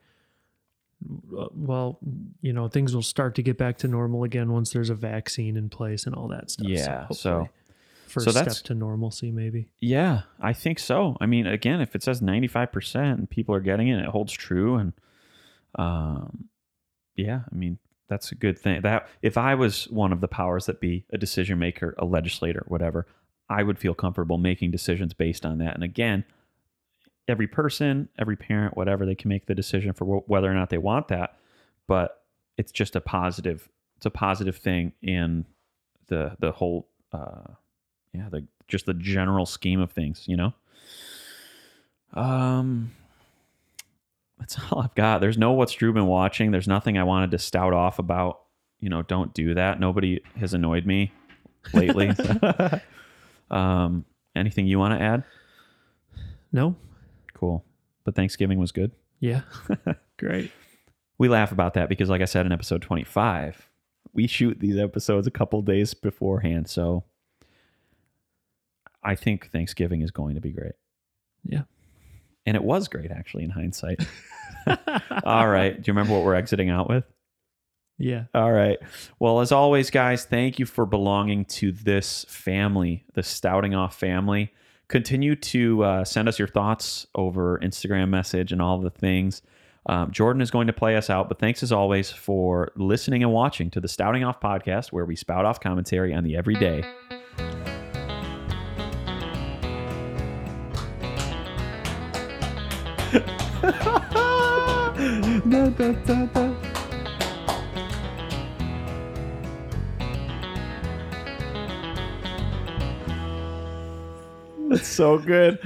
uh, 1.38 1.48
well, 1.54 2.00
you 2.42 2.54
know, 2.54 2.68
things 2.68 2.96
will 2.96 3.02
start 3.04 3.36
to 3.36 3.44
get 3.44 3.58
back 3.58 3.78
to 3.80 3.88
normal 3.88 4.24
again 4.24 4.52
once 4.52 4.72
there's 4.72 4.90
a 4.90 4.96
vaccine 4.96 5.58
in 5.58 5.70
place 5.70 6.06
and 6.06 6.16
all 6.16 6.28
that 6.30 6.50
stuff. 6.52 6.68
Yeah, 6.68 7.08
so- 7.12 7.32
hopefully 7.40 7.50
first 8.16 8.26
so 8.26 8.32
step 8.32 8.46
that's- 8.46 8.62
to 8.64 8.74
normalcy, 8.74 9.32
maybe. 9.32 9.68
Yeah, 9.80 10.24
I 10.42 10.54
think 10.54 10.80
so. 10.80 11.16
I 11.22 11.26
mean, 11.28 11.46
again, 11.46 11.82
if 11.82 11.96
it 11.96 12.02
says 12.04 12.22
95% 12.22 12.96
and 13.14 13.30
people 13.30 13.54
are 13.54 13.60
getting 13.60 13.88
it, 13.90 14.00
it 14.00 14.08
holds 14.08 14.34
true. 14.34 14.76
And 14.76 14.94
um, 15.76 16.46
yeah, 17.16 17.42
I 17.52 17.56
mean, 17.56 17.78
that's 18.08 18.32
a 18.32 18.36
good 18.36 18.58
thing. 18.60 18.82
That 18.82 19.08
if 19.22 19.38
I 19.38 19.56
was 19.56 19.86
one 19.90 20.12
of 20.14 20.22
the 20.22 20.28
powers 20.28 20.66
that 20.68 20.80
be 20.80 21.06
a 21.12 21.18
decision 21.18 21.60
maker, 21.60 21.96
a 21.98 22.06
legislator, 22.06 22.64
whatever, 22.68 23.08
I 23.50 23.64
would 23.64 23.78
feel 23.80 23.94
comfortable 23.94 24.38
making 24.38 24.72
decisions 24.72 25.14
based 25.14 25.46
on 25.46 25.58
that. 25.60 25.76
And 25.76 25.84
again, 25.84 26.24
every 27.28 27.48
person, 27.48 28.10
every 28.18 28.36
parent, 28.36 28.78
whatever, 28.78 29.06
they 29.06 29.16
can 29.16 29.30
make 29.30 29.46
the 29.48 29.56
decision 29.56 29.94
for 29.94 30.06
wh- 30.06 30.30
whether 30.30 30.50
or 30.50 30.54
not 30.54 30.70
they 30.70 30.78
want 30.78 31.08
that. 31.10 31.38
but 31.88 32.22
it's 32.58 32.72
just 32.72 32.96
a 32.96 33.02
positive. 33.02 33.68
It's 33.98 34.06
a 34.06 34.10
positive 34.10 34.56
thing 34.58 34.94
in 35.02 35.46
the 36.08 36.36
the 36.40 36.52
whole, 36.54 36.88
uh, 37.12 37.54
yeah, 38.16 38.30
the 38.30 38.46
just 38.68 38.86
the 38.86 38.94
general 38.94 39.46
scheme 39.46 39.80
of 39.80 39.92
things. 39.92 40.24
You 40.28 40.38
know. 40.38 40.54
Um, 42.14 42.92
that's 44.40 44.58
all 44.72 44.82
I've 44.82 44.96
got. 44.96 45.22
There's 45.22 45.38
no 45.38 45.52
what's 45.54 45.74
Drew 45.74 45.94
been 45.94 46.08
watching. 46.08 46.52
There's 46.52 46.68
nothing 46.68 46.98
I 46.98 47.04
wanted 47.04 47.32
to 47.32 47.38
stout 47.38 47.74
off 47.74 48.00
about. 48.00 48.42
You 48.80 48.90
know, 48.90 49.02
don't 49.02 49.34
do 49.34 49.54
that. 49.56 49.80
Nobody 49.80 50.22
has 50.38 50.54
annoyed 50.54 50.86
me 50.86 51.12
lately. 51.74 52.12
um, 53.52 54.06
anything 54.36 54.68
you 54.68 54.78
want 54.78 54.94
to 54.94 55.04
add? 55.04 55.24
No? 56.52 56.76
Cool. 57.34 57.64
But 58.04 58.16
Thanksgiving 58.16 58.60
was 58.60 58.72
good. 58.72 58.92
Yeah. 59.20 59.42
Great. 60.18 60.52
We 61.18 61.30
laugh 61.30 61.52
about 61.52 61.74
that 61.76 61.90
because, 61.90 62.10
like 62.10 62.22
I 62.22 62.26
said 62.26 62.46
in 62.46 62.52
episode 62.52 62.82
25, 62.82 63.70
we 64.14 64.28
shoot 64.28 64.60
these 64.60 64.78
episodes 64.78 65.26
a 65.26 65.32
couple 65.32 65.62
days 65.62 65.94
beforehand. 65.94 66.70
So 66.70 67.06
I 69.06 69.16
think 69.16 69.52
Thanksgiving 69.52 70.02
is 70.02 70.12
going 70.12 70.36
to 70.36 70.42
be 70.42 70.52
great. 70.52 70.74
Yeah. 71.44 71.64
And 72.46 72.58
it 72.58 72.64
was 72.64 72.88
great, 72.88 73.12
actually, 73.12 73.44
in 73.44 73.52
hindsight. 73.52 74.06
All 75.24 75.48
right. 75.48 75.76
Do 75.76 75.90
you 75.90 75.94
remember 75.94 76.14
what 76.14 76.26
we're 76.26 76.36
exiting 76.36 76.70
out 76.70 76.90
with? 76.90 77.06
Yeah. 77.98 78.26
All 78.34 78.52
right. 78.52 78.78
Well, 79.20 79.40
as 79.40 79.52
always, 79.52 79.90
guys, 79.90 80.26
thank 80.26 80.60
you 80.60 80.66
for 80.66 80.86
belonging 80.86 81.46
to 81.46 81.72
this 81.72 82.26
family, 82.28 83.06
the 83.14 83.24
Stouting 83.24 83.74
Off 83.74 83.98
family. 83.98 84.52
Continue 84.88 85.36
to 85.36 85.84
uh, 85.84 86.04
send 86.04 86.28
us 86.28 86.38
your 86.38 86.48
thoughts 86.48 87.08
over 87.16 87.60
Instagram 87.60 88.10
message 88.10 88.52
and 88.52 88.62
all 88.62 88.80
the 88.80 88.90
things. 88.90 89.42
Um, 89.88 90.12
Jordan 90.12 90.42
is 90.42 90.52
going 90.52 90.68
to 90.68 90.74
play 90.74 90.96
us 90.96 91.10
out, 91.10 91.30
but 91.30 91.40
thanks 91.40 91.62
as 91.64 91.72
always 91.72 92.12
for 92.12 92.72
listening 92.76 93.24
and 93.24 93.32
watching 93.32 93.70
to 93.72 93.80
the 93.80 93.88
Stouting 93.88 94.24
Off 94.24 94.40
podcast, 94.40 94.92
where 94.92 95.06
we 95.06 95.16
spout 95.16 95.46
off 95.46 95.60
commentary 95.60 96.14
on 96.14 96.24
the 96.24 96.36
everyday. 96.36 96.84
Da, 103.62 103.72
da, 105.70 105.92
da, 106.06 106.26
da. 106.26 106.56
That's 114.70 114.88
so 114.88 115.18
good. 115.18 115.60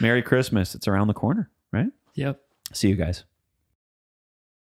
Merry 0.00 0.22
Christmas. 0.22 0.74
It's 0.74 0.86
around 0.86 1.08
the 1.08 1.14
corner, 1.14 1.50
right? 1.72 1.88
Yep. 2.14 2.40
See 2.72 2.88
you 2.88 2.96
guys. 2.96 3.24